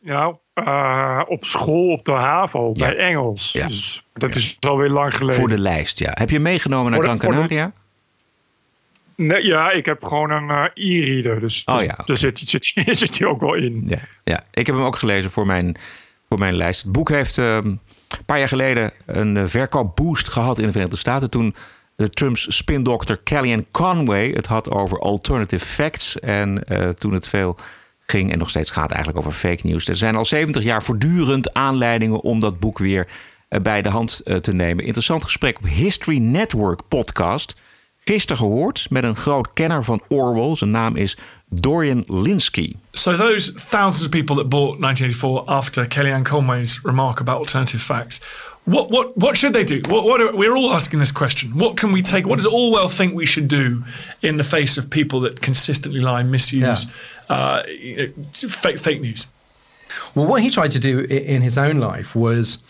Nou, 0.00 0.36
eh, 0.54 1.20
op 1.26 1.44
school 1.44 1.90
op 1.90 2.04
de 2.04 2.12
HAVO 2.12 2.72
bij 2.72 2.96
Engels. 2.96 3.52
Dus 3.52 4.06
dat 4.12 4.34
is 4.34 4.56
alweer 4.60 4.88
lang 4.88 5.16
geleden. 5.16 5.40
Voor 5.40 5.48
de 5.48 5.58
lijst, 5.58 5.98
ja. 5.98 6.10
Heb 6.14 6.30
je 6.30 6.40
meegenomen 6.40 6.92
naar 6.92 7.02
Gran 7.02 7.18
Canaria? 7.18 7.72
Nee, 9.26 9.46
ja, 9.46 9.70
ik 9.70 9.84
heb 9.84 10.04
gewoon 10.04 10.30
een 10.30 10.50
eh, 10.50 10.64
e-reader. 10.74 11.40
Dus 11.40 11.62
Oh 11.64 11.82
ja, 11.82 11.98
daar 12.04 12.16
zit, 12.16 12.42
zit, 12.50 12.72
zit 12.74 13.18
hij 13.18 13.28
ook 13.28 13.40
wel 13.40 13.54
in. 13.54 13.84
Ja, 13.86 13.98
ja, 14.24 14.44
ik 14.52 14.66
heb 14.66 14.76
hem 14.76 14.84
ook 14.84 14.96
gelezen 14.96 15.30
voor 15.30 15.46
mijn, 15.46 15.76
voor 16.28 16.38
mijn 16.38 16.54
lijst. 16.54 16.82
Het 16.82 16.92
boek 16.92 17.08
heeft 17.08 17.38
eh, 17.38 17.54
een 17.56 17.80
paar 18.26 18.38
jaar 18.38 18.48
geleden 18.48 18.92
een 19.06 19.36
eh, 19.36 19.46
verkoopboost 19.46 20.28
gehad 20.28 20.58
in 20.58 20.64
de 20.64 20.70
Verenigde 20.70 20.96
Staten. 20.96 21.30
Toen 21.30 21.54
Trumps 22.08 22.56
spindokter 22.56 23.16
Kellyanne 23.16 23.64
Conway 23.70 24.30
het 24.30 24.46
had 24.46 24.70
over 24.70 24.98
alternative 24.98 25.64
facts. 25.64 26.20
En 26.20 26.64
eh, 26.64 26.88
toen 26.88 27.12
het 27.12 27.28
veel 27.28 27.56
ging 28.06 28.32
en 28.32 28.38
nog 28.38 28.50
steeds 28.50 28.70
gaat 28.70 28.90
eigenlijk 28.90 29.26
over 29.26 29.38
fake 29.38 29.66
news. 29.66 29.88
Er 29.88 29.96
zijn 29.96 30.16
al 30.16 30.24
70 30.24 30.62
jaar 30.62 30.82
voortdurend 30.82 31.54
aanleidingen 31.54 32.20
om 32.20 32.40
dat 32.40 32.58
boek 32.58 32.78
weer 32.78 33.08
eh, 33.48 33.60
bij 33.60 33.82
de 33.82 33.88
hand 33.88 34.20
eh, 34.20 34.36
te 34.36 34.52
nemen. 34.52 34.84
Interessant 34.84 35.24
gesprek 35.24 35.56
op 35.58 35.64
History 35.64 36.18
Network 36.18 36.80
podcast. 36.88 37.54
Gisteren 38.04 38.36
gehoord 38.36 38.86
met 38.90 39.04
een 39.04 39.16
groot 39.16 39.52
kenner 39.52 39.84
van 39.84 40.02
Orwell. 40.08 40.56
Zijn 40.56 40.70
naam 40.70 40.96
is 40.96 41.16
Dorian 41.48 42.04
Linsky. 42.06 42.72
So 42.92 43.16
those 43.16 43.52
thousands 43.52 44.02
of 44.02 44.08
people 44.08 44.36
that 44.36 44.48
bought 44.48 44.80
1984 44.80 45.44
after 45.46 45.86
Kellyanne 45.86 46.24
Conway's 46.24 46.80
remark 46.82 47.20
about 47.20 47.38
alternative 47.38 47.84
facts, 47.84 48.20
what 48.64 48.90
what 48.90 49.16
what 49.16 49.36
should 49.36 49.52
they 49.52 49.64
do? 49.64 49.80
What, 49.88 50.04
what 50.04 50.20
are, 50.20 50.36
we're 50.36 50.54
all 50.54 50.72
asking 50.72 50.98
this 50.98 51.12
question. 51.12 51.58
What 51.58 51.76
can 51.76 51.92
we 51.92 52.02
take? 52.02 52.26
What 52.26 52.36
does 52.36 52.46
Orwell 52.46 52.88
think 52.88 53.14
we 53.14 53.26
should 53.26 53.48
do 53.48 53.84
in 54.22 54.36
the 54.36 54.44
face 54.44 54.76
of 54.76 54.90
people 54.90 55.20
that 55.20 55.40
consistently 55.40 56.00
lie, 56.00 56.22
misuse 56.22 56.86
uh, 57.28 57.62
fake 58.32 58.78
fake 58.78 59.00
news? 59.00 59.26
Well, 60.14 60.26
what 60.26 60.42
he 60.42 60.50
tried 60.50 60.70
to 60.72 60.78
do 60.78 61.00
in 61.00 61.42
his 61.42 61.58
own 61.58 61.78
life 61.78 62.14
was 62.14 62.62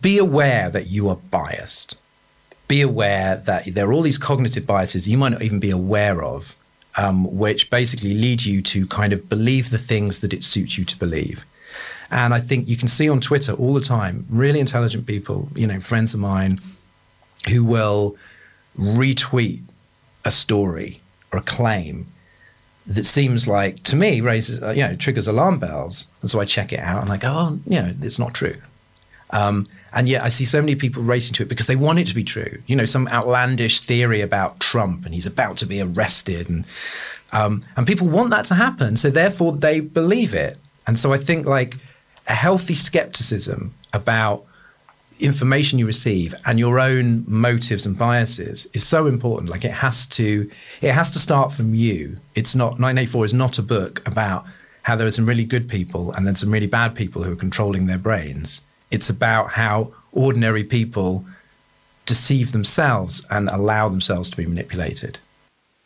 be 0.00 0.18
aware 0.18 0.70
that 0.70 0.86
you 0.88 1.08
are 1.08 1.16
biased. 1.16 2.00
Be 2.68 2.80
aware 2.80 3.36
that 3.36 3.74
there 3.74 3.88
are 3.88 3.92
all 3.92 4.02
these 4.02 4.18
cognitive 4.18 4.66
biases 4.66 5.06
you 5.06 5.18
might 5.18 5.32
not 5.32 5.42
even 5.42 5.60
be 5.60 5.70
aware 5.70 6.22
of, 6.22 6.56
um, 6.96 7.36
which 7.36 7.70
basically 7.70 8.14
lead 8.14 8.44
you 8.44 8.62
to 8.62 8.86
kind 8.86 9.12
of 9.12 9.28
believe 9.28 9.70
the 9.70 9.78
things 9.78 10.20
that 10.20 10.32
it 10.32 10.44
suits 10.44 10.78
you 10.78 10.84
to 10.86 10.98
believe. 10.98 11.44
And 12.12 12.34
I 12.34 12.40
think 12.40 12.68
you 12.68 12.76
can 12.76 12.88
see 12.88 13.08
on 13.08 13.20
Twitter 13.20 13.52
all 13.54 13.72
the 13.72 13.80
time 13.80 14.26
really 14.28 14.60
intelligent 14.60 15.06
people, 15.06 15.48
you 15.54 15.66
know, 15.66 15.80
friends 15.80 16.12
of 16.12 16.20
mine, 16.20 16.60
who 17.48 17.64
will 17.64 18.16
retweet 18.76 19.62
a 20.24 20.30
story 20.30 21.00
or 21.32 21.38
a 21.38 21.42
claim 21.42 22.06
that 22.86 23.06
seems 23.06 23.46
like 23.46 23.82
to 23.84 23.96
me 23.96 24.20
raises 24.20 24.62
uh, 24.62 24.70
you 24.70 24.82
know 24.82 24.94
triggers 24.96 25.26
alarm 25.26 25.58
bells. 25.58 26.08
And 26.20 26.30
so 26.30 26.40
i 26.40 26.44
check 26.44 26.72
it 26.72 26.80
out 26.80 27.02
and 27.02 27.12
i 27.12 27.16
go 27.16 27.32
oh 27.32 27.58
you 27.66 27.80
know 27.80 27.94
it's 28.02 28.18
not 28.18 28.34
true. 28.34 28.56
Um, 29.30 29.66
and 29.92 30.08
yet 30.08 30.22
i 30.22 30.28
see 30.28 30.44
so 30.44 30.60
many 30.60 30.74
people 30.74 31.02
racing 31.02 31.34
to 31.34 31.42
it 31.44 31.48
because 31.48 31.66
they 31.66 31.76
want 31.76 31.98
it 31.98 32.08
to 32.08 32.14
be 32.14 32.24
true. 32.24 32.60
You 32.66 32.76
know 32.76 32.84
some 32.84 33.08
outlandish 33.08 33.80
theory 33.80 34.20
about 34.20 34.60
trump 34.60 35.04
and 35.04 35.14
he's 35.14 35.26
about 35.26 35.56
to 35.58 35.66
be 35.66 35.80
arrested 35.80 36.48
and 36.48 36.64
um, 37.32 37.64
and 37.76 37.86
people 37.86 38.08
want 38.08 38.30
that 38.30 38.44
to 38.46 38.54
happen. 38.54 38.96
So 38.96 39.10
therefore 39.10 39.52
they 39.52 39.80
believe 39.80 40.34
it. 40.34 40.58
And 40.86 40.98
so 40.98 41.12
i 41.12 41.18
think 41.18 41.46
like 41.46 41.76
a 42.32 42.34
healthy 42.34 42.74
skepticism 42.74 43.74
about 43.92 44.44
information 45.20 45.78
you 45.78 45.86
receive 45.86 46.34
and 46.46 46.58
your 46.58 46.80
own 46.80 47.24
motives 47.26 47.86
and 47.86 47.98
biases 47.98 48.66
is 48.72 48.84
so 48.86 49.06
important. 49.06 49.50
Like 49.50 49.66
it 49.66 49.76
has 49.86 50.06
to 50.18 50.50
it 50.80 50.92
has 50.92 51.10
to 51.10 51.18
start 51.18 51.52
from 51.52 51.74
you. 51.74 52.16
It's 52.34 52.54
not 52.54 52.72
984 52.78 53.24
is 53.26 53.34
not 53.34 53.58
a 53.58 53.62
book 53.62 54.02
about 54.06 54.44
how 54.82 54.96
there 54.96 55.06
are 55.06 55.12
some 55.12 55.28
really 55.28 55.44
good 55.44 55.68
people 55.68 56.12
and 56.14 56.26
then 56.26 56.36
some 56.36 56.50
really 56.54 56.68
bad 56.68 56.94
people 56.94 57.22
who 57.22 57.32
are 57.32 57.42
controlling 57.46 57.86
their 57.86 58.02
brains. 58.08 58.66
It's 58.90 59.10
about 59.10 59.46
how 59.52 59.92
ordinary 60.12 60.64
people 60.64 61.24
deceive 62.06 62.50
themselves 62.52 63.26
and 63.28 63.48
allow 63.48 63.90
themselves 63.90 64.30
to 64.30 64.36
be 64.36 64.46
manipulated. 64.46 65.20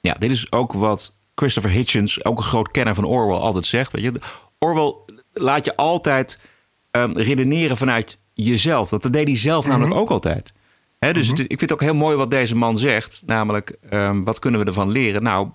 Ja, 0.00 0.14
dit 0.14 0.30
is 0.30 0.52
ook 0.52 0.72
wat 0.72 1.12
Christopher 1.34 1.70
Hitchens, 1.70 2.24
ook 2.24 2.38
een 2.38 2.44
groot 2.44 2.70
kenner 2.70 2.94
van 2.94 3.04
Orwell, 3.04 3.36
altijd 3.36 3.66
zegt. 3.66 3.92
Weet 3.92 4.02
je, 4.02 4.20
Orwell 4.58 4.94
laat 5.42 5.64
je 5.64 5.76
altijd 5.76 6.40
ehm, 6.90 7.12
redeneren 7.16 7.76
vanuit 7.76 8.18
jezelf. 8.34 8.88
Dat 8.88 9.12
deed 9.12 9.26
hij 9.28 9.36
zelf 9.36 9.66
namelijk 9.66 9.94
ook 9.94 10.10
altijd. 10.10 10.52
Dus 10.98 11.28
het- 11.28 11.38
ik 11.38 11.46
vind 11.46 11.60
het 11.60 11.72
ook 11.72 11.80
heel 11.80 11.94
mooi 11.94 12.16
wat 12.16 12.30
deze 12.30 12.56
man 12.56 12.78
zegt. 12.78 13.22
Namelijk, 13.26 13.76
ehm, 13.90 14.22
wat 14.22 14.38
kunnen 14.38 14.60
we 14.60 14.66
ervan 14.66 14.90
leren? 14.90 15.22
Nou, 15.22 15.48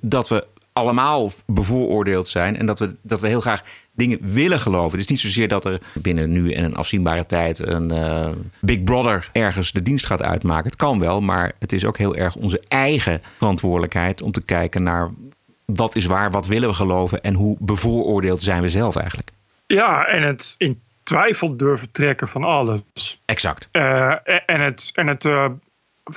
dat 0.00 0.28
we 0.28 0.46
allemaal 0.72 1.30
bevooroordeeld 1.46 2.28
zijn. 2.28 2.56
En 2.56 2.66
dat 2.66 2.78
we, 2.78 2.94
dat 3.02 3.20
we 3.20 3.28
heel 3.28 3.40
graag 3.40 3.62
dingen 3.92 4.18
willen 4.22 4.60
geloven. 4.60 4.90
Het 4.90 5.00
is 5.00 5.06
niet 5.06 5.20
zozeer 5.20 5.48
dat 5.48 5.64
er 5.64 5.80
binnen 5.94 6.32
nu 6.32 6.52
en 6.52 6.64
een 6.64 6.74
afzienbare 6.76 7.26
tijd... 7.26 7.58
een 7.58 7.90
eh, 7.90 8.30
Big 8.60 8.82
Brother 8.82 9.28
ergens 9.32 9.72
de 9.72 9.82
dienst 9.82 10.06
gaat 10.06 10.22
uitmaken. 10.22 10.64
Het 10.66 10.76
kan 10.76 10.98
wel, 10.98 11.20
maar 11.20 11.52
het 11.58 11.72
is 11.72 11.84
ook 11.84 11.98
heel 11.98 12.16
erg 12.16 12.34
onze 12.36 12.62
eigen 12.68 13.22
verantwoordelijkheid... 13.36 14.22
om 14.22 14.32
te 14.32 14.42
kijken 14.42 14.82
naar 14.82 15.10
wat 15.74 15.96
is 15.96 16.06
waar, 16.06 16.30
wat 16.30 16.46
willen 16.46 16.68
we 16.68 16.74
geloven... 16.74 17.22
en 17.22 17.34
hoe 17.34 17.56
bevooroordeeld 17.60 18.42
zijn 18.42 18.62
we 18.62 18.68
zelf 18.68 18.96
eigenlijk. 18.96 19.30
Ja, 19.66 20.06
en 20.06 20.22
het 20.22 20.54
in 20.56 20.80
twijfel 21.02 21.56
durven 21.56 21.90
trekken 21.90 22.28
van 22.28 22.44
alles. 22.44 23.22
Exact. 23.24 23.68
Eh, 23.72 24.14
en 24.46 24.60
het, 24.60 24.90
en 24.94 25.06
het 25.06 25.24
eh, 25.24 25.46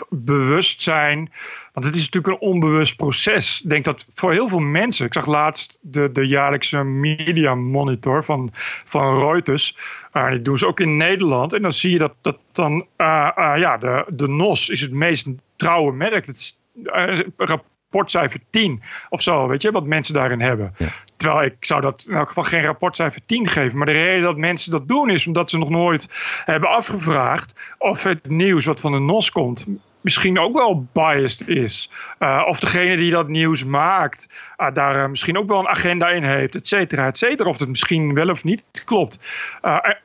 bewustzijn. 0.10 1.32
Want 1.74 1.86
het 1.86 1.96
is 1.96 2.10
natuurlijk 2.10 2.34
een 2.34 2.48
onbewust 2.48 2.96
proces. 2.96 3.62
Ik 3.64 3.70
denk 3.70 3.86
dat 3.86 4.06
voor 4.14 4.32
heel 4.32 4.48
veel 4.48 4.60
mensen. 4.60 5.06
Ik 5.06 5.14
zag 5.14 5.26
laatst 5.26 5.78
de, 5.82 6.12
de 6.12 6.28
jaarlijkse 6.28 6.84
media 6.84 7.56
monitor 7.56 8.24
van, 8.24 8.50
van 8.86 9.20
Reuters. 9.20 9.78
Uh, 10.14 10.30
die 10.30 10.42
doen 10.42 10.58
ze 10.58 10.68
ook 10.68 10.80
in 10.80 10.98
Nederland. 10.98 11.54
En 11.54 11.62
dan 11.62 11.74
zie 11.74 11.92
je 11.92 11.98
dat, 11.98 12.14
dat 12.22 12.38
dan. 12.52 12.86
ja, 12.98 13.78
de, 13.78 14.06
de 14.08 14.28
NOS 14.28 14.70
is 14.70 14.82
het 14.82 14.92
meest 14.92 15.28
trouwe 15.56 15.94
merk. 15.94 16.26
Het 16.26 16.38
is 16.38 16.60
rapportcijfer 17.92 18.40
10 18.50 18.82
of 19.10 19.22
zo, 19.22 19.48
weet 19.48 19.62
je, 19.62 19.72
wat 19.72 19.86
mensen 19.86 20.14
daarin 20.14 20.42
hebben. 20.42 20.76
Terwijl 21.18 21.44
ik 21.46 21.56
zou 21.60 21.82
dat 21.82 22.06
in 22.10 22.16
elk 22.16 22.28
geval 22.28 22.44
geen 22.44 22.64
rapportcijfer 22.64 23.22
10 23.26 23.48
geven. 23.48 23.78
Maar 23.78 23.88
de 23.88 23.92
reden 23.92 24.24
dat 24.24 24.38
mensen 24.38 24.72
dat 24.72 24.88
doen 24.88 25.10
is 25.10 25.28
omdat 25.28 25.50
ze 25.50 25.58
nog 25.58 25.70
nooit 25.70 26.08
hebben 26.46 26.70
afgevraagd 26.70 27.54
of 27.78 28.04
het 28.04 28.30
nieuws 28.30 28.66
wat 28.66 28.80
van 28.80 28.92
de 28.92 29.00
NOS 29.00 29.32
komt 29.32 29.66
misschien 30.02 30.40
ook 30.40 30.54
wel 30.54 30.88
biased 30.94 31.48
is. 31.48 31.90
Uh, 32.20 32.44
of 32.48 32.60
degene 32.60 32.98
die 32.98 33.12
dat 33.12 33.28
nieuws 33.28 33.64
maakt, 33.64 34.30
uh, 34.58 34.68
daar 34.74 34.96
uh, 34.96 35.08
misschien 35.08 35.38
ook 35.38 35.48
wel 35.48 35.60
een 35.60 35.68
agenda 35.68 36.10
in 36.10 36.24
heeft, 36.24 36.56
et 36.56 36.68
cetera, 36.68 37.08
et 37.08 37.18
cetera. 37.18 37.50
Of 37.50 37.60
het 37.60 37.70
misschien 37.70 38.14
wel 38.14 38.30
of 38.30 38.44
niet 38.44 38.64
klopt. 38.86 39.20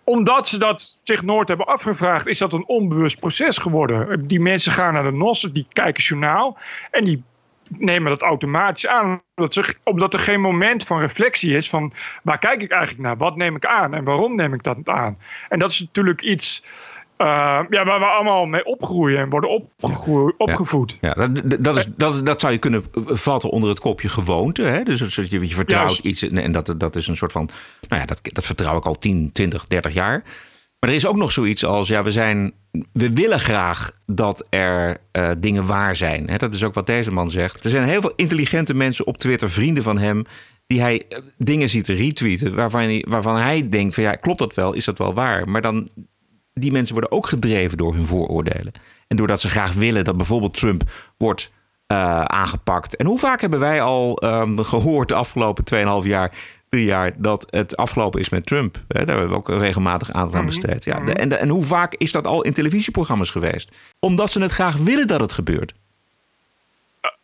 omdat 0.05 0.49
ze 0.49 0.59
dat 0.59 0.97
zich 1.03 1.22
nooit 1.22 1.49
hebben 1.49 1.66
afgevraagd, 1.66 2.26
is 2.26 2.39
dat 2.39 2.53
een 2.53 2.66
onbewust 2.66 3.20
proces 3.20 3.59
geworden. 3.59 4.26
Die 4.26 4.41
mensen 4.41 4.72
gaan 4.72 4.93
naar 4.93 5.03
de 5.03 5.12
NOS, 5.12 5.41
die 5.41 5.66
kijken 5.72 6.03
journaal 6.03 6.59
en 6.91 7.05
die 7.05 7.22
nemen 7.68 8.10
dat 8.10 8.22
automatisch 8.22 8.86
aan. 8.86 9.22
Omdat, 9.34 9.54
ze, 9.54 9.74
omdat 9.84 10.14
er 10.14 10.20
geen 10.20 10.40
moment 10.40 10.84
van 10.84 11.00
reflectie 11.00 11.56
is 11.56 11.68
van 11.68 11.92
waar 12.22 12.38
kijk 12.38 12.62
ik 12.62 12.70
eigenlijk 12.70 13.02
naar? 13.02 13.16
Wat 13.16 13.36
neem 13.36 13.56
ik 13.56 13.66
aan 13.66 13.94
en 13.94 14.04
waarom 14.04 14.36
neem 14.36 14.54
ik 14.54 14.62
dat 14.62 14.76
aan? 14.84 15.18
En 15.48 15.58
dat 15.58 15.70
is 15.70 15.80
natuurlijk 15.80 16.22
iets 16.22 16.62
uh, 17.18 17.60
ja, 17.70 17.84
waar 17.84 17.98
we 17.98 18.04
allemaal 18.04 18.46
mee 18.46 18.64
opgroeien 18.64 19.18
en 19.18 19.30
worden 19.30 19.68
opgevoed. 20.36 20.98
Ja, 21.00 21.14
ja 21.16 21.28
dat, 21.28 21.64
dat, 21.64 21.76
is, 21.76 21.86
dat, 21.86 22.26
dat 22.26 22.40
zou 22.40 22.52
je 22.52 22.58
kunnen 22.58 22.84
vatten 22.92 23.50
onder 23.50 23.68
het 23.68 23.80
kopje 23.80 24.08
gewoonte. 24.08 24.62
Hè? 24.62 24.82
Dus 24.82 25.14
je, 25.14 25.40
je 25.48 25.54
vertrouwt 25.54 25.98
iets 25.98 26.22
en 26.22 26.52
dat, 26.52 26.74
dat 26.78 26.96
is 26.96 27.08
een 27.08 27.16
soort 27.16 27.32
van. 27.32 27.48
Nou 27.88 28.00
ja, 28.00 28.06
dat, 28.06 28.20
dat 28.22 28.46
vertrouw 28.46 28.76
ik 28.76 28.86
al 28.86 28.98
10, 28.98 29.32
20, 29.32 29.66
30 29.66 29.94
jaar. 29.94 30.22
Maar 30.80 30.90
er 30.90 30.96
is 30.96 31.06
ook 31.06 31.16
nog 31.16 31.32
zoiets 31.32 31.64
als, 31.64 31.88
ja, 31.88 32.02
we 32.02 32.10
zijn, 32.10 32.52
we 32.92 33.10
willen 33.10 33.40
graag 33.40 33.92
dat 34.06 34.46
er 34.50 35.00
uh, 35.12 35.30
dingen 35.38 35.66
waar 35.66 35.96
zijn. 35.96 36.30
Dat 36.36 36.54
is 36.54 36.64
ook 36.64 36.74
wat 36.74 36.86
deze 36.86 37.12
man 37.12 37.30
zegt. 37.30 37.64
Er 37.64 37.70
zijn 37.70 37.88
heel 37.88 38.00
veel 38.00 38.12
intelligente 38.16 38.74
mensen 38.74 39.06
op 39.06 39.16
Twitter, 39.16 39.50
vrienden 39.50 39.82
van 39.82 39.98
hem, 39.98 40.22
die 40.66 40.80
hij 40.80 41.02
uh, 41.08 41.18
dingen 41.38 41.68
ziet 41.68 41.88
retweeten 41.88 42.54
waarvan 42.54 42.80
hij, 42.80 43.04
waarvan 43.08 43.36
hij 43.36 43.68
denkt 43.68 43.94
van 43.94 44.02
ja, 44.02 44.14
klopt 44.14 44.38
dat 44.38 44.54
wel? 44.54 44.72
Is 44.72 44.84
dat 44.84 44.98
wel 44.98 45.14
waar? 45.14 45.48
Maar 45.48 45.62
dan 45.62 45.88
die 46.52 46.72
mensen 46.72 46.92
worden 46.92 47.12
ook 47.12 47.26
gedreven 47.26 47.76
door 47.76 47.94
hun 47.94 48.06
vooroordelen. 48.06 48.72
En 49.08 49.16
doordat 49.16 49.40
ze 49.40 49.48
graag 49.48 49.72
willen 49.72 50.04
dat 50.04 50.16
bijvoorbeeld 50.16 50.56
Trump 50.56 50.82
wordt 51.16 51.50
uh, 51.92 52.22
aangepakt. 52.22 52.96
En 52.96 53.06
hoe 53.06 53.18
vaak 53.18 53.40
hebben 53.40 53.60
wij 53.60 53.82
al 53.82 54.24
um, 54.24 54.58
gehoord 54.58 55.08
de 55.08 55.14
afgelopen 55.14 55.64
2,5 56.02 56.08
jaar, 56.08 56.34
drie 56.68 56.84
jaar, 56.86 57.12
dat 57.16 57.46
het 57.50 57.76
afgelopen 57.76 58.20
is 58.20 58.28
met 58.28 58.46
Trump? 58.46 58.76
Hè, 58.88 59.04
daar 59.04 59.16
hebben 59.18 59.28
we 59.28 59.38
ook 59.38 59.48
regelmatig 59.60 60.12
aandacht 60.12 60.34
aan 60.34 60.44
Mhm. 60.44 60.54
besteed. 60.54 60.84
Ja, 60.84 61.00
de, 61.00 61.12
en, 61.12 61.28
de, 61.28 61.34
en 61.36 61.48
hoe 61.48 61.64
vaak 61.64 61.94
is 61.94 62.12
dat 62.12 62.26
al 62.26 62.42
in 62.42 62.52
televisieprogramma's 62.52 63.30
geweest? 63.30 63.76
Omdat 64.00 64.30
ze 64.30 64.40
het 64.40 64.52
graag 64.52 64.76
willen 64.76 65.06
dat 65.06 65.20
het 65.20 65.32
gebeurt. 65.32 65.74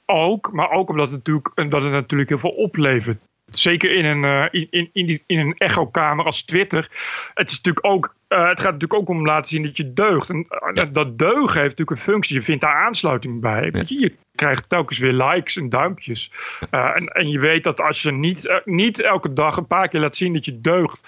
Ook, 0.07 0.53
maar 0.53 0.71
ook 0.71 0.91
omdat 0.91 1.07
het 1.07 1.17
natuurlijk, 1.17 1.51
omdat 1.55 1.83
het 1.83 1.93
natuurlijk 1.93 2.29
heel 2.29 2.39
veel 2.39 2.51
oplevert. 2.51 3.19
Zeker 3.51 3.93
in 3.93 4.05
een, 4.05 4.23
uh, 4.23 4.45
in, 4.51 4.67
in, 4.71 4.91
in, 4.93 5.07
die, 5.07 5.23
in 5.27 5.39
een 5.39 5.55
echokamer 5.57 6.25
als 6.25 6.43
Twitter. 6.43 6.89
Het, 7.35 7.51
is 7.51 7.57
natuurlijk 7.57 7.87
ook, 7.87 8.15
uh, 8.29 8.49
het 8.49 8.61
gaat 8.61 8.73
natuurlijk 8.73 9.01
ook 9.01 9.09
om 9.09 9.27
laten 9.27 9.49
zien 9.49 9.63
dat 9.63 9.77
je 9.77 9.93
deugt. 9.93 10.31
En 10.31 10.47
uh, 10.75 10.85
dat 10.93 11.19
deugen 11.19 11.61
heeft 11.61 11.79
natuurlijk 11.79 11.91
een 11.91 11.97
functie. 11.97 12.37
Je 12.37 12.43
vindt 12.43 12.63
daar 12.63 12.85
aansluiting 12.87 13.41
bij. 13.41 13.71
Ja. 13.73 13.83
Je 13.87 14.15
krijgt 14.43 14.69
telkens 14.69 14.99
weer 14.99 15.13
likes 15.13 15.57
en 15.57 15.69
duimpjes. 15.69 16.31
en, 16.71 17.07
en 17.07 17.29
je 17.29 17.39
weet 17.39 17.65
dat 17.65 17.81
als 17.81 18.03
je 18.03 18.13
niet, 18.13 18.61
niet 18.65 19.01
elke 19.01 19.33
dag 19.33 19.57
een 19.57 19.67
paar 19.67 19.89
keer 19.89 20.01
laat 20.01 20.17
zien 20.17 20.33
dat 20.33 20.45
je 20.45 20.61
deugt. 20.61 20.99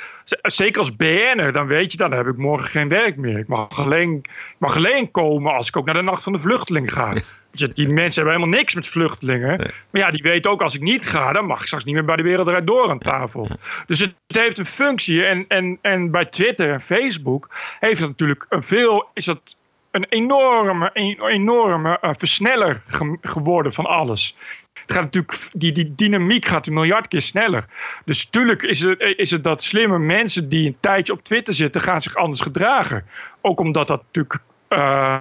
Zeker 0.42 0.78
als 0.78 0.96
BN'er, 0.96 1.52
dan 1.52 1.66
weet 1.66 1.92
je 1.92 1.98
dan 1.98 2.12
heb 2.12 2.26
ik 2.26 2.36
morgen 2.36 2.68
geen 2.68 2.88
werk 2.88 3.16
meer. 3.16 3.38
Ik 3.38 3.48
mag 3.48 3.80
alleen, 3.80 4.18
ik 4.28 4.56
mag 4.58 4.76
alleen 4.76 5.10
komen 5.10 5.52
als 5.52 5.68
ik 5.68 5.76
ook 5.76 5.84
naar 5.84 5.94
de 5.94 6.02
Nacht 6.02 6.22
van 6.22 6.32
de 6.32 6.38
Vluchteling 6.38 6.92
ga. 6.92 7.12
Die 7.50 7.88
mensen 7.88 8.22
hebben 8.22 8.40
helemaal 8.40 8.58
niks 8.60 8.74
met 8.74 8.86
vluchtelingen. 8.86 9.56
Nee. 9.58 9.70
Maar 9.90 10.02
ja, 10.02 10.10
die 10.10 10.22
weten 10.22 10.50
ook 10.50 10.62
als 10.62 10.74
ik 10.74 10.80
niet 10.80 11.06
ga, 11.06 11.32
dan 11.32 11.46
mag 11.46 11.60
ik 11.60 11.66
straks 11.66 11.84
niet 11.84 11.94
meer 11.94 12.04
bij 12.04 12.16
de 12.16 12.22
wereld 12.22 12.48
eruit 12.48 12.66
door 12.66 12.90
aan 12.90 12.98
tafel. 12.98 13.48
Dus 13.86 14.00
het, 14.00 14.14
het, 14.26 14.36
heeft 14.36 14.58
een 14.58 14.66
functie. 14.66 15.24
En, 15.24 15.44
en, 15.48 15.78
en 15.82 16.10
bij 16.10 16.24
Twitter 16.24 16.72
en 16.72 16.80
Facebook 16.80 17.48
heeft 17.80 18.00
het 18.00 18.08
natuurlijk 18.08 18.46
een 18.48 18.62
veel. 18.62 19.08
Is 19.14 19.24
dat 19.24 19.56
een 19.94 20.06
enorme, 20.08 20.90
een, 20.92 21.22
enorme 21.26 21.98
uh, 22.02 22.10
versneller 22.12 22.82
ge 22.86 23.18
geworden 23.20 23.72
van 23.72 23.86
alles. 23.86 24.36
Het 24.72 24.92
gaat 24.92 25.02
natuurlijk, 25.02 25.48
die, 25.52 25.72
die 25.72 25.94
dynamiek 25.94 26.44
gaat 26.44 26.66
een 26.66 26.72
miljard 26.74 27.08
keer 27.08 27.20
sneller. 27.20 27.64
Dus 28.04 28.24
natuurlijk 28.24 28.62
is 28.62 28.80
het, 28.80 29.14
is 29.16 29.30
het 29.30 29.44
dat 29.44 29.62
slimme 29.62 29.98
mensen 29.98 30.48
die 30.48 30.66
een 30.66 30.76
tijdje 30.80 31.12
op 31.12 31.24
Twitter 31.24 31.54
zitten, 31.54 31.80
gaan 31.80 32.00
zich 32.00 32.14
anders 32.14 32.40
gedragen. 32.40 33.06
Ook 33.40 33.60
omdat 33.60 33.86
dat 33.88 34.02
natuurlijk 34.02 34.38
uh, 34.68 35.16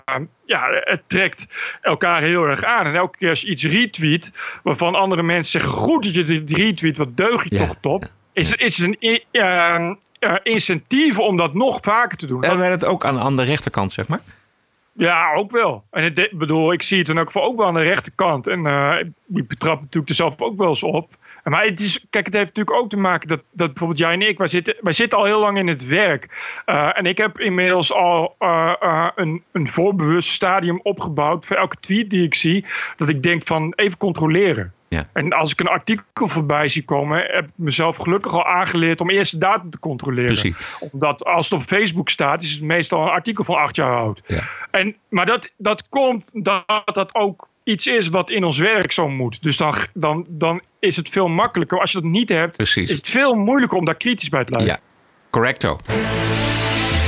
ja, 0.46 0.68
het 0.70 1.02
trekt 1.08 1.48
elkaar 1.82 2.22
heel 2.22 2.44
erg 2.44 2.64
aan. 2.64 2.86
En 2.86 2.96
elke 2.96 3.18
keer 3.18 3.30
als 3.30 3.42
je 3.42 3.48
iets 3.48 3.64
retweet, 3.64 4.32
waarvan 4.64 4.96
andere 4.96 5.24
mensen 5.24 5.62
zeggen: 5.62 5.80
goed 5.80 6.04
dat 6.04 6.14
je 6.14 6.24
dit 6.24 6.52
retweet, 6.52 6.98
wat 6.98 7.18
deug 7.18 7.44
je 7.44 7.56
ja. 7.56 7.66
toch 7.66 7.76
top? 7.82 8.06
Is, 8.34 8.54
is 8.54 8.78
een 8.78 8.98
uh, 9.00 9.20
uh, 10.20 10.36
incentief 10.44 11.20
om 11.20 11.38
dat 11.38 11.54
nog 11.54 11.80
vaker 11.82 12.18
te 12.18 12.28
doen. 12.28 12.44
En 12.44 12.58
we 12.58 12.64
het 12.64 12.86
ook 12.86 13.06
aan, 13.06 13.20
aan 13.20 13.36
de 13.36 13.44
rechterkant, 13.44 13.92
zeg 13.92 14.08
maar? 14.08 14.22
Ja, 14.94 15.34
ook 15.34 15.52
wel. 15.52 15.84
En 15.92 16.16
ik 16.16 16.38
bedoel, 16.38 16.74
ik 16.74 16.82
zie 16.82 16.98
het 16.98 17.08
dan 17.08 17.20
ook, 17.20 17.32
ook 17.34 17.58
wel 17.58 17.68
aan 17.68 17.74
de 17.74 17.82
rechterkant. 17.82 18.48
En 18.48 18.66
uh, 18.66 18.96
ik 19.34 19.48
betrap 19.48 19.82
natuurlijk 19.82 20.10
er 20.10 20.16
zelf 20.16 20.42
ook 20.42 20.58
wel 20.58 20.68
eens 20.68 20.84
op. 20.84 21.18
Maar 21.44 21.66
het 21.66 21.80
is, 21.80 22.06
kijk, 22.10 22.26
het 22.26 22.34
heeft 22.34 22.48
natuurlijk 22.48 22.78
ook 22.78 22.90
te 22.90 22.98
maken 22.98 23.28
dat, 23.28 23.44
dat 23.52 23.68
bijvoorbeeld 23.68 24.00
jij 24.00 24.14
en 24.14 24.22
ik, 24.22 24.38
wij 24.38 24.48
zitten, 24.48 24.76
wij 24.82 24.94
zitten 24.94 25.20
al 25.20 25.26
heel 25.26 25.40
lang 25.40 25.58
in 25.58 25.68
het 25.68 25.88
werk. 25.88 26.30
Uh, 26.66 26.98
en 26.98 27.06
ik 27.06 27.18
heb 27.18 27.40
inmiddels 27.40 27.94
al 27.94 28.36
uh, 28.40 29.10
een, 29.16 29.44
een 29.52 29.68
voorbewust 29.68 30.30
stadium 30.30 30.80
opgebouwd 30.84 31.46
voor 31.46 31.56
elke 31.56 31.78
tweet 31.80 32.10
die 32.10 32.24
ik 32.24 32.36
zie. 32.36 32.66
Dat 32.96 33.10
ik 33.10 33.24
denk 33.24 33.44
van 33.44 33.74
even 33.76 33.98
controleren. 33.98 34.74
Ja. 34.94 35.10
En 35.14 35.34
als 35.34 35.52
ik 35.52 35.60
een 35.60 35.68
artikel 35.68 36.28
voorbij 36.28 36.68
zie 36.68 36.86
komen, 36.86 37.18
heb 37.18 37.46
ik 37.46 37.52
mezelf 37.56 37.98
gelukkig 37.98 38.34
al 38.34 38.46
aangeleerd 38.46 39.02
om 39.02 39.10
eerst 39.10 39.32
de 39.32 39.38
datum 39.38 39.70
te 39.70 39.80
controleren. 39.80 40.26
Precies. 40.26 40.78
Omdat 40.92 41.26
als 41.26 41.50
het 41.50 41.60
op 41.60 41.66
Facebook 41.66 42.10
staat, 42.10 42.44
is 42.44 42.52
het 42.52 42.62
meestal 42.62 43.02
een 43.02 43.10
artikel 43.10 43.44
van 43.44 43.56
acht 43.56 43.76
jaar 43.76 43.96
oud. 43.96 44.22
Ja. 44.28 44.42
En, 44.72 44.96
maar 45.10 45.26
dat, 45.26 45.50
dat 45.58 45.90
komt 45.90 46.30
dat 46.34 46.64
dat 46.94 47.16
ook 47.16 47.48
iets 47.64 47.88
is 47.88 48.08
wat 48.08 48.30
in 48.30 48.44
ons 48.44 48.58
werk 48.58 48.92
zo 48.92 49.10
moet. 49.10 49.44
Dus 49.44 49.58
dan, 49.58 49.76
dan, 49.94 50.26
dan 50.30 50.62
is 50.80 50.96
het 50.96 51.10
veel 51.10 51.28
makkelijker. 51.28 51.80
Als 51.80 51.92
je 51.92 52.02
dat 52.02 52.12
niet 52.12 52.30
hebt, 52.30 52.56
Precies. 52.56 52.90
is 52.90 52.98
het 52.98 53.10
veel 53.10 53.34
moeilijker 53.34 53.78
om 53.78 53.86
daar 53.86 53.98
kritisch 53.98 54.30
bij 54.30 54.44
te 54.44 54.52
blijven. 54.52 54.74
Ja, 54.74 54.80
correcto. 55.30 55.78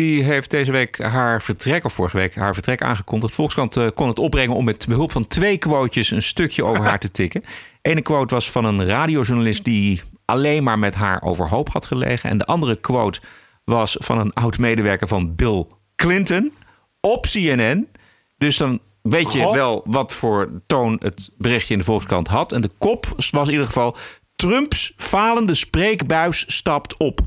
die 0.00 0.22
heeft 0.22 0.50
deze 0.50 0.72
week 0.72 0.98
haar 0.98 1.42
vertrek, 1.42 1.84
of 1.84 1.92
vorige 1.92 2.16
week 2.16 2.34
haar 2.34 2.54
vertrek 2.54 2.82
aangekondigd. 2.82 3.34
Volkskrant 3.34 3.76
uh, 3.76 3.88
kon 3.94 4.08
het 4.08 4.18
opbrengen 4.18 4.56
om 4.56 4.64
met 4.64 4.86
behulp 4.88 5.12
van 5.12 5.26
twee 5.26 5.58
quotejes 5.58 6.10
een 6.10 6.22
stukje 6.22 6.64
over 6.64 6.84
haar 6.84 6.98
te 6.98 7.10
tikken. 7.20 7.44
Ene 7.82 8.02
quote 8.02 8.34
was 8.34 8.50
van 8.50 8.64
een 8.64 8.86
radiojournalist 8.86 9.64
die 9.64 10.02
alleen 10.24 10.62
maar 10.62 10.78
met 10.78 10.94
haar 10.94 11.22
overhoop 11.22 11.68
had 11.68 11.84
gelegen. 11.84 12.30
En 12.30 12.38
de 12.38 12.46
andere 12.46 12.76
quote 12.76 13.20
was 13.64 13.96
van 14.00 14.18
een 14.18 14.32
oud-medewerker 14.32 15.08
van 15.08 15.34
Bill 15.34 15.66
Clinton 15.96 16.52
op 17.00 17.26
CNN. 17.26 17.88
Dus 18.36 18.56
dan 18.56 18.80
weet 19.02 19.32
je 19.32 19.50
wel 19.52 19.82
wat 19.84 20.12
voor 20.12 20.62
toon 20.66 20.96
het 21.02 21.34
berichtje 21.38 21.72
in 21.72 21.78
de 21.78 21.84
Volkskrant 21.84 22.28
had. 22.28 22.52
En 22.52 22.60
de 22.60 22.70
kop 22.78 23.06
was 23.16 23.46
in 23.46 23.52
ieder 23.52 23.66
geval... 23.66 23.96
Trumps 24.36 24.92
falende 24.96 25.54
spreekbuis 25.54 26.44
stapt 26.46 26.96
op. 26.96 27.20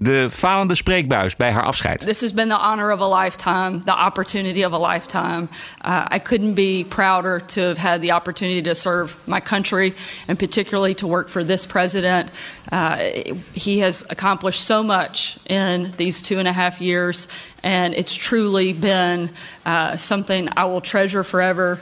De 0.00 0.30
falende 0.30 0.74
spreekbuis 0.74 1.36
bij 1.36 1.50
haar 1.50 1.62
afscheid. 1.64 2.00
This 2.00 2.20
has 2.20 2.32
been 2.32 2.48
the 2.48 2.58
honor 2.58 2.92
of 2.92 3.00
a 3.00 3.22
lifetime, 3.22 3.80
the 3.80 3.96
opportunity 3.96 4.64
of 4.64 4.72
a 4.72 4.78
lifetime. 4.78 5.48
Uh, 5.84 6.04
I 6.14 6.18
couldn't 6.18 6.54
be 6.54 6.84
prouder 6.88 7.40
to 7.46 7.60
have 7.60 7.78
had 7.78 8.00
the 8.00 8.12
opportunity 8.12 8.62
to 8.62 8.74
serve 8.74 9.16
my 9.26 9.40
country 9.40 9.94
and 10.28 10.38
particularly 10.38 10.94
to 10.94 11.06
work 11.06 11.28
for 11.28 11.44
this 11.44 11.66
president. 11.66 12.30
Uh, 12.72 12.96
he 13.54 13.80
has 13.80 14.06
accomplished 14.08 14.60
so 14.60 14.82
much 14.82 15.38
in 15.46 15.92
these 15.96 16.22
two 16.22 16.38
and 16.38 16.48
a 16.48 16.52
half 16.52 16.80
years, 16.80 17.28
and 17.62 17.94
it's 17.94 18.14
truly 18.14 18.72
been 18.72 19.30
uh, 19.64 19.96
something 19.96 20.48
I 20.56 20.64
will 20.64 20.80
treasure 20.80 21.24
forever. 21.24 21.78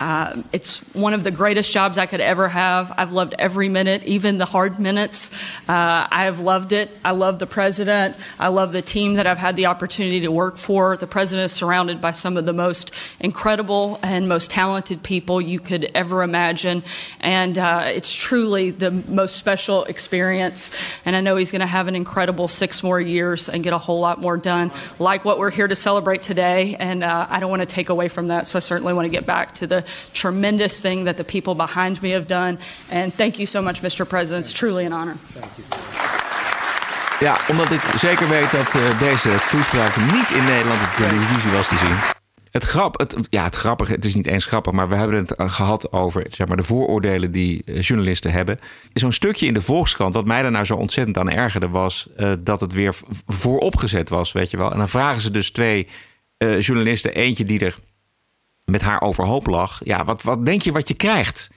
Uh, 0.00 0.42
it's 0.52 0.80
one 0.94 1.12
of 1.12 1.24
the 1.24 1.30
greatest 1.30 1.72
jobs 1.72 1.98
I 1.98 2.06
could 2.06 2.20
ever 2.20 2.48
have. 2.48 2.92
I've 2.96 3.12
loved 3.12 3.34
every 3.38 3.68
minute, 3.68 4.04
even 4.04 4.38
the 4.38 4.44
hard 4.44 4.78
minutes. 4.78 5.32
Uh, 5.68 6.06
I 6.10 6.24
have 6.24 6.40
loved 6.40 6.72
it. 6.72 6.90
I 7.04 7.10
love 7.10 7.38
the 7.38 7.46
president. 7.46 8.16
I 8.38 8.48
love 8.48 8.72
the 8.72 8.82
team 8.82 9.14
that 9.14 9.26
I've 9.26 9.38
had 9.38 9.56
the 9.56 9.66
opportunity 9.66 10.20
to 10.20 10.30
work 10.30 10.56
for. 10.56 10.96
The 10.96 11.06
president 11.06 11.46
is 11.46 11.52
surrounded 11.52 12.00
by 12.00 12.12
some 12.12 12.36
of 12.36 12.44
the 12.44 12.52
most 12.52 12.92
incredible 13.18 13.98
and 14.02 14.28
most 14.28 14.50
talented 14.50 15.02
people 15.02 15.40
you 15.40 15.58
could 15.58 15.90
ever 15.94 16.22
imagine. 16.22 16.84
And 17.20 17.58
uh, 17.58 17.84
it's 17.86 18.14
truly 18.14 18.70
the 18.70 18.90
most 18.90 19.36
special 19.36 19.84
experience. 19.84 20.70
And 21.04 21.16
I 21.16 21.20
know 21.20 21.36
he's 21.36 21.50
going 21.50 21.60
to 21.60 21.66
have 21.66 21.88
an 21.88 21.96
incredible 21.96 22.46
six 22.46 22.82
more 22.82 23.00
years 23.00 23.48
and 23.48 23.64
get 23.64 23.72
a 23.72 23.78
whole 23.78 24.00
lot 24.00 24.20
more 24.20 24.36
done, 24.36 24.70
like 24.98 25.24
what 25.24 25.38
we're 25.38 25.50
here 25.50 25.66
to 25.66 25.76
celebrate 25.76 26.22
today. 26.22 26.76
And 26.78 27.02
uh, 27.02 27.26
I 27.28 27.40
don't 27.40 27.50
want 27.50 27.62
to 27.62 27.66
take 27.66 27.88
away 27.88 28.08
from 28.08 28.28
that. 28.28 28.46
So 28.46 28.58
I 28.58 28.60
certainly 28.60 28.92
want 28.92 29.06
to 29.06 29.10
get 29.10 29.26
back 29.26 29.54
to 29.54 29.66
the 29.66 29.87
tremendous 30.12 30.80
thing 30.80 31.04
that 31.04 31.16
the 31.16 31.24
people 31.24 31.54
behind 31.54 32.00
me 32.00 32.12
have 32.12 32.26
done. 32.26 32.58
And 32.90 33.16
thank 33.16 33.34
you 33.34 33.46
so 33.46 33.62
much, 33.62 33.80
Mr. 33.82 34.06
President. 34.06 34.46
It's 34.46 34.58
truly 34.58 34.84
an 34.86 34.92
honor. 34.92 35.16
Ja, 37.20 37.40
omdat 37.48 37.70
ik 37.70 37.80
zeker 37.94 38.28
weet 38.28 38.50
dat 38.50 38.74
uh, 38.74 38.98
deze 38.98 39.30
toespraak 39.50 39.96
niet 39.96 40.30
in 40.30 40.44
Nederland 40.44 40.82
op 40.82 40.92
televisie 40.94 41.50
was 41.50 41.68
te 41.68 41.76
zien. 41.76 41.96
Het, 42.50 42.64
grap, 42.64 42.98
het, 42.98 43.16
ja, 43.30 43.44
het 43.44 43.54
grappige, 43.54 43.92
het 43.92 44.04
is 44.04 44.14
niet 44.14 44.26
eens 44.26 44.46
grappig, 44.46 44.72
maar 44.72 44.88
we 44.88 44.94
hebben 44.94 45.16
het 45.16 45.34
gehad 45.36 45.92
over 45.92 46.26
zeg 46.30 46.46
maar, 46.46 46.56
de 46.56 46.62
vooroordelen 46.62 47.30
die 47.30 47.62
uh, 47.64 47.80
journalisten 47.80 48.32
hebben. 48.32 48.58
Zo'n 48.92 49.12
stukje 49.12 49.46
in 49.46 49.54
de 49.54 49.62
Volkskrant, 49.62 50.14
wat 50.14 50.24
mij 50.24 50.42
daar 50.42 50.50
nou 50.50 50.64
zo 50.64 50.74
ontzettend 50.74 51.18
aan 51.18 51.30
ergerde, 51.30 51.68
was 51.68 52.08
uh, 52.16 52.32
dat 52.40 52.60
het 52.60 52.72
weer 52.72 52.94
vooropgezet 53.26 54.08
was, 54.08 54.32
weet 54.32 54.50
je 54.50 54.56
wel. 54.56 54.72
En 54.72 54.78
dan 54.78 54.88
vragen 54.88 55.20
ze 55.20 55.30
dus 55.30 55.50
twee 55.50 55.86
journalisten, 56.58 57.14
eentje 57.14 57.44
die 57.44 57.64
er 57.64 57.78
met 58.70 58.82
haar 58.82 59.00
overhoop 59.00 59.46
lag. 59.46 59.80
Ja, 59.84 60.04
wat, 60.04 60.22
wat 60.22 60.46
denk 60.46 60.62
je 60.62 60.72
wat 60.72 60.88
je 60.88 60.94
krijgt? 60.94 61.50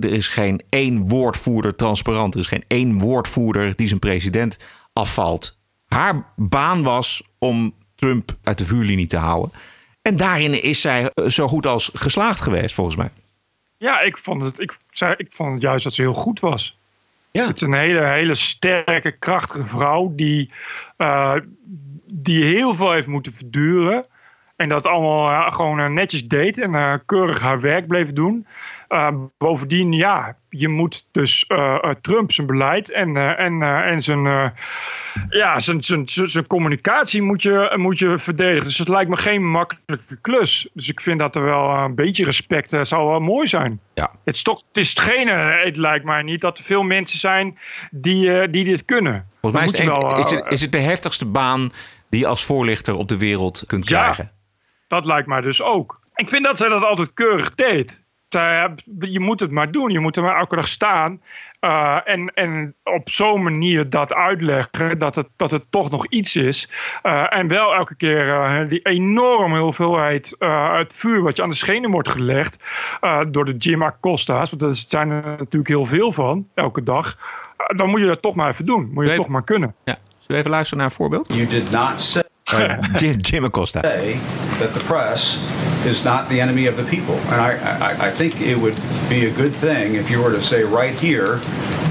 Er 0.00 0.12
is 0.12 0.28
geen 0.28 0.62
één 0.68 1.08
woordvoerder 1.08 1.76
transparant. 1.76 2.34
Er 2.34 2.40
is 2.40 2.46
geen 2.46 2.64
één 2.66 2.98
woordvoerder 2.98 3.76
die 3.76 3.88
zijn 3.88 4.00
president 4.00 4.58
afvalt. 4.92 5.58
Haar 5.86 6.32
baan 6.36 6.82
was 6.82 7.22
om 7.38 7.74
Trump 7.94 8.36
uit 8.42 8.58
de 8.58 8.64
vuurlinie 8.64 9.06
te 9.06 9.16
houden. 9.16 9.52
En 10.02 10.16
daarin 10.16 10.62
is 10.62 10.80
zij 10.80 11.10
zo 11.26 11.48
goed 11.48 11.66
als 11.66 11.90
geslaagd 11.92 12.40
geweest, 12.40 12.74
volgens 12.74 12.96
mij. 12.96 13.10
Ja, 13.76 14.00
ik 14.00 14.18
vond 14.18 14.42
het, 14.42 14.60
ik, 14.60 14.76
zei, 14.90 15.14
ik 15.16 15.32
vond 15.32 15.52
het 15.52 15.62
juist 15.62 15.84
dat 15.84 15.94
ze 15.94 16.02
heel 16.02 16.12
goed 16.12 16.40
was. 16.40 16.78
Ja. 17.30 17.46
Het 17.46 17.56
is 17.56 17.62
een 17.62 17.72
hele, 17.72 18.04
hele 18.04 18.34
sterke, 18.34 19.18
krachtige 19.18 19.64
vrouw 19.64 20.12
die, 20.14 20.50
uh, 20.98 21.34
die 22.12 22.44
heel 22.44 22.74
veel 22.74 22.92
heeft 22.92 23.06
moeten 23.06 23.32
verduren. 23.32 24.06
En 24.62 24.68
dat 24.68 24.86
allemaal 24.86 25.30
uh, 25.30 25.52
gewoon 25.52 25.80
uh, 25.80 25.86
netjes 25.86 26.28
deed 26.28 26.58
en 26.58 26.72
uh, 26.72 26.94
keurig 27.06 27.40
haar 27.40 27.60
werk 27.60 27.86
bleef 27.86 28.12
doen. 28.12 28.46
bovendien, 29.38 29.92
ja, 29.92 30.36
je 30.48 30.68
moet 30.68 31.06
dus 31.10 31.46
Trump 32.00 32.32
zijn 32.32 32.46
beleid 32.46 32.90
en, 32.90 33.36
en, 33.36 33.62
en 33.62 34.02
zijn, 34.02 34.52
ja, 35.28 35.60
zijn, 35.60 35.82
zijn, 35.82 36.02
zijn 36.06 36.46
communicatie 36.46 37.22
moet 37.22 37.42
je, 37.42 37.74
moet 37.76 37.98
je 37.98 38.18
verdedigen. 38.18 38.64
Dus 38.64 38.78
het 38.78 38.88
lijkt 38.88 39.10
me 39.10 39.16
geen 39.16 39.50
makkelijke 39.50 40.16
klus. 40.20 40.68
Dus 40.72 40.88
ik 40.88 41.00
vind 41.00 41.18
dat 41.18 41.36
er 41.36 41.44
wel 41.44 41.68
een 41.70 41.94
beetje 41.94 42.24
respect 42.24 42.76
zou 42.82 43.08
wel 43.08 43.20
mooi 43.20 43.46
zijn. 43.46 43.80
Ja. 43.94 44.10
Het 44.24 44.34
is 44.34 44.42
toch, 44.42 44.62
het 44.68 44.76
is 44.76 44.94
geen, 44.98 45.28
het 45.64 45.76
lijkt 45.76 46.04
mij 46.04 46.22
niet 46.22 46.40
dat 46.40 46.58
er 46.58 46.64
veel 46.64 46.82
mensen 46.82 47.18
zijn 47.18 47.58
die, 47.90 48.50
die 48.50 48.64
dit 48.64 48.84
kunnen. 48.84 49.26
Volgens 49.40 49.62
mij 49.62 49.72
is 49.72 49.78
het, 49.78 50.00
wel, 50.00 50.18
is, 50.18 50.30
het, 50.30 50.52
is 50.52 50.60
het 50.60 50.72
de 50.72 50.78
heftigste 50.78 51.26
baan 51.26 51.70
die 52.10 52.20
je 52.20 52.26
als 52.26 52.44
voorlichter 52.44 52.94
op 52.94 53.08
de 53.08 53.18
wereld 53.18 53.64
kunt 53.66 53.84
krijgen. 53.84 54.32
Dat 54.92 55.06
lijkt 55.06 55.28
mij 55.28 55.40
dus 55.40 55.62
ook. 55.62 56.00
Ik 56.14 56.28
vind 56.28 56.44
dat 56.44 56.58
zij 56.58 56.68
dat 56.68 56.84
altijd 56.84 57.14
keurig 57.14 57.54
deed. 57.54 58.04
Je 58.98 59.20
moet 59.20 59.40
het 59.40 59.50
maar 59.50 59.70
doen. 59.70 59.90
Je 59.90 59.98
moet 59.98 60.16
er 60.16 60.22
maar 60.22 60.38
elke 60.38 60.54
dag 60.54 60.68
staan. 60.68 61.22
Uh, 61.60 61.98
en, 62.04 62.32
en 62.34 62.74
op 62.84 63.10
zo'n 63.10 63.42
manier 63.42 63.90
dat 63.90 64.14
uitleggen 64.14 64.98
dat 64.98 65.14
het, 65.14 65.28
dat 65.36 65.50
het 65.50 65.66
toch 65.70 65.90
nog 65.90 66.06
iets 66.06 66.36
is. 66.36 66.70
Uh, 67.02 67.36
en 67.36 67.48
wel 67.48 67.74
elke 67.74 67.94
keer 67.94 68.28
uh, 68.28 68.68
die 68.68 68.82
enorme 68.82 69.58
hoeveelheid 69.58 70.36
het 70.72 70.92
vuur 70.92 71.22
wat 71.22 71.36
je 71.36 71.42
aan 71.42 71.50
de 71.50 71.56
schenen 71.56 71.90
wordt 71.90 72.08
gelegd. 72.08 72.64
door 73.28 73.44
de 73.44 73.56
Jim 73.56 73.82
Acosta's. 73.82 74.50
Want 74.50 74.62
er 74.62 74.74
zijn 74.74 75.10
er 75.10 75.22
natuurlijk 75.22 75.68
heel 75.68 75.86
veel 75.86 76.12
van, 76.12 76.48
elke 76.54 76.82
dag. 76.82 77.16
dan 77.76 77.90
moet 77.90 78.00
je 78.00 78.06
dat 78.06 78.22
toch 78.22 78.34
maar 78.34 78.48
even 78.48 78.66
doen. 78.66 78.90
Moet 78.92 79.04
je 79.04 79.10
even, 79.10 79.22
toch 79.22 79.32
maar 79.32 79.44
kunnen. 79.44 79.74
Ja. 79.84 79.96
Zullen 80.08 80.26
we 80.26 80.36
even 80.36 80.50
luisteren 80.50 80.78
naar 80.78 80.86
een 80.86 80.96
voorbeeld? 80.96 81.34
You 81.34 81.46
did 81.46 81.70
not 81.70 82.00
say 82.00 82.30
Uh, 82.52 82.98
Jim, 82.98 83.16
Jim 83.22 83.44
Acosta. 83.44 83.80
Say 83.82 84.14
that 84.58 84.74
the 84.74 84.80
press 84.80 85.38
is 85.86 86.04
not 86.04 86.28
the 86.28 86.40
enemy 86.40 86.66
of 86.66 86.76
the 86.76 86.84
people. 86.84 87.14
And 87.14 87.40
I, 87.40 87.78
I, 87.78 88.08
I, 88.08 88.10
think 88.10 88.40
it 88.40 88.56
would 88.56 88.76
be 89.08 89.26
a 89.26 89.32
good 89.32 89.54
thing 89.54 89.94
if 89.94 90.10
you 90.10 90.22
were 90.22 90.30
to 90.32 90.42
say 90.42 90.62
right 90.62 90.98
here 90.98 91.40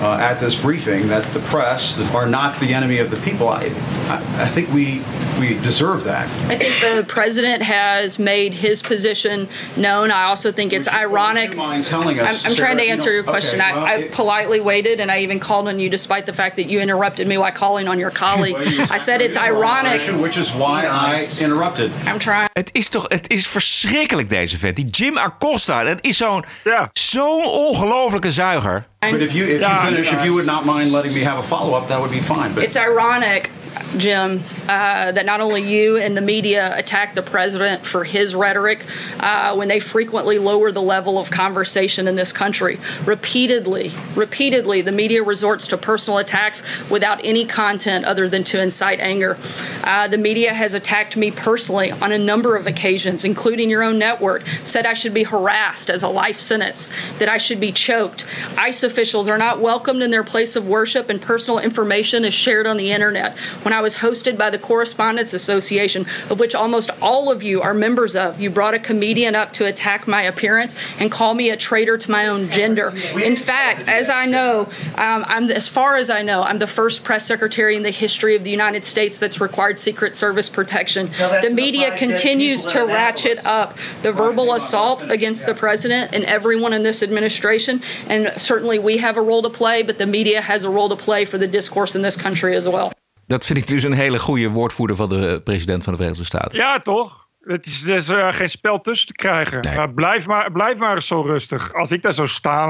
uh, 0.02 0.18
at 0.20 0.40
this 0.40 0.60
briefing 0.60 1.08
that 1.08 1.24
the 1.34 1.40
press 1.40 2.00
are 2.14 2.28
not 2.28 2.60
the 2.60 2.74
enemy 2.74 3.00
of 3.00 3.12
the 3.12 3.18
people. 3.18 3.50
I, 3.50 3.64
I, 4.08 4.18
I 4.44 4.48
think 4.48 4.70
we 4.70 5.02
we 5.42 5.56
deserve 5.62 6.04
that. 6.04 6.30
I 6.52 6.58
think 6.58 6.96
the 6.96 7.04
president 7.04 7.64
has 7.64 8.20
made 8.20 8.54
his 8.54 8.82
position 8.82 9.48
known. 9.76 10.12
I 10.12 10.26
also 10.26 10.52
think 10.52 10.72
it's 10.72 10.88
ironic. 10.88 11.56
Mind 11.56 11.84
telling 11.84 12.20
us, 12.20 12.46
I'm, 12.46 12.52
I'm 12.52 12.56
trying 12.56 12.78
to 12.78 12.84
answer 12.84 13.10
you 13.10 13.16
your 13.16 13.24
question. 13.24 13.60
okay, 13.60 13.74
well, 13.74 13.84
I, 13.84 13.92
I 13.92 13.98
it- 13.98 14.12
politely 14.12 14.60
waited, 14.60 15.00
and 15.00 15.10
I 15.10 15.20
even 15.20 15.40
called 15.40 15.68
on 15.68 15.80
you, 15.80 15.90
despite 15.90 16.28
the 16.28 16.34
fact 16.34 16.58
that 16.58 16.66
you 16.66 16.80
interrupted 16.80 17.28
me 17.28 17.40
while 17.40 17.52
calling 17.52 17.88
on 17.88 17.98
your 17.98 18.12
colleague. 18.12 18.54
Well, 18.54 18.72
you 18.72 18.86
I 18.90 18.98
said 18.98 19.22
it's 19.22 19.36
ironic. 19.36 20.02
Is 20.42 20.54
why 20.54 20.86
I 20.88 21.44
interrupted. 21.44 21.92
I'm 22.08 22.18
trying. 22.18 22.50
Het 22.54 22.70
is 22.72 22.90
toch, 22.90 23.06
het 23.08 23.30
is 23.30 23.48
verschrikkelijk 23.48 24.30
deze 24.30 24.58
vet. 24.58 24.76
Die 24.76 24.90
Jim 24.90 25.18
Acosta, 25.18 25.84
dat 25.84 25.98
is 26.02 26.18
zo'n 26.18 26.46
zo'n 26.94 27.46
ongelofelijke 27.46 28.32
zuiger. 28.32 28.86
But 29.00 29.20
if 29.20 29.32
you 29.32 29.50
if 29.50 29.60
you 29.62 29.86
finish, 29.88 30.12
if 30.12 30.24
you 30.24 30.32
would 30.32 30.46
not 30.46 30.66
mind 30.66 30.92
letting 30.92 31.14
me 31.14 31.24
have 31.26 31.38
a 31.38 31.44
follow 31.44 31.78
up, 31.82 31.88
that 31.88 31.98
would 32.00 32.12
be 32.12 32.22
fine. 32.22 32.54
But 32.54 32.64
It's 32.64 32.76
ironic, 32.76 33.50
Jim, 33.98 34.44
uh, 34.64 35.12
that 35.12 35.26
not 35.26 35.42
only 35.42 35.62
you 35.62 35.98
and 35.98 36.16
the 36.16 36.22
media 36.22 36.78
attack 36.78 37.16
the 37.16 37.22
president 37.22 37.86
for 37.86 38.04
his 38.04 38.36
rhetoric 38.36 38.86
uh, 39.20 39.54
when 39.56 39.68
they 39.68 39.80
frequently 39.80 40.38
lower 40.38 40.72
the 40.72 40.82
level 40.82 41.18
of 41.18 41.30
conversation 41.30 42.08
in 42.08 42.16
this 42.16 42.32
country. 42.32 42.80
Repeatedly, 43.06 43.92
repeatedly, 44.16 44.82
the 44.82 44.92
media 44.92 45.24
resorts 45.24 45.68
to 45.68 45.78
personal 45.78 46.20
attacks 46.20 46.64
without 46.90 47.24
any 47.24 47.46
content 47.46 48.06
other 48.06 48.28
than 48.28 48.44
to 48.44 48.62
incite 48.62 49.00
anger. 49.00 49.38
Uh, 49.84 50.08
the 50.08 50.18
media 50.18 50.54
has 50.54 50.74
attacked 50.74 51.18
me 51.18 51.32
personally 51.32 51.92
on 51.92 52.12
a 52.12 52.18
number 52.18 52.56
of 52.56 52.68
occasions, 52.68 53.24
including 53.24 53.70
your 53.70 53.84
own 53.84 53.98
network, 53.98 54.44
said 54.64 54.86
I 54.86 54.94
should 54.94 55.14
be 55.14 55.24
harassed 55.24 55.90
as 55.90 56.04
a 56.04 56.10
life 56.10 56.40
sentence, 56.40 56.90
that 57.20 57.30
I 57.30 57.38
should 57.38 57.60
be 57.60 57.72
choked. 57.72 58.26
ICE 58.58 58.84
officials 58.84 59.28
are 59.28 59.38
not 59.38 59.60
welcomed 59.60 60.04
in 60.04 60.12
their 60.12 60.24
place 60.24 60.56
of 60.56 60.68
worship, 60.68 61.10
and 61.10 61.22
personal 61.22 61.60
information 61.60 62.26
is 62.26 62.34
shared 62.34 62.68
on 62.68 62.78
the 62.78 62.92
internet. 62.92 63.38
When 63.64 63.74
I 63.74 63.82
was 63.82 63.98
hosted 63.98 64.38
by 64.38 64.50
the 64.50 64.60
Correspondents 64.60 65.34
Association, 65.34 66.06
of 66.30 66.40
which 66.40 66.56
almost 66.56 66.90
all 67.02 67.32
of 67.32 67.44
you 67.44 67.62
are 67.62 67.74
members 67.74 68.16
of, 68.16 68.40
you 68.40 68.50
brought 68.50 68.74
a 68.74 68.80
comedian 68.80 69.36
up 69.36 69.54
to 69.54 69.66
attack 69.66 70.08
my 70.08 70.24
appearance 70.24 70.76
and 71.00 71.12
call 71.12 71.34
me 71.34 71.50
a 71.50 71.58
traitor 71.58 71.98
to 71.98 72.12
my 72.12 72.28
own 72.28 72.50
gender. 72.50 72.94
In 73.24 73.36
fact, 73.36 73.88
as 73.88 74.10
I 74.10 74.26
know, 74.26 74.70
um, 74.98 75.26
I'm 75.28 75.52
as 75.52 75.68
far 75.68 75.98
as 75.98 76.10
I 76.10 76.22
know, 76.22 76.44
I'm 76.44 76.58
the 76.58 76.68
first 76.68 77.04
press 77.04 77.26
secretary 77.26 77.76
in 77.76 77.84
the 77.84 77.92
history 77.92 78.36
of 78.36 78.44
the 78.44 78.52
United 78.52 78.84
States 78.84 79.20
that's 79.20 79.40
required 79.40 79.80
Secret 79.80 80.16
Service 80.16 80.50
protection. 80.50 81.08
The 81.18 81.42
the 81.42 81.50
media 81.50 81.96
continues 81.96 82.66
to 82.66 82.86
ratchet 82.86 83.46
up 83.46 83.78
the 84.02 84.12
verbal 84.12 84.54
assault 84.54 85.04
against 85.04 85.46
the 85.46 85.54
president 85.54 86.14
and 86.14 86.24
everyone 86.26 86.74
in 86.74 86.84
this 86.84 87.04
administration. 87.04 87.82
And 88.08 88.32
certainly 88.42 88.80
we 88.80 88.98
have 88.98 89.18
a 89.18 89.22
role 89.22 89.42
to 89.42 89.50
play, 89.50 89.84
but 89.84 89.98
the 89.98 90.08
media 90.08 90.42
has 90.42 90.64
a 90.64 90.70
role 90.70 90.90
to 90.90 90.96
play 90.96 91.26
for 91.26 91.38
the 91.38 91.48
discourse 91.48 91.96
in 91.96 92.02
this 92.02 92.16
country 92.16 92.56
as 92.56 92.68
well. 92.68 92.94
Dat 93.32 93.46
vind 93.46 93.60
ik 93.60 93.68
dus 93.68 93.84
een 93.84 93.94
hele 93.94 94.20
goede 94.20 94.50
woordvoerder 94.50 94.96
van 94.96 95.10
de 95.10 95.42
president 95.44 95.84
van 95.84 95.94
de 95.94 95.98
Verenigde 95.98 96.26
Staten. 96.26 96.58
Ja, 96.58 96.80
toch? 96.80 97.28
Het 97.42 97.66
is, 97.66 97.88
er 97.88 97.96
is 97.96 98.10
uh, 98.10 98.28
geen 98.30 98.50
spel 98.50 98.82
tussen 98.82 99.08
te 99.08 99.14
krijgen. 99.14 99.60
Maar 99.76 99.94
blijf, 99.94 100.26
maar, 100.26 100.52
blijf 100.52 100.78
maar 100.78 100.96
eens 100.96 101.08
zo 101.08 101.22
rustig. 101.22 101.74
Als 101.74 101.92
ik 101.92 102.02
daar 102.02 102.14
zou 102.14 102.28
staan, 102.28 102.70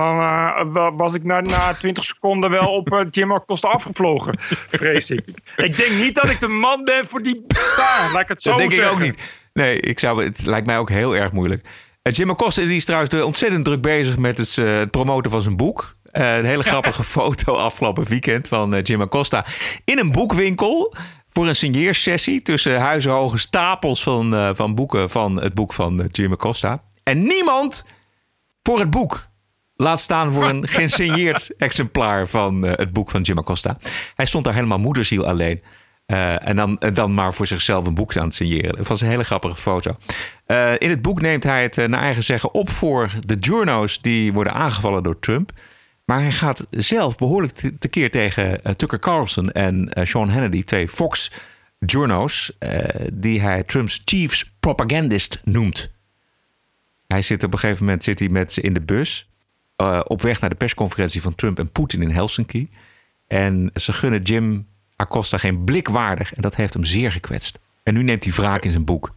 dan 0.64 0.78
uh, 0.78 0.92
was 0.96 1.14
ik 1.14 1.24
na, 1.24 1.40
na 1.40 1.74
20 1.80 2.04
seconden 2.04 2.50
wel 2.50 2.68
op 2.68 2.94
uh, 2.94 3.00
Jim 3.10 3.34
Acosta 3.34 3.68
afgevlogen. 3.68 4.34
Vrees 4.70 5.10
ik. 5.10 5.28
Ik 5.56 5.78
denk 5.78 5.92
niet 5.92 6.16
dat 6.16 6.30
ik 6.30 6.40
de 6.40 6.48
man 6.48 6.84
ben 6.84 7.08
voor 7.08 7.22
die 7.22 7.46
baan. 7.78 8.12
Laat 8.12 8.22
ik 8.22 8.28
het 8.28 8.42
zo 8.44 8.50
dat 8.50 8.58
denk 8.58 8.72
zeggen. 8.72 8.92
ik 8.92 8.98
ook 8.98 9.06
niet. 9.06 9.50
Nee, 9.54 9.80
ik 9.80 10.00
zou, 10.00 10.24
het 10.24 10.46
lijkt 10.46 10.66
mij 10.66 10.78
ook 10.78 10.90
heel 10.90 11.16
erg 11.16 11.32
moeilijk. 11.32 11.68
En 12.02 12.12
Jim 12.12 12.30
Acosta 12.30 12.62
is 12.62 12.86
trouwens 12.86 13.16
ontzettend 13.16 13.66
druk 13.66 13.82
bezig 13.82 14.18
met 14.18 14.38
het, 14.38 14.56
het 14.56 14.92
promoten 14.92 15.32
van 15.32 15.42
zijn 15.42 15.58
boek. 15.58 15.96
Uh, 16.14 16.38
een 16.38 16.46
hele 16.46 16.64
grappige 16.64 17.04
foto 17.18 17.56
afgelopen 17.56 18.04
weekend 18.04 18.48
van 18.48 18.74
uh, 18.74 18.82
Jim 18.82 19.02
Acosta 19.02 19.46
in 19.86 20.00
een 20.00 20.12
boekwinkel 20.12 20.94
voor 21.30 21.48
een 21.48 21.56
signeersessie 21.56 22.42
tussen 22.42 22.80
huizenhoge 22.80 23.38
stapels 23.38 24.04
van, 24.04 24.34
uh, 24.34 24.50
van 24.54 24.76
boeken 24.76 25.10
van 25.10 25.42
het 25.42 25.54
boek 25.54 25.74
van 25.74 26.10
Jim 26.12 26.32
Acosta. 26.32 26.84
En 27.04 27.24
niemand 27.24 27.86
voor 28.64 28.80
het 28.80 28.90
boek. 28.90 29.30
Laat 29.76 30.02
staan 30.02 30.34
voor 30.34 30.50
een 30.50 30.68
gesigneerd 30.78 31.56
exemplaar 31.58 32.28
van 32.28 32.62
het 32.62 32.94
boek 32.94 33.10
van 33.10 33.22
Jim 33.22 33.38
Acosta. 33.38 33.78
Hij 34.16 34.26
stond 34.26 34.46
daar 34.46 34.54
helemaal 34.54 34.80
moederziel 34.80 35.28
alleen. 35.28 35.62
Uh, 36.12 36.48
en 36.48 36.56
dan, 36.56 36.82
dan 36.94 37.14
maar 37.14 37.34
voor 37.34 37.48
zichzelf 37.48 37.88
een 37.88 37.94
boek 37.94 38.18
aan 38.18 38.24
het 38.24 38.34
signeren. 38.34 38.76
Dat 38.76 38.88
was 38.88 39.02
een 39.02 39.08
hele 39.08 39.24
grappige 39.24 39.56
foto. 39.56 39.98
Eh, 40.46 40.72
in 40.78 40.90
het 40.90 41.02
boek 41.02 41.22
neemt 41.22 41.44
hij 41.44 41.64
het 41.64 41.78
eh, 41.78 41.88
naar 41.88 42.02
eigen 42.02 42.24
zeggen 42.24 42.54
op 42.54 42.70
voor 42.70 43.12
de 43.26 43.36
journo's 43.36 44.02
die 44.02 44.34
worden 44.34 44.54
aangevallen 44.54 45.04
door 45.04 45.20
Trump. 45.20 45.52
Maar 46.12 46.22
hij 46.22 46.32
gaat 46.32 46.68
zelf 46.70 47.16
behoorlijk 47.18 47.54
te- 47.54 47.78
tekeer 47.78 48.12
tegen 48.12 48.64
eh, 48.64 48.74
Tucker 48.74 49.00
Carlson 49.00 49.52
en 49.52 49.94
eh, 49.94 50.06
Sean 50.06 50.30
Hannity, 50.30 50.64
twee 50.64 50.88
Fox 50.88 51.32
journo's, 51.80 52.56
eh, 52.60 53.08
die 53.14 53.42
hij 53.42 53.64
Trumps 53.64 54.02
chiefs 54.06 54.54
propagandist 54.60 55.42
noemt. 55.44 55.92
Hij 57.08 57.22
zit 57.22 57.44
op 57.44 57.54
een 57.54 57.60
gegeven 57.60 57.86
moment 57.86 58.04
zit 58.04 58.20
hij 58.20 58.30
met 58.30 58.54
ze 58.54 58.62
in 58.62 58.74
de 58.74 58.82
bus 58.82 59.30
op 60.04 60.22
weg 60.22 60.40
naar 60.42 60.50
de 60.50 60.56
persconferentie 60.56 61.22
van 61.22 61.36
Trump 61.36 61.60
en 61.60 61.72
Poetin 61.72 62.02
in 62.02 62.10
Helsinki. 62.10 62.70
En 63.28 63.72
ze 63.74 63.94
gunnen 63.94 64.22
Jim 64.22 64.68
Acosta 64.96 65.38
geen 65.38 65.64
blik 65.64 65.88
waardig. 65.88 66.34
En 66.34 66.42
dat 66.42 66.56
heeft 66.56 66.74
hem 66.74 66.84
zeer 66.84 67.12
gekwetst. 67.12 67.60
En 67.84 67.94
nu 67.94 68.04
neemt 68.04 68.24
hij 68.24 68.34
wraak 68.34 68.64
in 68.64 68.72
zijn 68.72 68.86
boek. 68.86 69.12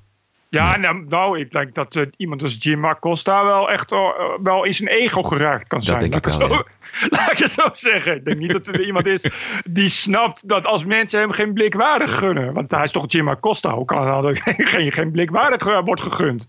Ja, 0.55 0.77
nou, 0.77 1.05
nou, 1.09 1.39
ik 1.39 1.51
denk 1.51 1.75
dat 1.75 1.97
eh, 1.97 2.07
iemand 2.17 2.43
als 2.43 2.57
Jim 2.59 2.85
Acosta 2.85 3.45
wel 3.45 3.71
echt 3.71 3.93
eh, 3.93 3.99
wel 4.43 4.65
in 4.65 4.75
zijn 4.75 4.89
ego 4.89 5.23
geraakt 5.23 5.69
kan 5.69 5.83
zijn. 5.83 5.99
denk 5.99 6.15
ik 6.15 6.25
wel, 6.25 6.49
zo, 6.49 6.49
laat 7.11 7.33
ik 7.33 7.39
het 7.39 7.53
zo 7.53 7.67
zeggen. 7.73 8.15
Ik 8.17 8.25
denk 8.25 8.39
niet 8.39 8.53
dat 8.53 8.67
er 8.67 8.85
iemand 8.87 9.07
is 9.07 9.25
die 9.65 9.89
snapt 9.89 10.49
dat 10.49 10.67
als 10.67 10.85
mensen 10.85 11.21
hem 11.21 11.31
geen 11.31 11.53
blik 11.53 11.75
waardig 11.75 12.19
gunnen. 12.19 12.53
Want 12.53 12.71
hij 12.71 12.83
is 12.83 12.93
toch 12.93 13.05
Jim 13.07 13.29
Acosta. 13.29 13.75
Hoe 13.75 13.85
kan 13.85 14.23
dat 14.23 14.39
geen, 14.43 14.67
geen, 14.67 14.93
geen 14.93 15.11
blik 15.11 15.31
waardig 15.31 15.67
eh, 15.67 15.81
wordt 15.85 16.03
gegund? 16.03 16.47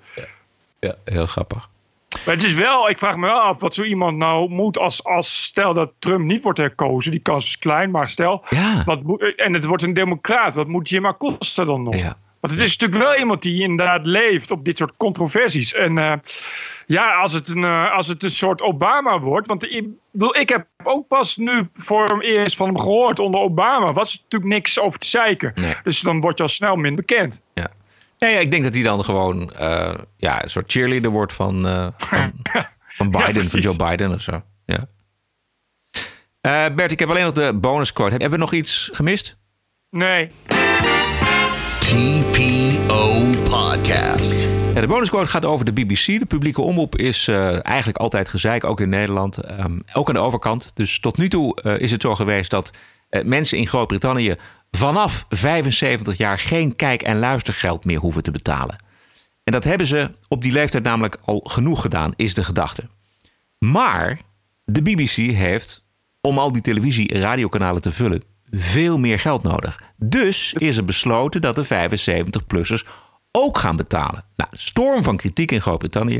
Ja, 0.80 0.96
heel 1.06 1.28
grappig. 1.28 1.70
Maar 2.26 2.36
het 2.36 2.44
is 2.44 2.54
wel, 2.54 2.90
ik 2.90 2.98
vraag 2.98 3.16
me 3.16 3.26
wel 3.26 3.40
af 3.40 3.60
wat 3.60 3.76
zo 3.76 3.84
iemand 3.84 4.18
nou 4.18 4.50
moet 4.50 4.78
als, 4.78 5.04
als 5.04 5.44
stel 5.44 5.74
dat 5.74 5.92
Trump 6.00 6.26
niet 6.26 6.44
wordt 6.44 6.60
herkozen. 6.60 7.12
Die 7.12 7.20
kans 7.20 7.46
is 7.46 7.58
klein, 7.58 7.92
maar 7.92 8.10
stel. 8.10 8.46
Wat 8.86 9.04
moet, 9.04 9.36
en 9.36 9.54
het 9.54 9.66
wordt 9.66 9.84
een 9.84 9.94
democraat. 9.94 10.56
Wat 10.56 10.68
moet 10.68 10.90
Jim 10.90 11.06
Acosta 11.06 11.66
dan 11.66 11.84
nog? 11.84 12.16
Want 12.46 12.58
het 12.58 12.68
is 12.68 12.78
natuurlijk 12.78 13.10
wel 13.10 13.20
iemand 13.20 13.42
die 13.42 13.62
inderdaad 13.62 14.06
leeft 14.06 14.52
op 14.52 14.66
dit 14.66 14.78
soort 14.78 14.98
controversies. 14.98 15.74
En 15.74 15.98
eh, 15.98 16.14
ja, 16.86 17.16
als 17.16 17.34
het, 17.34 17.48
een, 17.48 17.64
eh, 17.64 17.92
als 17.92 18.08
het 18.08 18.24
een 18.24 18.32
soort 18.32 18.62
Obama 18.62 19.20
wordt. 19.20 19.48
Want 19.48 19.76
ik, 19.76 19.88
bedoel, 20.12 20.36
ik 20.36 20.50
heb 20.50 20.68
ook 20.84 21.08
pas 21.08 21.36
nu 21.36 21.70
voor 21.76 22.06
hem 22.06 22.22
eerst 22.22 22.56
van 22.56 22.68
hem 22.68 22.80
gehoord 22.80 23.20
onder 23.20 23.40
Obama. 23.40 23.94
Was 23.94 24.14
er 24.14 24.20
natuurlijk 24.24 24.52
niks 24.52 24.80
over 24.80 25.00
te 25.00 25.08
zeiken. 25.08 25.54
Dus 25.84 26.00
dan 26.00 26.20
word 26.20 26.38
je 26.38 26.44
al 26.44 26.50
snel 26.50 26.76
min 26.76 26.96
bekend. 26.96 27.46
Ja. 27.54 27.68
Ja, 28.18 28.28
ja, 28.28 28.40
ik 28.40 28.52
denk 28.52 28.64
dat 28.64 28.74
hij 28.74 28.84
dan 28.84 29.04
gewoon 29.04 29.54
eh, 29.54 29.94
ja, 30.18 30.44
een 30.44 30.50
soort 30.50 30.72
cheerleader 30.72 31.12
wordt 31.12 31.34
van, 31.34 31.62
van, 31.98 32.32
van 32.98 33.12
Biden, 33.12 33.50
van. 33.50 33.60
Joe 33.60 33.76
Biden 33.76 34.12
of 34.12 34.22
zo. 34.22 34.44
Ja. 34.66 34.88
Bert, 36.70 36.92
ik 36.92 37.00
heb 37.00 37.10
alleen 37.10 37.24
nog 37.24 37.34
de 37.34 37.54
bonus 37.54 37.94
quote. 37.94 38.12
Hebben 38.12 38.32
we 38.32 38.38
nog 38.38 38.54
iets 38.54 38.90
gemist? 38.94 39.38
Nee. 39.90 40.32
TPO 41.86 43.22
Podcast. 43.44 44.42
De 44.74 44.86
bonusquote 44.88 45.28
gaat 45.28 45.46
over 45.46 45.66
de 45.66 45.74
BBC. 45.74 46.06
De 46.06 46.26
publieke 46.28 46.62
omroep 46.62 46.96
is 46.96 47.28
eh, 47.28 47.66
eigenlijk 47.66 47.98
altijd 47.98 48.30
gezeik, 48.30 48.64
ook 48.64 48.80
in 48.80 48.90
Nederland. 48.90 49.38
Ehm, 49.38 49.80
ook 49.94 50.08
aan 50.08 50.14
de 50.14 50.20
overkant. 50.20 50.72
Dus 50.76 51.00
tot 51.00 51.18
nu 51.18 51.30
toe 51.30 51.62
eh, 51.62 51.80
is 51.80 51.92
het 51.92 52.02
zo 52.02 52.16
geweest 52.16 52.50
dat 52.52 52.72
eh, 53.10 53.24
mensen 53.24 53.58
in 53.58 53.68
Groot-Brittannië 53.68 54.36
vanaf 54.72 55.26
75 55.30 56.18
jaar 56.18 56.40
geen 56.40 56.76
kijk- 56.76 57.02
en 57.02 57.20
luistergeld 57.20 57.86
meer 57.86 58.00
hoeven 58.00 58.24
te 58.24 58.32
betalen. 58.32 58.84
En 59.44 59.52
dat 59.52 59.64
hebben 59.64 59.88
ze 59.88 60.12
op 60.28 60.42
die 60.42 60.52
leeftijd 60.52 60.84
namelijk 60.84 61.18
al 61.26 61.40
genoeg 61.44 61.82
gedaan, 61.82 62.14
is 62.16 62.34
de 62.34 62.44
gedachte. 62.44 62.90
Maar 63.60 64.20
de 64.64 64.82
BBC 64.82 65.16
heeft, 65.16 65.86
om 66.22 66.40
al 66.40 66.52
die 66.52 66.62
televisie- 66.62 67.14
en 67.14 67.22
radiokanalen 67.22 67.82
te 67.82 67.92
vullen, 67.92 68.22
veel 68.58 68.98
meer 68.98 69.20
geld 69.20 69.44
nodig. 69.44 69.82
Dus 69.98 70.54
is 70.54 70.78
er 70.78 70.86
besloten 70.86 71.42
dat 71.42 71.56
de 71.56 71.66
75-plussers 71.66 72.88
ook 73.32 73.58
gaan 73.58 73.76
betalen. 73.76 74.24
Nou, 74.36 74.50
storm 74.54 75.04
van 75.04 75.18
kritiek 75.18 75.52
in 75.52 75.62
Groot-Brittannië. 75.62 76.20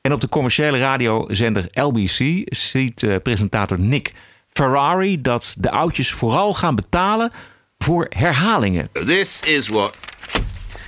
En 0.00 0.12
op 0.12 0.20
de 0.20 0.28
commerciële 0.28 0.78
radiozender 0.78 1.66
LBC 1.72 2.42
ziet 2.54 3.02
eh, 3.02 3.16
presentator 3.22 3.78
Nick 3.78 4.12
Ferrari 4.52 5.20
dat 5.20 5.54
de 5.58 5.70
oudjes 5.70 6.12
vooral 6.12 6.54
gaan 6.54 6.74
betalen 6.74 7.30
voor 7.78 8.06
herhalingen. 8.16 8.88
This 8.92 9.40
is 9.40 9.68
what 9.68 9.96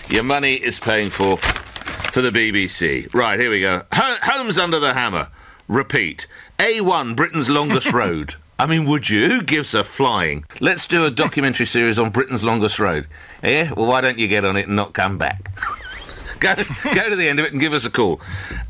your 0.06 0.24
money 0.26 0.52
is 0.54 0.78
paying 0.78 1.12
for 1.12 1.38
for 2.12 2.22
the 2.22 2.30
BBC. 2.30 2.80
Right, 3.12 3.38
here 3.38 3.48
we 3.48 3.60
go. 3.60 3.82
Ho- 3.88 4.16
Homes 4.20 4.58
under 4.58 4.80
the 4.80 4.92
hammer. 4.98 5.28
Repeat. 5.68 6.28
A1, 6.62 7.14
Britain's 7.14 7.46
longest 7.48 7.86
road. 8.02 8.36
I 8.58 8.66
mean, 8.66 8.86
would 8.86 9.10
you? 9.10 9.28
Who 9.28 9.42
gives 9.42 9.74
a 9.74 9.84
flying? 9.84 10.44
Let's 10.60 10.86
do 10.86 11.04
a 11.04 11.10
documentary 11.10 11.66
series 11.66 11.98
on 11.98 12.10
Britain's 12.10 12.42
longest 12.42 12.78
road. 12.78 13.06
Yeah? 13.42 13.72
Well, 13.72 13.86
why 13.86 14.00
don't 14.00 14.18
you 14.18 14.28
get 14.28 14.44
on 14.44 14.56
it 14.56 14.66
and 14.66 14.76
not 14.76 14.94
come 14.94 15.18
back? 15.18 15.50
go, 16.40 16.54
go 16.92 17.10
to 17.10 17.16
the 17.16 17.28
end 17.28 17.38
of 17.38 17.44
it 17.44 17.52
and 17.52 17.60
give 17.60 17.74
us 17.74 17.84
a 17.84 17.90
call. 17.90 18.20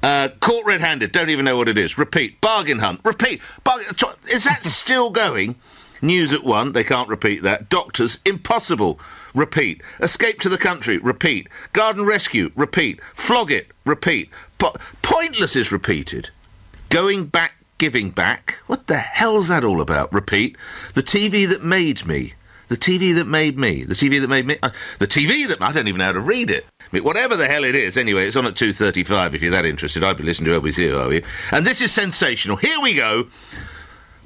Uh, 0.02 0.28
caught 0.40 0.64
red-handed. 0.64 1.12
Don't 1.12 1.30
even 1.30 1.44
know 1.44 1.56
what 1.56 1.68
it 1.68 1.78
is. 1.78 1.98
Repeat. 1.98 2.40
Bargain 2.40 2.80
hunt. 2.80 3.00
Repeat. 3.04 3.40
Bargain. 3.62 3.94
Is 4.32 4.44
that 4.44 4.64
still 4.64 5.10
going? 5.10 5.54
News 6.02 6.32
at 6.32 6.44
one. 6.44 6.72
They 6.72 6.84
can't 6.84 7.08
repeat 7.08 7.42
that. 7.44 7.68
Doctors. 7.68 8.18
Impossible. 8.24 8.98
Repeat. 9.34 9.82
Escape 10.00 10.40
to 10.40 10.48
the 10.48 10.58
country. 10.58 10.98
Repeat. 10.98 11.48
Garden 11.72 12.04
rescue. 12.04 12.50
Repeat. 12.56 13.00
Flog 13.14 13.52
it. 13.52 13.68
Repeat. 13.84 14.30
Po- 14.58 14.74
pointless 15.02 15.54
is 15.54 15.70
repeated. 15.70 16.30
Going 16.88 17.26
back, 17.26 17.55
giving 17.78 18.10
back. 18.10 18.58
What 18.66 18.86
the 18.86 18.96
hell's 18.98 19.48
that 19.48 19.64
all 19.64 19.80
about? 19.80 20.12
Repeat. 20.12 20.56
The 20.94 21.02
TV 21.02 21.48
that 21.48 21.62
made 21.62 22.06
me. 22.06 22.34
The 22.68 22.76
TV 22.76 23.14
that 23.14 23.26
made 23.26 23.58
me. 23.58 23.84
The 23.84 23.94
TV 23.94 24.20
that 24.20 24.28
made 24.28 24.46
me. 24.46 24.56
Uh, 24.62 24.70
the 24.98 25.06
TV 25.06 25.46
that 25.46 25.62
I 25.62 25.72
don't 25.72 25.86
even 25.86 25.98
know 25.98 26.06
how 26.06 26.12
to 26.12 26.20
read 26.20 26.50
it. 26.50 26.66
I 26.80 26.84
mean, 26.90 27.04
whatever 27.04 27.36
the 27.36 27.46
hell 27.46 27.64
it 27.64 27.74
is. 27.74 27.96
Anyway, 27.96 28.26
it's 28.26 28.36
on 28.36 28.46
at 28.46 28.56
two 28.56 28.72
thirty-five. 28.72 29.34
If 29.34 29.42
you're 29.42 29.52
that 29.52 29.64
interested, 29.64 30.02
I'd 30.02 30.16
be 30.16 30.24
listening 30.24 30.52
to 30.52 30.60
LBC, 30.60 30.98
are 30.98 31.12
you? 31.12 31.22
And 31.52 31.64
this 31.64 31.80
is 31.80 31.92
sensational. 31.92 32.56
Here 32.56 32.80
we 32.82 32.94
go. 32.94 33.28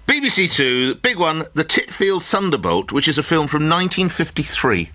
BBC 0.06 0.52
Two, 0.52 0.96
big 0.96 1.18
one, 1.18 1.44
The 1.54 1.64
Titfield 1.64 2.24
Thunderbolt, 2.24 2.90
which 2.90 3.06
is 3.06 3.16
a 3.16 3.22
film 3.22 3.46
from 3.46 3.68
1953. 3.68 4.90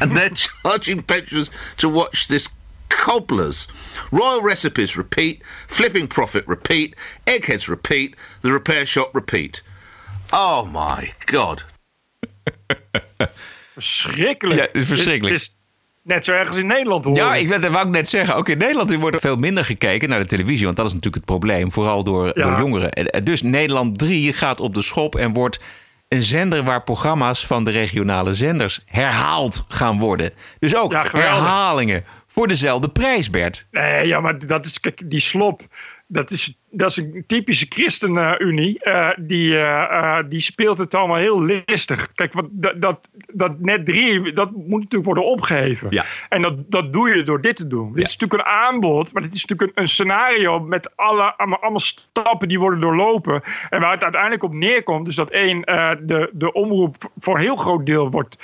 And 0.00 0.16
they're 0.16 0.30
charging 0.62 1.02
pensioners 1.02 1.50
to 1.78 1.88
watch 1.88 2.28
this 2.28 2.48
cobblers. 3.02 3.68
Royal 4.10 4.42
recipes 4.46 4.96
repeat, 4.96 5.36
flipping 5.66 6.08
profit 6.08 6.44
repeat, 6.46 6.94
eggheads 7.24 7.68
repeat, 7.68 8.14
the 8.40 8.50
repair 8.50 8.86
shop 8.86 9.14
repeat. 9.14 9.62
Oh 10.30 10.64
my 10.72 11.14
god. 11.24 11.64
Verschrikkelijk. 13.72 14.58
Ja, 14.60 14.66
het 14.72 14.76
is 14.82 14.86
verschrikkelijk. 14.86 15.32
Het 15.32 15.40
is, 15.42 15.46
het 15.46 15.56
is 15.56 15.56
net 16.02 16.24
zo 16.24 16.32
ergens 16.32 16.56
in 16.56 16.66
Nederland 16.66 17.04
hoor. 17.04 17.16
Ja, 17.16 17.34
ik 17.34 17.48
dat 17.48 17.66
wou 17.72 17.86
ik 17.86 17.92
net 17.92 18.08
zeggen. 18.08 18.34
Ook 18.36 18.48
in 18.48 18.58
Nederland 18.58 18.94
wordt 18.94 19.14
er 19.14 19.20
veel 19.22 19.36
minder 19.36 19.64
gekeken 19.64 20.08
naar 20.08 20.18
de 20.18 20.26
televisie. 20.26 20.64
Want 20.64 20.76
dat 20.76 20.86
is 20.86 20.92
natuurlijk 20.92 21.26
het 21.26 21.38
probleem. 21.38 21.72
Vooral 21.72 22.04
door, 22.04 22.26
Ja. 22.26 22.32
door 22.32 22.58
jongeren. 22.58 22.90
En 22.90 23.24
Dus 23.24 23.42
Nederland 23.42 23.98
3 23.98 24.32
gaat 24.32 24.60
op 24.60 24.74
de 24.74 24.82
schop 24.82 25.16
en 25.16 25.32
wordt 25.32 25.60
een 26.08 26.22
zender 26.22 26.62
waar 26.62 26.82
programma's 26.82 27.46
van 27.46 27.64
de 27.64 27.70
regionale 27.70 28.34
zenders 28.34 28.80
herhaald 28.86 29.64
gaan 29.68 29.98
worden. 29.98 30.32
Dus 30.58 30.76
ook 30.76 30.92
Ja, 30.92 31.06
herhalingen 31.10 32.04
voor 32.34 32.48
dezelfde 32.48 32.88
prijs, 32.88 33.30
Bert. 33.30 33.68
Nee, 33.70 34.06
ja, 34.06 34.20
maar 34.20 34.46
dat 34.46 34.64
is, 34.64 34.80
kijk, 34.80 35.10
die 35.10 35.20
slop, 35.20 35.60
dat 36.06 36.30
is, 36.30 36.56
dat 36.70 36.90
is 36.90 36.96
een 36.96 37.24
typische 37.26 37.66
ChristenUnie. 37.68 38.78
Eh, 38.80 39.10
die, 39.16 39.56
eh, 39.56 40.18
eh, 40.18 40.24
die 40.28 40.40
speelt 40.40 40.78
het 40.78 40.94
allemaal 40.94 41.16
heel 41.16 41.42
listig. 41.42 42.12
Kijk, 42.14 42.32
wat, 42.32 42.48
dat, 42.50 42.80
dat, 42.80 43.08
dat 43.32 43.60
net 43.60 43.86
drie, 43.86 44.32
dat 44.32 44.50
moet 44.50 44.82
natuurlijk 44.82 45.04
worden 45.04 45.26
opgeheven. 45.26 45.86
Ja. 45.90 46.04
En 46.28 46.42
dat, 46.42 46.70
dat 46.70 46.92
doe 46.92 47.16
je 47.16 47.22
door 47.22 47.40
dit 47.40 47.56
te 47.56 47.66
doen. 47.66 47.92
Dit 47.92 48.06
is 48.06 48.16
natuurlijk 48.16 48.48
een 48.48 48.54
aanbod, 48.54 49.12
maar 49.12 49.22
dit 49.22 49.34
is 49.34 49.44
natuurlijk 49.44 49.76
een, 49.76 49.82
een 49.82 49.88
scenario 49.88 50.60
met 50.60 50.96
alle, 50.96 51.36
allemaal, 51.36 51.60
allemaal 51.60 51.80
stappen 51.80 52.48
die 52.48 52.58
worden 52.58 52.80
doorlopen. 52.80 53.42
En 53.70 53.80
waar 53.80 53.92
het 53.92 54.02
uiteindelijk 54.02 54.42
op 54.42 54.54
neerkomt, 54.54 55.08
is 55.08 55.14
dat 55.14 55.30
één, 55.30 55.64
eh, 55.64 55.90
de, 56.00 56.30
de 56.32 56.52
omroep 56.52 56.96
voor 57.18 57.34
een 57.34 57.42
heel 57.42 57.56
groot 57.56 57.86
deel 57.86 58.10
wordt, 58.10 58.36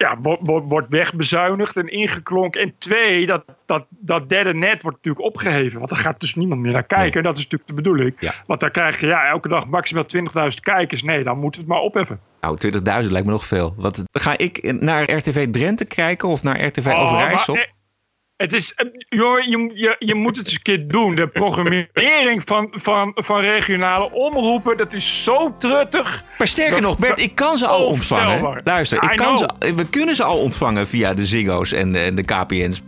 ja, 0.00 0.18
wordt, 0.20 0.68
wordt, 0.68 0.88
wegbezuinigd 0.88 1.76
en 1.76 1.88
ingeklonken. 1.88 2.60
En 2.60 2.74
twee, 2.78 3.26
dat, 3.26 3.44
dat, 3.66 3.86
dat 3.88 4.28
derde 4.28 4.54
net 4.54 4.82
wordt 4.82 4.96
natuurlijk 4.96 5.24
opgeheven. 5.24 5.78
Want 5.78 5.90
daar 5.90 5.98
gaat 5.98 6.20
dus 6.20 6.34
niemand 6.34 6.60
meer 6.60 6.72
naar 6.72 6.82
kijken. 6.82 7.20
En 7.20 7.22
dat 7.22 7.36
is 7.36 7.42
natuurlijk 7.42 7.68
de 7.68 7.74
bedoeling. 7.74 8.32
Want 8.46 8.60
dan 8.60 8.70
krijg 8.70 9.00
je 9.00 9.06
ja, 9.06 9.28
elke 9.28 9.48
dag 9.48 9.66
maximaal 9.66 10.04
20.000 10.16 10.20
kijkers. 10.60 11.02
Nee, 11.02 11.24
dan 11.24 11.38
moeten 11.38 11.60
we 11.60 11.66
het 11.66 11.76
maar 11.76 11.84
opheffen. 11.86 12.20
Nou, 12.40 12.58
20.000 13.04 13.10
lijkt 13.10 13.26
me 13.26 13.32
nog 13.32 13.44
veel. 13.44 13.74
Wat, 13.76 14.04
ga 14.12 14.38
ik 14.38 14.76
naar 14.80 15.10
RTV 15.10 15.50
Drenthe 15.50 15.84
kijken 15.84 16.28
of 16.28 16.42
naar 16.42 16.64
RTV 16.64 16.86
Oh, 16.86 17.00
Overijssel? 17.00 17.54
maar, 17.54 17.62
eh, 17.62 17.70
Het 18.40 18.52
is, 18.52 18.74
eh, 18.74 18.86
joh, 19.08 19.40
je, 19.40 19.70
je, 19.74 19.96
je 19.98 20.14
moet 20.14 20.36
het 20.36 20.46
eens 20.46 20.54
een 20.54 20.62
keer 20.62 20.88
doen. 20.88 21.14
De 21.14 21.28
programmering 21.28 22.42
van, 22.44 22.68
van, 22.70 23.12
van 23.14 23.40
regionale 23.40 24.12
omroepen, 24.12 24.76
dat 24.76 24.92
is 24.92 25.24
zo 25.24 25.56
truttig. 25.58 26.24
Maar 26.38 26.46
sterker 26.46 26.72
Dat- 26.72 26.82
nog, 26.82 26.98
Bert, 26.98 27.20
ik 27.20 27.34
kan 27.34 27.56
ze 27.56 27.66
al 27.66 27.84
ontvangen. 27.86 28.60
Luister, 28.64 29.02
ik 29.10 29.16
kan 29.16 29.38
ze, 29.38 29.48
we 29.74 29.88
kunnen 29.88 30.14
ze 30.14 30.24
al 30.24 30.38
ontvangen 30.38 30.88
via 30.88 31.14
de 31.14 31.26
Ziggo's 31.26 31.72
en, 31.72 31.96
en 31.96 32.14
de 32.14 32.24
KPN's. 32.24 32.80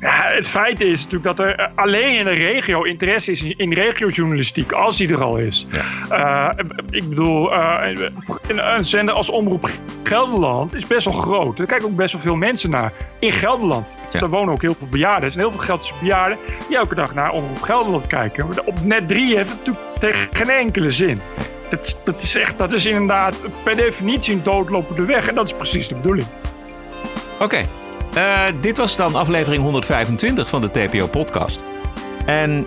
Ja, 0.00 0.22
het 0.26 0.48
feit 0.48 0.80
is 0.80 1.04
natuurlijk 1.04 1.36
dat 1.36 1.38
er 1.40 1.54
eh, 1.54 1.66
alleen 1.74 2.18
in 2.18 2.24
de 2.24 2.30
regio 2.30 2.82
interesse 2.82 3.30
is 3.30 3.42
in 3.42 3.72
regiojournalistiek, 3.72 4.72
als 4.72 4.96
die 4.96 5.08
er 5.08 5.22
al 5.24 5.38
is. 5.38 5.66
Eh, 6.10 6.48
ik 6.90 7.08
bedoel, 7.08 7.52
een, 7.52 8.74
een 8.74 8.84
zender 8.84 9.14
als 9.14 9.30
Omroep 9.30 9.68
Gelderland 10.02 10.74
is 10.74 10.86
best 10.86 11.04
wel 11.04 11.14
groot. 11.20 11.58
Er 11.58 11.66
kijken 11.66 11.86
ook 11.88 11.96
best 11.96 12.12
wel 12.12 12.22
veel 12.22 12.36
mensen 12.36 12.70
naar. 12.70 12.92
In 13.20 13.32
Gelderland. 13.32 13.96
Ja. 14.12 14.18
Daar 14.18 14.28
wonen 14.28 14.52
ook 14.52 14.62
heel 14.62 14.74
veel 14.74 14.86
bejaarden. 14.90 15.24
Er 15.24 15.30
zijn 15.30 15.44
heel 15.44 15.54
veel 15.54 15.64
Gelderse 15.64 15.92
bejaarden 16.00 16.38
die 16.68 16.76
elke 16.76 16.94
dag 16.94 17.14
naar 17.14 17.30
Omroep 17.32 17.62
Gelderland 17.62 18.06
kijken. 18.06 18.46
Maar 18.48 18.58
Op 18.64 18.84
net 18.84 19.08
3 19.08 19.36
heeft 19.36 19.48
het 19.50 19.58
natuurlijk 19.58 19.86
tegen 19.98 20.28
geen 20.32 20.48
enkele 20.50 20.90
zin. 20.90 21.20
Dat, 21.70 21.84
is- 21.84 21.96
dat, 22.04 22.22
is 22.22 22.34
echt, 22.36 22.58
dat 22.58 22.72
is 22.72 22.86
inderdaad 22.86 23.42
per 23.62 23.76
definitie 23.76 24.34
een 24.34 24.42
doodlopende 24.42 25.04
weg. 25.04 25.28
En 25.28 25.34
dat 25.34 25.44
is 25.46 25.52
precies 25.54 25.88
de 25.88 25.94
bedoeling. 25.94 26.26
Oké, 27.40 27.62
eh, 28.14 28.40
dit 28.60 28.76
was 28.76 28.96
dan 28.96 29.14
aflevering 29.14 29.62
125 29.62 30.48
van 30.48 30.60
de 30.60 30.70
TPO-podcast. 30.70 31.60
En 32.26 32.66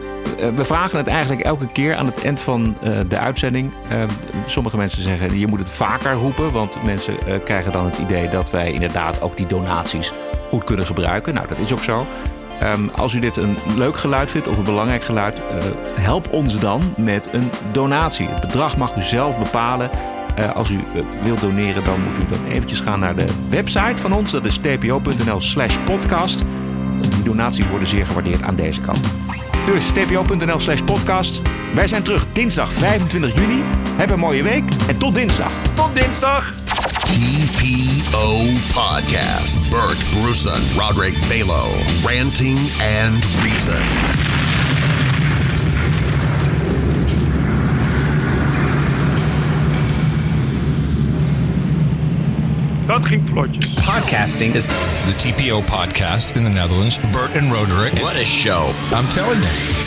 we 0.56 0.66
vragen 0.66 0.98
het 0.98 1.08
eigenlijk 1.08 1.42
elke 1.42 1.68
keer 1.68 1.96
aan 1.96 2.06
het 2.06 2.24
eind 2.24 2.42
van 2.42 2.76
eh, 2.82 2.92
de 3.08 3.18
uitzending. 3.18 3.74
Eh, 3.90 4.04
sommige 4.46 4.78
mensen 4.78 5.04
zeggen 5.04 5.40
je 5.40 5.48
moet 5.48 5.60
het 5.60 5.70
vaker 5.70 6.14
roepen, 6.14 6.52
want 6.52 6.84
mensen 6.84 7.28
eh, 7.28 7.44
krijgen 7.44 7.72
dan 7.72 7.86
het 7.86 7.98
idee 7.98 8.30
dat 8.30 8.52
wij 8.52 8.72
inderdaad 8.72 9.22
ook 9.22 9.38
die 9.38 9.48
donaties 9.48 10.12
goed 10.50 10.64
kunnen 10.64 10.86
gebruiken. 10.86 11.34
Nou, 11.34 11.48
dat 11.48 11.60
is 11.60 11.74
ook 11.74 11.84
zo. 11.84 12.06
Ehm, 12.64 12.88
als 12.96 13.14
u 13.14 13.20
dit 13.20 13.38
een 13.38 13.58
leuk 13.76 13.98
geluid 13.98 14.30
vindt 14.30 14.48
of 14.48 14.58
een 14.58 14.64
belangrijk 14.64 15.04
geluid, 15.04 15.40
eh, 15.40 15.64
help 16.00 16.28
ons 16.32 16.60
dan 16.60 16.82
met 16.98 17.34
een 17.34 17.50
donatie. 17.72 18.28
Het 18.28 18.42
bedrag 18.42 18.78
mag 18.78 18.96
u 18.96 19.02
zelf 19.02 19.40
bepalen. 19.40 19.90
Eh, 20.36 20.56
als 20.56 20.70
u 20.70 20.76
eh, 20.76 21.02
wilt 21.24 21.40
doneren, 21.40 21.84
dan 21.84 22.02
moet 22.02 22.24
u 22.24 22.26
dan 22.30 22.46
eventjes 22.46 22.80
gaan 22.80 23.00
naar 23.00 23.16
de 23.16 23.26
website 23.50 24.02
van 24.02 24.14
ons. 24.14 24.32
Dat 24.32 24.46
is 24.46 24.58
tpo.nl 24.58 25.42
slash 25.42 25.78
podcast. 25.78 26.44
Die 27.10 27.24
donaties 27.24 27.68
worden 27.68 27.88
zeer 27.88 28.06
gewaardeerd 28.06 28.42
aan 28.42 28.56
deze 28.56 28.82
kant. 28.82 29.08
Dus 29.66 29.92
tpo.nl 29.92 30.60
slash 30.60 30.82
podcast. 30.82 31.42
Wij 31.76 31.88
zijn 31.88 32.04
terug 32.04 32.26
dinsdag 32.32 32.74
25 32.74 33.36
juni. 33.36 33.64
Heb 33.96 34.10
een 34.10 34.20
mooie 34.20 34.44
week 34.44 34.64
en 34.88 34.98
tot 34.98 35.16
dinsdag. 35.16 35.54
Tot 35.74 35.96
dinsdag. 35.96 36.54
TPO 37.04 38.38
Podcast. 38.74 39.70
Bert 39.70 40.06
Bruson, 40.22 40.62
Roderick 40.78 41.16
Balo, 41.28 41.70
ranting 42.06 42.58
and 43.04 43.26
reason. 43.44 44.33
Dat 52.94 53.06
ging 53.06 53.28
vlotjes. 53.28 53.74
Podcasting 53.74 54.54
is 54.56 54.66
the 55.06 55.16
TPO 55.18 55.62
podcast 55.62 56.36
in 56.36 56.44
the 56.44 56.50
Netherlands. 56.50 57.00
Bert 57.12 57.36
and 57.36 57.52
Roderick. 57.52 57.94
What 57.94 58.16
a 58.16 58.24
show. 58.24 58.72
I'm 58.92 59.08
telling 59.08 59.42
you. 59.42 59.83